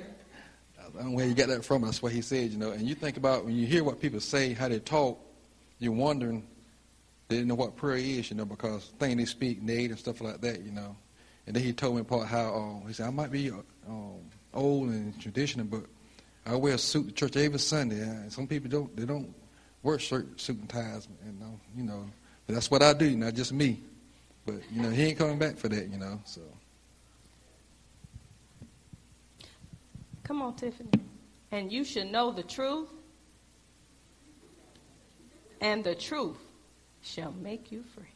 don't 0.96 1.12
know 1.12 1.12
where 1.12 1.28
you 1.28 1.34
got 1.34 1.48
that 1.50 1.64
from. 1.64 1.84
That's 1.84 2.02
what 2.02 2.12
he 2.12 2.22
said, 2.22 2.52
you 2.52 2.58
know. 2.58 2.72
And 2.72 2.88
you 2.88 2.96
think 2.96 3.18
about 3.18 3.46
when 3.46 3.56
you 3.56 3.68
hear 3.68 3.84
what 3.84 4.02
people 4.02 4.20
say, 4.20 4.54
how 4.54 4.68
they 4.68 4.80
talk, 4.80 5.20
you're 5.78 5.94
wondering 5.94 6.46
they 7.28 7.36
didn't 7.36 7.48
know 7.48 7.56
what 7.56 7.76
prayer 7.76 7.98
is, 7.98 8.32
you 8.32 8.36
know, 8.36 8.46
because 8.46 8.92
things 9.00 9.16
they 9.16 9.26
speak 9.26 9.62
native 9.62 9.92
and 9.92 10.00
stuff 10.00 10.20
like 10.20 10.42
that, 10.42 10.62
you 10.62 10.72
know. 10.72 10.96
And 11.46 11.56
then 11.56 11.64
he 11.64 11.74
told 11.74 11.96
me 11.96 12.04
part 12.04 12.28
how 12.28 12.82
uh, 12.84 12.88
he 12.88 12.94
said 12.94 13.08
I 13.08 13.12
might 13.12 13.32
be 13.32 13.52
um, 13.52 14.18
old 14.54 14.90
and 14.90 15.20
traditional, 15.22 15.66
but 15.66 15.86
I 16.46 16.56
wear 16.56 16.74
a 16.74 16.78
suit 16.78 17.08
to 17.08 17.14
church 17.14 17.38
every 17.38 17.60
Sunday. 17.60 18.02
And 18.02 18.34
some 18.34 18.48
people 18.48 18.70
don't 18.70 18.96
they 18.96 19.06
don't 19.06 19.34
wear 19.84 20.00
shirt, 20.00 20.42
suit 20.42 20.58
and 20.58 20.70
ties, 20.70 21.08
and 21.24 21.40
you 21.78 21.84
know. 21.84 22.06
But 22.48 22.56
that's 22.56 22.72
what 22.72 22.82
I 22.82 22.94
do, 22.94 23.16
not 23.16 23.36
just 23.36 23.54
me. 23.54 23.80
But 24.46 24.56
you 24.72 24.82
know, 24.82 24.90
he 24.90 25.04
ain't 25.04 25.20
coming 25.20 25.38
back 25.38 25.58
for 25.58 25.70
that, 25.70 25.88
you 25.90 26.00
know. 26.00 26.20
So. 26.26 26.42
Come 30.30 30.44
on, 30.44 30.54
Tiffany. 30.54 30.92
And 31.52 31.72
you 31.72 31.84
should 31.84 32.12
know 32.12 32.32
the 32.32 32.44
truth, 32.44 32.90
and 35.60 35.84
the 35.84 35.96
truth 35.96 36.38
shall 37.02 37.32
make 37.32 37.72
you 37.72 37.84
free. 37.96 38.14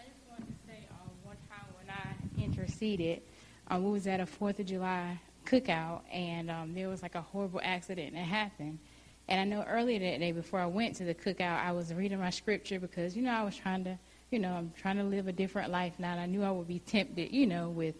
I 0.00 0.02
just 0.02 0.18
wanted 0.28 0.48
to 0.48 0.66
say 0.66 0.88
um, 0.90 1.10
one 1.22 1.36
time 1.48 1.64
when 1.76 1.94
I 1.94 2.44
interceded, 2.44 3.22
um, 3.68 3.84
we 3.84 3.92
was 3.92 4.08
at 4.08 4.18
a 4.18 4.26
Fourth 4.26 4.58
of 4.58 4.66
July 4.66 5.20
cookout, 5.46 6.00
and 6.12 6.50
um, 6.50 6.74
there 6.74 6.88
was 6.88 7.02
like 7.02 7.14
a 7.14 7.22
horrible 7.22 7.60
accident 7.62 8.14
that 8.14 8.24
happened. 8.24 8.80
And 9.28 9.40
I 9.40 9.44
know 9.44 9.64
earlier 9.68 10.00
that 10.00 10.18
day, 10.18 10.32
before 10.32 10.58
I 10.58 10.66
went 10.66 10.96
to 10.96 11.04
the 11.04 11.14
cookout, 11.14 11.64
I 11.64 11.70
was 11.70 11.94
reading 11.94 12.18
my 12.18 12.30
scripture 12.30 12.80
because 12.80 13.14
you 13.14 13.22
know 13.22 13.30
I 13.30 13.44
was 13.44 13.54
trying 13.54 13.84
to, 13.84 13.96
you 14.32 14.40
know, 14.40 14.54
I'm 14.54 14.72
trying 14.76 14.96
to 14.96 15.04
live 15.04 15.28
a 15.28 15.32
different 15.32 15.70
life 15.70 15.92
now. 16.00 16.10
And 16.10 16.20
I 16.20 16.26
knew 16.26 16.42
I 16.42 16.50
would 16.50 16.66
be 16.66 16.80
tempted, 16.80 17.32
you 17.32 17.46
know, 17.46 17.68
with 17.68 17.94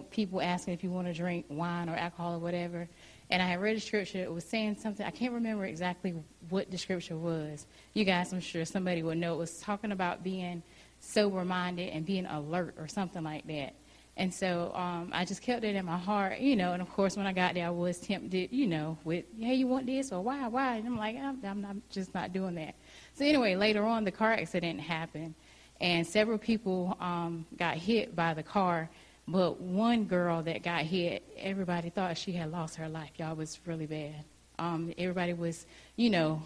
people 0.00 0.40
asking 0.40 0.74
if 0.74 0.82
you 0.82 0.90
want 0.90 1.06
to 1.06 1.12
drink 1.12 1.44
wine 1.48 1.88
or 1.88 1.94
alcohol 1.94 2.36
or 2.36 2.38
whatever. 2.38 2.88
And 3.30 3.42
I 3.42 3.46
had 3.46 3.60
read 3.60 3.76
a 3.76 3.80
scripture. 3.80 4.18
It 4.18 4.32
was 4.32 4.44
saying 4.44 4.76
something. 4.76 5.04
I 5.04 5.10
can't 5.10 5.32
remember 5.32 5.64
exactly 5.66 6.14
what 6.48 6.70
the 6.70 6.78
scripture 6.78 7.16
was. 7.16 7.66
You 7.94 8.04
guys, 8.04 8.32
I'm 8.32 8.40
sure 8.40 8.64
somebody 8.64 9.02
would 9.02 9.18
know. 9.18 9.34
It 9.34 9.38
was 9.38 9.58
talking 9.60 9.92
about 9.92 10.22
being 10.22 10.62
sober 11.00 11.44
minded 11.44 11.90
and 11.90 12.04
being 12.04 12.26
alert 12.26 12.74
or 12.78 12.88
something 12.88 13.22
like 13.22 13.46
that. 13.46 13.74
And 14.16 14.32
so 14.32 14.72
um, 14.74 15.10
I 15.12 15.24
just 15.24 15.40
kept 15.40 15.64
it 15.64 15.74
in 15.74 15.86
my 15.86 15.96
heart, 15.96 16.38
you 16.38 16.54
know. 16.54 16.74
And 16.74 16.82
of 16.82 16.90
course, 16.90 17.16
when 17.16 17.26
I 17.26 17.32
got 17.32 17.54
there, 17.54 17.66
I 17.66 17.70
was 17.70 17.98
tempted, 17.98 18.52
you 18.52 18.66
know, 18.66 18.98
with, 19.04 19.24
hey, 19.40 19.54
you 19.54 19.66
want 19.66 19.86
this 19.86 20.12
or 20.12 20.20
why, 20.20 20.46
why? 20.48 20.76
And 20.76 20.86
I'm 20.86 20.98
like, 20.98 21.16
I'm, 21.16 21.40
I'm 21.44 21.62
not, 21.62 21.76
just 21.90 22.12
not 22.14 22.32
doing 22.32 22.54
that. 22.56 22.74
So 23.14 23.24
anyway, 23.24 23.56
later 23.56 23.84
on, 23.84 24.04
the 24.04 24.10
car 24.10 24.34
accident 24.34 24.80
happened, 24.80 25.34
and 25.80 26.06
several 26.06 26.36
people 26.36 26.96
um, 27.00 27.46
got 27.56 27.76
hit 27.76 28.14
by 28.14 28.34
the 28.34 28.42
car. 28.42 28.90
But 29.28 29.60
one 29.60 30.04
girl 30.04 30.42
that 30.42 30.62
got 30.62 30.82
hit, 30.82 31.22
everybody 31.38 31.90
thought 31.90 32.18
she 32.18 32.32
had 32.32 32.50
lost 32.50 32.76
her 32.76 32.88
life. 32.88 33.10
Y'all 33.18 33.36
was 33.36 33.60
really 33.66 33.86
bad. 33.86 34.24
Um, 34.58 34.92
everybody 34.98 35.32
was, 35.32 35.66
you 35.96 36.10
know, 36.10 36.42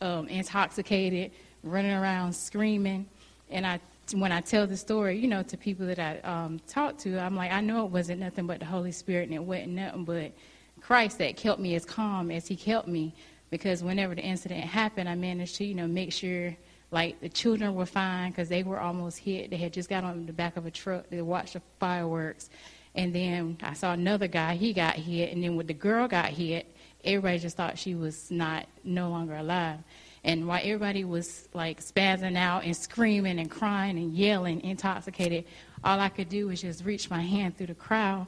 um, 0.00 0.28
intoxicated, 0.28 1.32
running 1.62 1.92
around 1.92 2.34
screaming. 2.34 3.06
And 3.50 3.66
I, 3.66 3.80
when 4.12 4.32
I 4.32 4.40
tell 4.40 4.66
the 4.66 4.76
story, 4.76 5.18
you 5.18 5.28
know, 5.28 5.42
to 5.42 5.56
people 5.56 5.86
that 5.86 5.98
I 5.98 6.18
um, 6.20 6.60
talk 6.68 6.98
to, 6.98 7.18
I'm 7.18 7.36
like, 7.36 7.52
I 7.52 7.60
know 7.60 7.86
it 7.86 7.90
wasn't 7.90 8.20
nothing 8.20 8.46
but 8.46 8.60
the 8.60 8.66
Holy 8.66 8.92
Spirit, 8.92 9.24
and 9.24 9.34
it 9.34 9.42
wasn't 9.42 9.72
nothing 9.72 10.04
but 10.04 10.32
Christ 10.80 11.18
that 11.18 11.36
kept 11.36 11.58
me 11.58 11.74
as 11.74 11.84
calm 11.84 12.30
as 12.30 12.46
He 12.46 12.56
kept 12.56 12.86
me. 12.86 13.14
Because 13.50 13.82
whenever 13.82 14.14
the 14.14 14.22
incident 14.22 14.60
happened, 14.60 15.08
I 15.08 15.16
managed 15.16 15.56
to, 15.56 15.64
you 15.64 15.74
know, 15.74 15.88
make 15.88 16.12
sure 16.12 16.56
like 16.90 17.20
the 17.20 17.28
children 17.28 17.74
were 17.74 17.86
fine 17.86 18.30
because 18.30 18.48
they 18.48 18.62
were 18.62 18.80
almost 18.80 19.18
hit. 19.18 19.50
They 19.50 19.56
had 19.56 19.72
just 19.72 19.88
got 19.88 20.04
on 20.04 20.26
the 20.26 20.32
back 20.32 20.56
of 20.56 20.66
a 20.66 20.70
truck 20.70 21.08
They 21.10 21.22
watched 21.22 21.54
the 21.54 21.62
fireworks. 21.78 22.50
And 22.94 23.14
then 23.14 23.58
I 23.62 23.74
saw 23.74 23.92
another 23.92 24.26
guy, 24.26 24.56
he 24.56 24.72
got 24.72 24.96
hit. 24.96 25.32
And 25.32 25.42
then 25.42 25.56
when 25.56 25.66
the 25.66 25.74
girl 25.74 26.08
got 26.08 26.30
hit, 26.30 26.74
everybody 27.04 27.38
just 27.38 27.56
thought 27.56 27.78
she 27.78 27.94
was 27.94 28.30
not 28.30 28.66
no 28.82 29.08
longer 29.10 29.36
alive. 29.36 29.78
And 30.24 30.46
while 30.46 30.60
everybody 30.62 31.04
was 31.04 31.48
like 31.54 31.80
spazzing 31.80 32.36
out 32.36 32.64
and 32.64 32.76
screaming 32.76 33.38
and 33.38 33.50
crying 33.50 33.96
and 33.96 34.12
yelling, 34.12 34.60
intoxicated, 34.62 35.44
all 35.84 35.98
I 36.00 36.08
could 36.08 36.28
do 36.28 36.48
was 36.48 36.60
just 36.60 36.84
reach 36.84 37.08
my 37.08 37.22
hand 37.22 37.56
through 37.56 37.68
the 37.68 37.74
crowd 37.74 38.26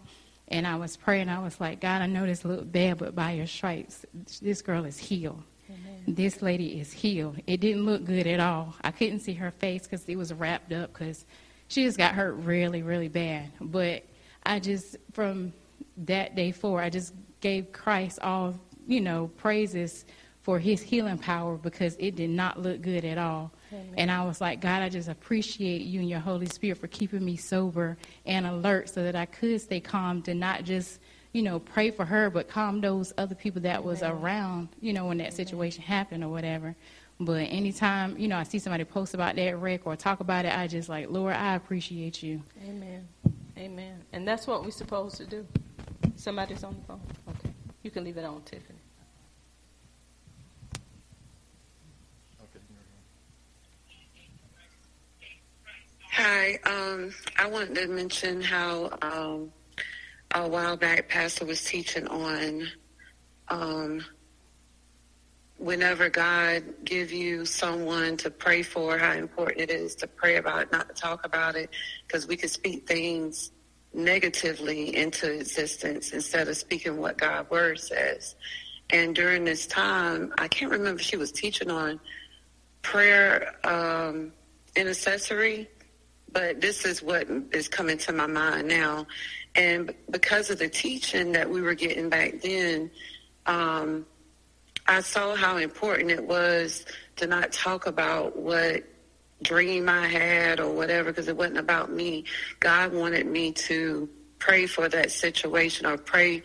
and 0.48 0.66
I 0.66 0.76
was 0.76 0.96
praying. 0.96 1.28
I 1.28 1.40
was 1.40 1.60
like, 1.60 1.80
God, 1.80 2.02
I 2.02 2.06
know 2.06 2.26
this 2.26 2.44
looked 2.44 2.70
bad, 2.70 2.98
but 2.98 3.14
by 3.14 3.32
your 3.32 3.46
stripes, 3.46 4.06
this 4.40 4.62
girl 4.62 4.84
is 4.84 4.98
healed. 4.98 5.42
This 6.06 6.42
lady 6.42 6.80
is 6.80 6.92
healed. 6.92 7.38
It 7.46 7.60
didn't 7.60 7.84
look 7.84 8.04
good 8.04 8.26
at 8.26 8.40
all. 8.40 8.74
I 8.82 8.90
couldn't 8.90 9.20
see 9.20 9.34
her 9.34 9.50
face 9.52 9.82
because 9.82 10.04
it 10.08 10.16
was 10.16 10.32
wrapped 10.32 10.72
up 10.72 10.92
because 10.92 11.24
she 11.68 11.84
just 11.84 11.96
got 11.96 12.14
hurt 12.14 12.34
really, 12.34 12.82
really 12.82 13.08
bad. 13.08 13.52
But 13.60 14.04
I 14.44 14.58
just, 14.58 14.96
from 15.12 15.52
that 15.98 16.34
day 16.34 16.52
forward, 16.52 16.82
I 16.82 16.90
just 16.90 17.14
gave 17.40 17.72
Christ 17.72 18.18
all, 18.20 18.58
you 18.86 19.00
know, 19.00 19.28
praises 19.36 20.04
for 20.42 20.58
his 20.58 20.82
healing 20.82 21.18
power 21.18 21.56
because 21.56 21.96
it 22.00 22.16
did 22.16 22.30
not 22.30 22.60
look 22.60 22.82
good 22.82 23.04
at 23.04 23.16
all. 23.16 23.52
Amen. 23.72 23.94
And 23.96 24.10
I 24.10 24.24
was 24.24 24.40
like, 24.40 24.60
God, 24.60 24.82
I 24.82 24.88
just 24.88 25.08
appreciate 25.08 25.82
you 25.82 26.00
and 26.00 26.10
your 26.10 26.18
Holy 26.18 26.46
Spirit 26.46 26.78
for 26.78 26.88
keeping 26.88 27.24
me 27.24 27.36
sober 27.36 27.96
and 28.26 28.44
alert 28.44 28.88
so 28.88 29.04
that 29.04 29.14
I 29.14 29.26
could 29.26 29.60
stay 29.60 29.78
calm 29.78 30.20
to 30.22 30.34
not 30.34 30.64
just, 30.64 30.98
you 31.32 31.42
know, 31.42 31.58
pray 31.58 31.90
for 31.90 32.04
her, 32.04 32.28
but 32.30 32.48
calm 32.48 32.80
those 32.80 33.12
other 33.16 33.34
people 33.34 33.62
that 33.62 33.82
was 33.82 34.02
Amen. 34.02 34.16
around, 34.16 34.68
you 34.80 34.92
know, 34.92 35.06
when 35.06 35.18
that 35.18 35.32
situation 35.32 35.82
happened 35.82 36.22
or 36.22 36.28
whatever. 36.28 36.74
But 37.18 37.42
anytime, 37.50 38.18
you 38.18 38.28
know, 38.28 38.36
I 38.36 38.42
see 38.42 38.58
somebody 38.58 38.84
post 38.84 39.14
about 39.14 39.36
that 39.36 39.58
wreck 39.58 39.86
or 39.86 39.96
talk 39.96 40.20
about 40.20 40.44
it, 40.44 40.56
I 40.56 40.66
just 40.66 40.88
like, 40.88 41.10
Lord, 41.10 41.34
I 41.34 41.54
appreciate 41.54 42.22
you. 42.22 42.42
Amen. 42.68 43.08
Amen. 43.56 44.02
And 44.12 44.26
that's 44.26 44.46
what 44.46 44.64
we're 44.64 44.70
supposed 44.70 45.16
to 45.16 45.24
do. 45.24 45.46
Somebody's 46.16 46.64
on 46.64 46.76
the 46.76 46.82
phone? 46.82 47.00
Okay. 47.28 47.54
You 47.82 47.90
can 47.90 48.04
leave 48.04 48.16
it 48.16 48.24
on, 48.24 48.42
Tiffany. 48.42 48.78
Okay. 52.42 52.60
Hi. 56.10 56.58
Um, 56.64 57.14
I 57.38 57.46
wanted 57.46 57.74
to 57.76 57.88
mention 57.88 58.42
how 58.42 58.98
um, 59.00 59.52
a 60.34 60.48
while 60.48 60.76
back, 60.76 61.08
Pastor 61.08 61.44
was 61.44 61.62
teaching 61.64 62.06
on 62.08 62.68
um, 63.48 64.04
whenever 65.58 66.08
God 66.08 66.62
give 66.84 67.12
you 67.12 67.44
someone 67.44 68.16
to 68.18 68.30
pray 68.30 68.62
for, 68.62 68.98
how 68.98 69.12
important 69.12 69.60
it 69.60 69.70
is 69.70 69.94
to 69.96 70.06
pray 70.06 70.36
about 70.36 70.62
it, 70.62 70.72
not 70.72 70.88
to 70.88 70.94
talk 70.94 71.24
about 71.26 71.54
it, 71.54 71.70
because 72.06 72.26
we 72.26 72.36
can 72.36 72.48
speak 72.48 72.86
things 72.86 73.52
negatively 73.94 74.96
into 74.96 75.30
existence 75.30 76.12
instead 76.12 76.48
of 76.48 76.56
speaking 76.56 76.96
what 76.96 77.18
God 77.18 77.50
word 77.50 77.78
says. 77.78 78.34
And 78.90 79.14
during 79.14 79.44
this 79.44 79.66
time, 79.66 80.32
I 80.38 80.48
can't 80.48 80.70
remember 80.70 81.02
she 81.02 81.16
was 81.16 81.30
teaching 81.30 81.70
on 81.70 82.00
prayer 82.82 83.54
um, 83.64 84.32
intercessory 84.74 85.68
but 86.32 86.60
this 86.60 86.84
is 86.84 87.02
what 87.02 87.28
is 87.52 87.68
coming 87.68 87.98
to 87.98 88.12
my 88.12 88.26
mind 88.26 88.68
now. 88.68 89.06
And 89.54 89.94
because 90.10 90.50
of 90.50 90.58
the 90.58 90.68
teaching 90.68 91.32
that 91.32 91.48
we 91.48 91.60
were 91.60 91.74
getting 91.74 92.08
back 92.08 92.40
then, 92.40 92.90
um, 93.46 94.06
I 94.86 95.00
saw 95.00 95.34
how 95.34 95.58
important 95.58 96.10
it 96.10 96.26
was 96.26 96.84
to 97.16 97.26
not 97.26 97.52
talk 97.52 97.86
about 97.86 98.36
what 98.36 98.84
dream 99.42 99.88
I 99.88 100.06
had 100.06 100.60
or 100.60 100.72
whatever, 100.72 101.10
because 101.10 101.28
it 101.28 101.36
wasn't 101.36 101.58
about 101.58 101.92
me. 101.92 102.24
God 102.60 102.92
wanted 102.92 103.26
me 103.26 103.52
to 103.52 104.08
pray 104.38 104.66
for 104.66 104.88
that 104.88 105.10
situation 105.10 105.86
or 105.86 105.96
pray 105.98 106.42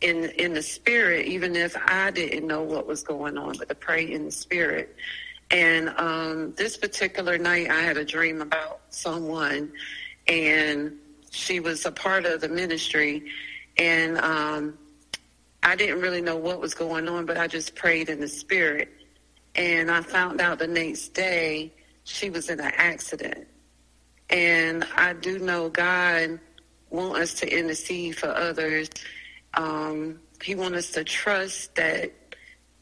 in 0.00 0.24
in 0.30 0.52
the 0.54 0.62
spirit, 0.62 1.26
even 1.26 1.56
if 1.56 1.76
I 1.86 2.10
didn't 2.10 2.46
know 2.46 2.62
what 2.62 2.86
was 2.86 3.02
going 3.02 3.38
on, 3.38 3.56
but 3.58 3.68
to 3.68 3.74
pray 3.74 4.10
in 4.10 4.26
the 4.26 4.30
spirit. 4.30 4.96
And 5.50 5.90
um, 5.96 6.54
this 6.54 6.76
particular 6.76 7.38
night, 7.38 7.70
I 7.70 7.80
had 7.80 7.96
a 7.96 8.04
dream 8.04 8.42
about 8.42 8.80
someone, 8.90 9.72
and 10.26 10.98
she 11.36 11.60
was 11.60 11.84
a 11.86 11.92
part 11.92 12.24
of 12.26 12.40
the 12.40 12.48
ministry. 12.48 13.24
And 13.76 14.18
um, 14.18 14.78
I 15.62 15.76
didn't 15.76 16.00
really 16.00 16.20
know 16.20 16.36
what 16.36 16.60
was 16.60 16.74
going 16.74 17.08
on, 17.08 17.26
but 17.26 17.36
I 17.36 17.46
just 17.46 17.74
prayed 17.74 18.08
in 18.08 18.20
the 18.20 18.28
spirit. 18.28 18.88
And 19.54 19.90
I 19.90 20.02
found 20.02 20.40
out 20.40 20.58
the 20.58 20.66
next 20.66 21.08
day 21.10 21.72
she 22.04 22.30
was 22.30 22.48
in 22.50 22.60
an 22.60 22.72
accident. 22.76 23.46
And 24.30 24.84
I 24.96 25.12
do 25.12 25.38
know 25.38 25.68
God 25.68 26.40
wants 26.90 27.18
us 27.18 27.34
to 27.40 27.58
intercede 27.58 28.16
for 28.16 28.28
others. 28.28 28.88
Um, 29.54 30.20
he 30.42 30.54
wants 30.54 30.78
us 30.78 30.90
to 30.92 31.04
trust 31.04 31.74
that 31.76 32.12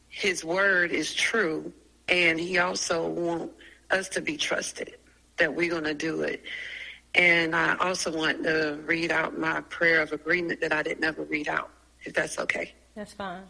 His 0.09 0.43
word 0.43 0.91
is 0.91 1.13
true 1.13 1.71
and 2.07 2.39
he 2.39 2.57
also 2.57 3.07
want 3.07 3.51
us 3.91 4.09
to 4.09 4.21
be 4.21 4.37
trusted 4.37 4.95
that 5.37 5.53
we're 5.53 5.69
going 5.69 5.83
to 5.83 5.93
do 5.93 6.21
it. 6.21 6.43
And 7.15 7.55
I 7.55 7.75
also 7.77 8.15
want 8.15 8.43
to 8.43 8.79
read 8.85 9.11
out 9.11 9.37
my 9.37 9.61
prayer 9.61 10.01
of 10.01 10.11
agreement 10.11 10.61
that 10.61 10.73
I 10.73 10.83
didn't 10.83 11.03
ever 11.03 11.23
read 11.23 11.47
out, 11.47 11.71
if 12.03 12.13
that's 12.13 12.37
okay. 12.39 12.73
That's 12.95 13.13
fine. 13.13 13.43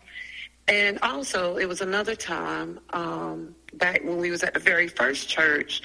And 0.68 1.00
also, 1.02 1.58
it 1.58 1.68
was 1.68 1.82
another 1.82 2.16
time 2.16 2.80
um, 2.92 3.56
back 3.74 4.04
when 4.04 4.18
we 4.18 4.32
was 4.32 4.44
at 4.44 4.54
the 4.54 4.60
very 4.60 4.88
first 4.88 5.30
church. 5.30 5.82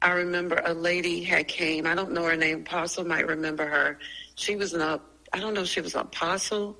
I 0.00 0.12
remember 0.12 0.60
a 0.64 0.74
lady 0.74 1.22
had 1.22 1.48
came. 1.48 1.86
I 1.86 1.94
don't 1.94 2.12
know 2.12 2.24
her 2.24 2.36
name. 2.36 2.60
Apostle 2.60 3.04
might 3.04 3.26
remember 3.26 3.66
her. 3.66 3.98
She 4.34 4.56
was 4.56 4.74
an 4.74 5.00
I 5.34 5.40
don't 5.40 5.54
know 5.54 5.62
if 5.62 5.68
she 5.68 5.80
was 5.80 5.94
an 5.94 6.02
apostle, 6.02 6.76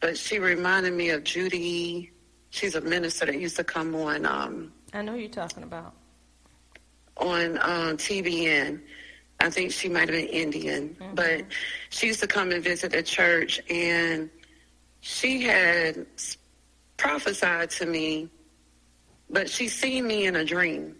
but 0.00 0.16
she 0.16 0.38
reminded 0.38 0.92
me 0.92 1.10
of 1.10 1.24
Judy. 1.24 2.12
She's 2.50 2.76
a 2.76 2.80
minister 2.80 3.26
that 3.26 3.40
used 3.40 3.56
to 3.56 3.64
come 3.64 3.94
on 3.96 4.24
um, 4.24 4.72
I 4.92 5.02
know 5.02 5.14
you're 5.14 5.28
talking 5.28 5.62
about. 5.62 5.92
On 7.18 7.58
um, 7.58 7.96
TBN. 7.96 8.80
I 9.40 9.50
think 9.50 9.72
she 9.72 9.88
might 9.88 10.08
have 10.08 10.16
been 10.16 10.26
Indian, 10.26 10.96
mm-hmm. 10.98 11.14
but 11.14 11.44
she 11.90 12.08
used 12.08 12.20
to 12.20 12.26
come 12.26 12.52
and 12.52 12.62
visit 12.62 12.92
the 12.92 13.02
church, 13.02 13.60
and 13.70 14.30
she 15.00 15.42
had 15.42 16.06
prophesied 16.96 17.70
to 17.70 17.86
me, 17.86 18.28
but 19.28 19.48
she 19.48 19.68
seen 19.68 20.06
me 20.06 20.26
in 20.26 20.36
a 20.36 20.44
dream. 20.44 20.96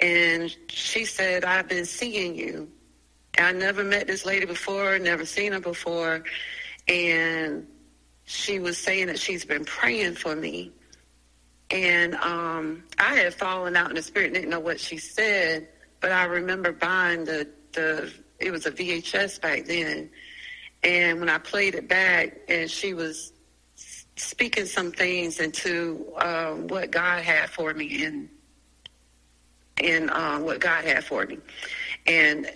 And 0.00 0.54
she 0.68 1.04
said, 1.04 1.44
I've 1.44 1.68
been 1.68 1.84
seeing 1.84 2.36
you. 2.36 2.68
I 3.36 3.52
never 3.52 3.84
met 3.84 4.06
this 4.06 4.24
lady 4.24 4.46
before, 4.46 4.98
never 4.98 5.24
seen 5.24 5.52
her 5.52 5.60
before. 5.60 6.24
And 6.86 7.66
she 8.24 8.58
was 8.58 8.78
saying 8.78 9.08
that 9.08 9.18
she's 9.18 9.44
been 9.44 9.64
praying 9.64 10.14
for 10.14 10.36
me. 10.36 10.72
And 11.70 12.14
um, 12.16 12.84
I 12.98 13.16
had 13.16 13.34
fallen 13.34 13.76
out 13.76 13.90
in 13.90 13.96
the 13.96 14.02
spirit, 14.02 14.32
didn't 14.32 14.50
know 14.50 14.60
what 14.60 14.80
she 14.80 14.96
said, 14.96 15.68
but 16.00 16.12
I 16.12 16.24
remember 16.24 16.72
buying 16.72 17.24
the, 17.24 17.48
the 17.72 18.12
it 18.38 18.50
was 18.50 18.66
a 18.66 18.70
VHS 18.70 19.40
back 19.40 19.64
then. 19.64 20.10
And 20.82 21.18
when 21.18 21.28
I 21.28 21.38
played 21.38 21.74
it 21.74 21.88
back, 21.88 22.38
and 22.48 22.70
she 22.70 22.94
was 22.94 23.32
speaking 24.16 24.66
some 24.66 24.92
things 24.92 25.40
into 25.40 26.12
um, 26.18 26.68
what 26.68 26.90
God 26.90 27.22
had 27.22 27.50
for 27.50 27.72
me 27.74 28.04
and 28.04 28.28
and 29.82 30.10
um, 30.10 30.44
what 30.44 30.60
God 30.60 30.84
had 30.84 31.04
for 31.04 31.24
me, 31.26 31.38
and 32.06 32.50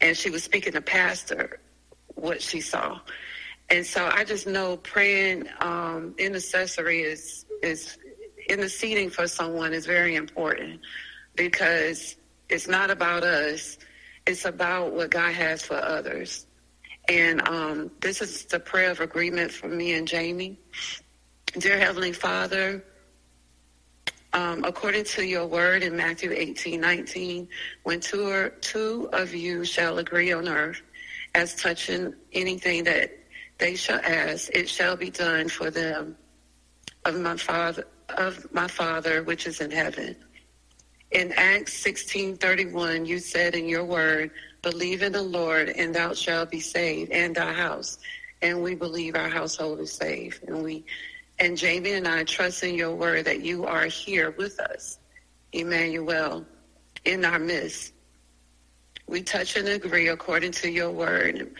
and 0.00 0.16
she 0.16 0.30
was 0.30 0.42
speaking 0.42 0.72
to 0.72 0.80
Pastor 0.80 1.60
what 2.14 2.40
she 2.40 2.60
saw, 2.60 3.00
and 3.70 3.84
so 3.84 4.08
I 4.12 4.24
just 4.24 4.46
know 4.46 4.76
praying 4.78 5.48
um, 5.60 6.14
intercessory 6.18 7.02
is 7.02 7.46
is 7.62 7.98
interceding 8.48 9.08
for 9.08 9.26
someone 9.26 9.72
is 9.72 9.86
very 9.86 10.16
important 10.16 10.80
because 11.34 12.16
it's 12.54 12.68
not 12.68 12.88
about 12.88 13.24
us. 13.24 13.78
It's 14.26 14.44
about 14.44 14.92
what 14.92 15.10
God 15.10 15.34
has 15.34 15.62
for 15.62 15.74
others. 15.74 16.46
And 17.08 17.46
um, 17.48 17.90
this 18.00 18.22
is 18.22 18.44
the 18.44 18.60
prayer 18.60 18.92
of 18.92 19.00
agreement 19.00 19.50
for 19.50 19.66
me 19.66 19.94
and 19.94 20.06
Jamie. 20.06 20.58
Dear 21.58 21.78
Heavenly 21.78 22.12
Father, 22.12 22.84
um, 24.32 24.62
according 24.62 25.04
to 25.04 25.24
your 25.26 25.46
word 25.46 25.82
in 25.82 25.96
Matthew 25.96 26.30
18, 26.32 26.80
19, 26.80 27.48
when 27.82 27.98
two, 27.98 28.28
or, 28.28 28.50
two 28.60 29.08
of 29.12 29.34
you 29.34 29.64
shall 29.64 29.98
agree 29.98 30.32
on 30.32 30.48
earth 30.48 30.80
as 31.34 31.56
touching 31.56 32.14
anything 32.32 32.84
that 32.84 33.12
they 33.58 33.74
shall 33.74 34.00
ask, 34.04 34.48
it 34.54 34.68
shall 34.68 34.96
be 34.96 35.10
done 35.10 35.48
for 35.48 35.72
them 35.72 36.16
of 37.04 37.18
my 37.18 37.36
Father 37.36 37.84
of 38.16 38.46
my 38.52 38.68
Father 38.68 39.24
which 39.24 39.46
is 39.46 39.60
in 39.60 39.70
heaven. 39.70 40.14
In 41.14 41.30
Acts 41.36 41.72
16:31 41.74 43.06
you 43.06 43.20
said 43.20 43.54
in 43.54 43.68
your 43.68 43.84
word, 43.84 44.32
believe 44.62 45.00
in 45.00 45.12
the 45.12 45.22
Lord 45.22 45.68
and 45.68 45.94
thou 45.94 46.12
shalt 46.12 46.50
be 46.50 46.58
saved 46.58 47.12
and 47.12 47.36
thy 47.36 47.52
house. 47.52 47.98
And 48.42 48.60
we 48.64 48.74
believe 48.74 49.14
our 49.14 49.28
household 49.28 49.78
is 49.78 49.92
saved. 49.92 50.42
And 50.48 50.62
we 50.64 50.84
and 51.38 51.56
Jamie 51.56 51.92
and 51.92 52.08
I 52.08 52.24
trust 52.24 52.64
in 52.64 52.74
your 52.74 52.96
word 52.96 53.26
that 53.26 53.42
you 53.42 53.64
are 53.64 53.86
here 53.86 54.32
with 54.32 54.58
us, 54.58 54.98
Emmanuel, 55.52 56.44
in 57.04 57.24
our 57.24 57.38
midst. 57.38 57.92
We 59.06 59.22
touch 59.22 59.56
and 59.56 59.68
agree 59.68 60.08
according 60.08 60.52
to 60.52 60.68
your 60.68 60.90
word. 60.90 61.54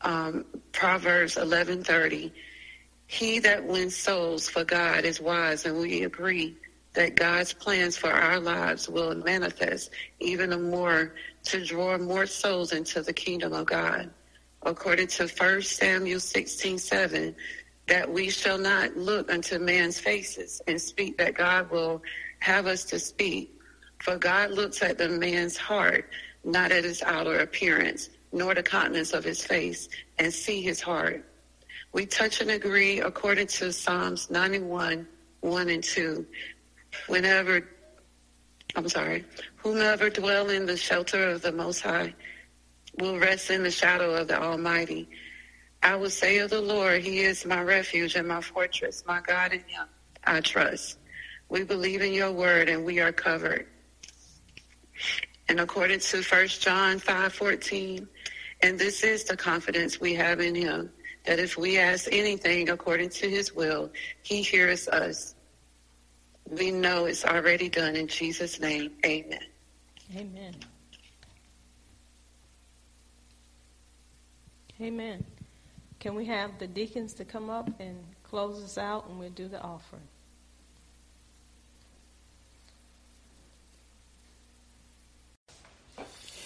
Um, 0.00 0.46
Proverbs 0.72 1.36
11:30 1.36 2.32
he 3.06 3.38
that 3.40 3.64
wins 3.64 3.94
souls 3.94 4.48
for 4.48 4.64
God 4.64 5.04
is 5.04 5.20
wise, 5.20 5.66
and 5.66 5.78
we 5.78 6.04
agree 6.04 6.56
that 6.94 7.16
God's 7.16 7.52
plans 7.52 7.96
for 7.96 8.10
our 8.10 8.40
lives 8.40 8.88
will 8.88 9.14
manifest 9.14 9.90
even 10.20 10.70
more 10.70 11.14
to 11.44 11.64
draw 11.64 11.98
more 11.98 12.26
souls 12.26 12.72
into 12.72 13.02
the 13.02 13.12
kingdom 13.12 13.52
of 13.52 13.66
God. 13.66 14.10
According 14.62 15.08
to 15.08 15.26
1 15.26 15.62
Samuel 15.62 16.20
16 16.20 16.78
7, 16.78 17.36
that 17.86 18.10
we 18.10 18.30
shall 18.30 18.58
not 18.58 18.96
look 18.96 19.30
unto 19.30 19.58
man's 19.58 20.00
faces 20.00 20.62
and 20.66 20.80
speak 20.80 21.18
that 21.18 21.34
God 21.34 21.70
will 21.70 22.02
have 22.38 22.66
us 22.66 22.84
to 22.84 22.98
speak. 22.98 23.50
For 23.98 24.16
God 24.16 24.52
looks 24.52 24.82
at 24.82 24.96
the 24.96 25.08
man's 25.08 25.56
heart, 25.56 26.08
not 26.44 26.72
at 26.72 26.84
his 26.84 27.02
outer 27.02 27.40
appearance, 27.40 28.08
nor 28.32 28.54
the 28.54 28.62
countenance 28.62 29.12
of 29.12 29.24
his 29.24 29.44
face, 29.44 29.88
and 30.18 30.32
see 30.32 30.62
his 30.62 30.80
heart. 30.80 31.24
We 31.92 32.06
touch 32.06 32.40
and 32.40 32.50
agree 32.50 33.00
according 33.00 33.46
to 33.48 33.72
Psalms 33.72 34.30
91, 34.30 35.06
1 35.40 35.68
and 35.68 35.84
2. 35.84 36.26
Whenever, 37.06 37.66
I'm 38.76 38.88
sorry, 38.88 39.24
whomever 39.56 40.10
dwell 40.10 40.50
in 40.50 40.66
the 40.66 40.76
shelter 40.76 41.28
of 41.30 41.42
the 41.42 41.52
Most 41.52 41.80
High 41.80 42.14
will 42.98 43.18
rest 43.18 43.50
in 43.50 43.62
the 43.62 43.70
shadow 43.70 44.14
of 44.14 44.28
the 44.28 44.40
Almighty. 44.40 45.08
I 45.82 45.96
will 45.96 46.10
say 46.10 46.38
of 46.38 46.50
the 46.50 46.60
Lord, 46.60 47.02
He 47.02 47.20
is 47.20 47.44
my 47.44 47.62
refuge 47.62 48.14
and 48.14 48.26
my 48.28 48.40
fortress, 48.40 49.04
my 49.06 49.20
God 49.20 49.52
in 49.52 49.60
Him 49.60 49.86
I 50.26 50.40
trust. 50.40 50.98
We 51.48 51.64
believe 51.64 52.00
in 52.00 52.12
your 52.12 52.32
word 52.32 52.68
and 52.68 52.84
we 52.84 53.00
are 53.00 53.12
covered. 53.12 53.66
And 55.48 55.60
according 55.60 56.00
to 56.00 56.22
1 56.22 56.60
John 56.60 56.98
5:14, 56.98 58.08
and 58.62 58.78
this 58.78 59.04
is 59.04 59.24
the 59.24 59.36
confidence 59.36 60.00
we 60.00 60.14
have 60.14 60.40
in 60.40 60.54
him, 60.54 60.90
that 61.26 61.38
if 61.38 61.58
we 61.58 61.78
ask 61.78 62.08
anything 62.10 62.70
according 62.70 63.10
to 63.10 63.28
his 63.28 63.54
will, 63.54 63.92
he 64.22 64.42
hears 64.42 64.88
us. 64.88 65.34
We 66.56 66.70
know 66.70 67.06
it's 67.06 67.24
already 67.24 67.68
done 67.68 67.96
in 67.96 68.06
Jesus' 68.06 68.60
name. 68.60 68.92
Amen. 69.04 69.40
Amen. 70.16 70.54
Amen. 74.80 75.24
Can 76.00 76.14
we 76.14 76.26
have 76.26 76.58
the 76.58 76.66
deacons 76.66 77.14
to 77.14 77.24
come 77.24 77.48
up 77.48 77.70
and 77.80 77.96
close 78.22 78.62
us 78.62 78.76
out 78.78 79.08
and 79.08 79.18
we'll 79.18 79.30
do 79.30 79.48
the 79.48 79.60
offering? 79.60 80.02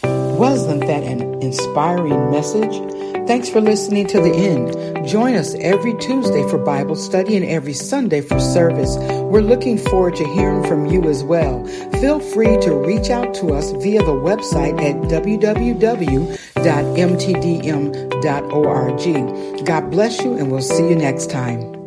Wasn't 0.02 0.80
that 0.86 1.02
an 1.02 1.42
inspiring 1.42 2.30
message? 2.30 3.07
Thanks 3.28 3.48
for 3.50 3.60
listening 3.60 4.06
to 4.06 4.20
the 4.22 4.32
end. 4.32 5.06
Join 5.06 5.34
us 5.34 5.54
every 5.56 5.92
Tuesday 5.98 6.48
for 6.48 6.56
Bible 6.56 6.96
study 6.96 7.36
and 7.36 7.44
every 7.44 7.74
Sunday 7.74 8.22
for 8.22 8.40
service. 8.40 8.96
We're 8.96 9.42
looking 9.42 9.76
forward 9.76 10.16
to 10.16 10.26
hearing 10.28 10.64
from 10.64 10.86
you 10.86 11.10
as 11.10 11.22
well. 11.22 11.62
Feel 12.00 12.20
free 12.20 12.56
to 12.62 12.74
reach 12.74 13.10
out 13.10 13.34
to 13.34 13.52
us 13.52 13.72
via 13.72 14.02
the 14.02 14.12
website 14.12 14.80
at 14.80 14.96
www.mtdm.org. 15.10 16.36
God 19.66 19.90
bless 19.90 20.24
you 20.24 20.32
and 20.32 20.50
we'll 20.50 20.62
see 20.62 20.88
you 20.88 20.96
next 20.96 21.28
time. 21.28 21.77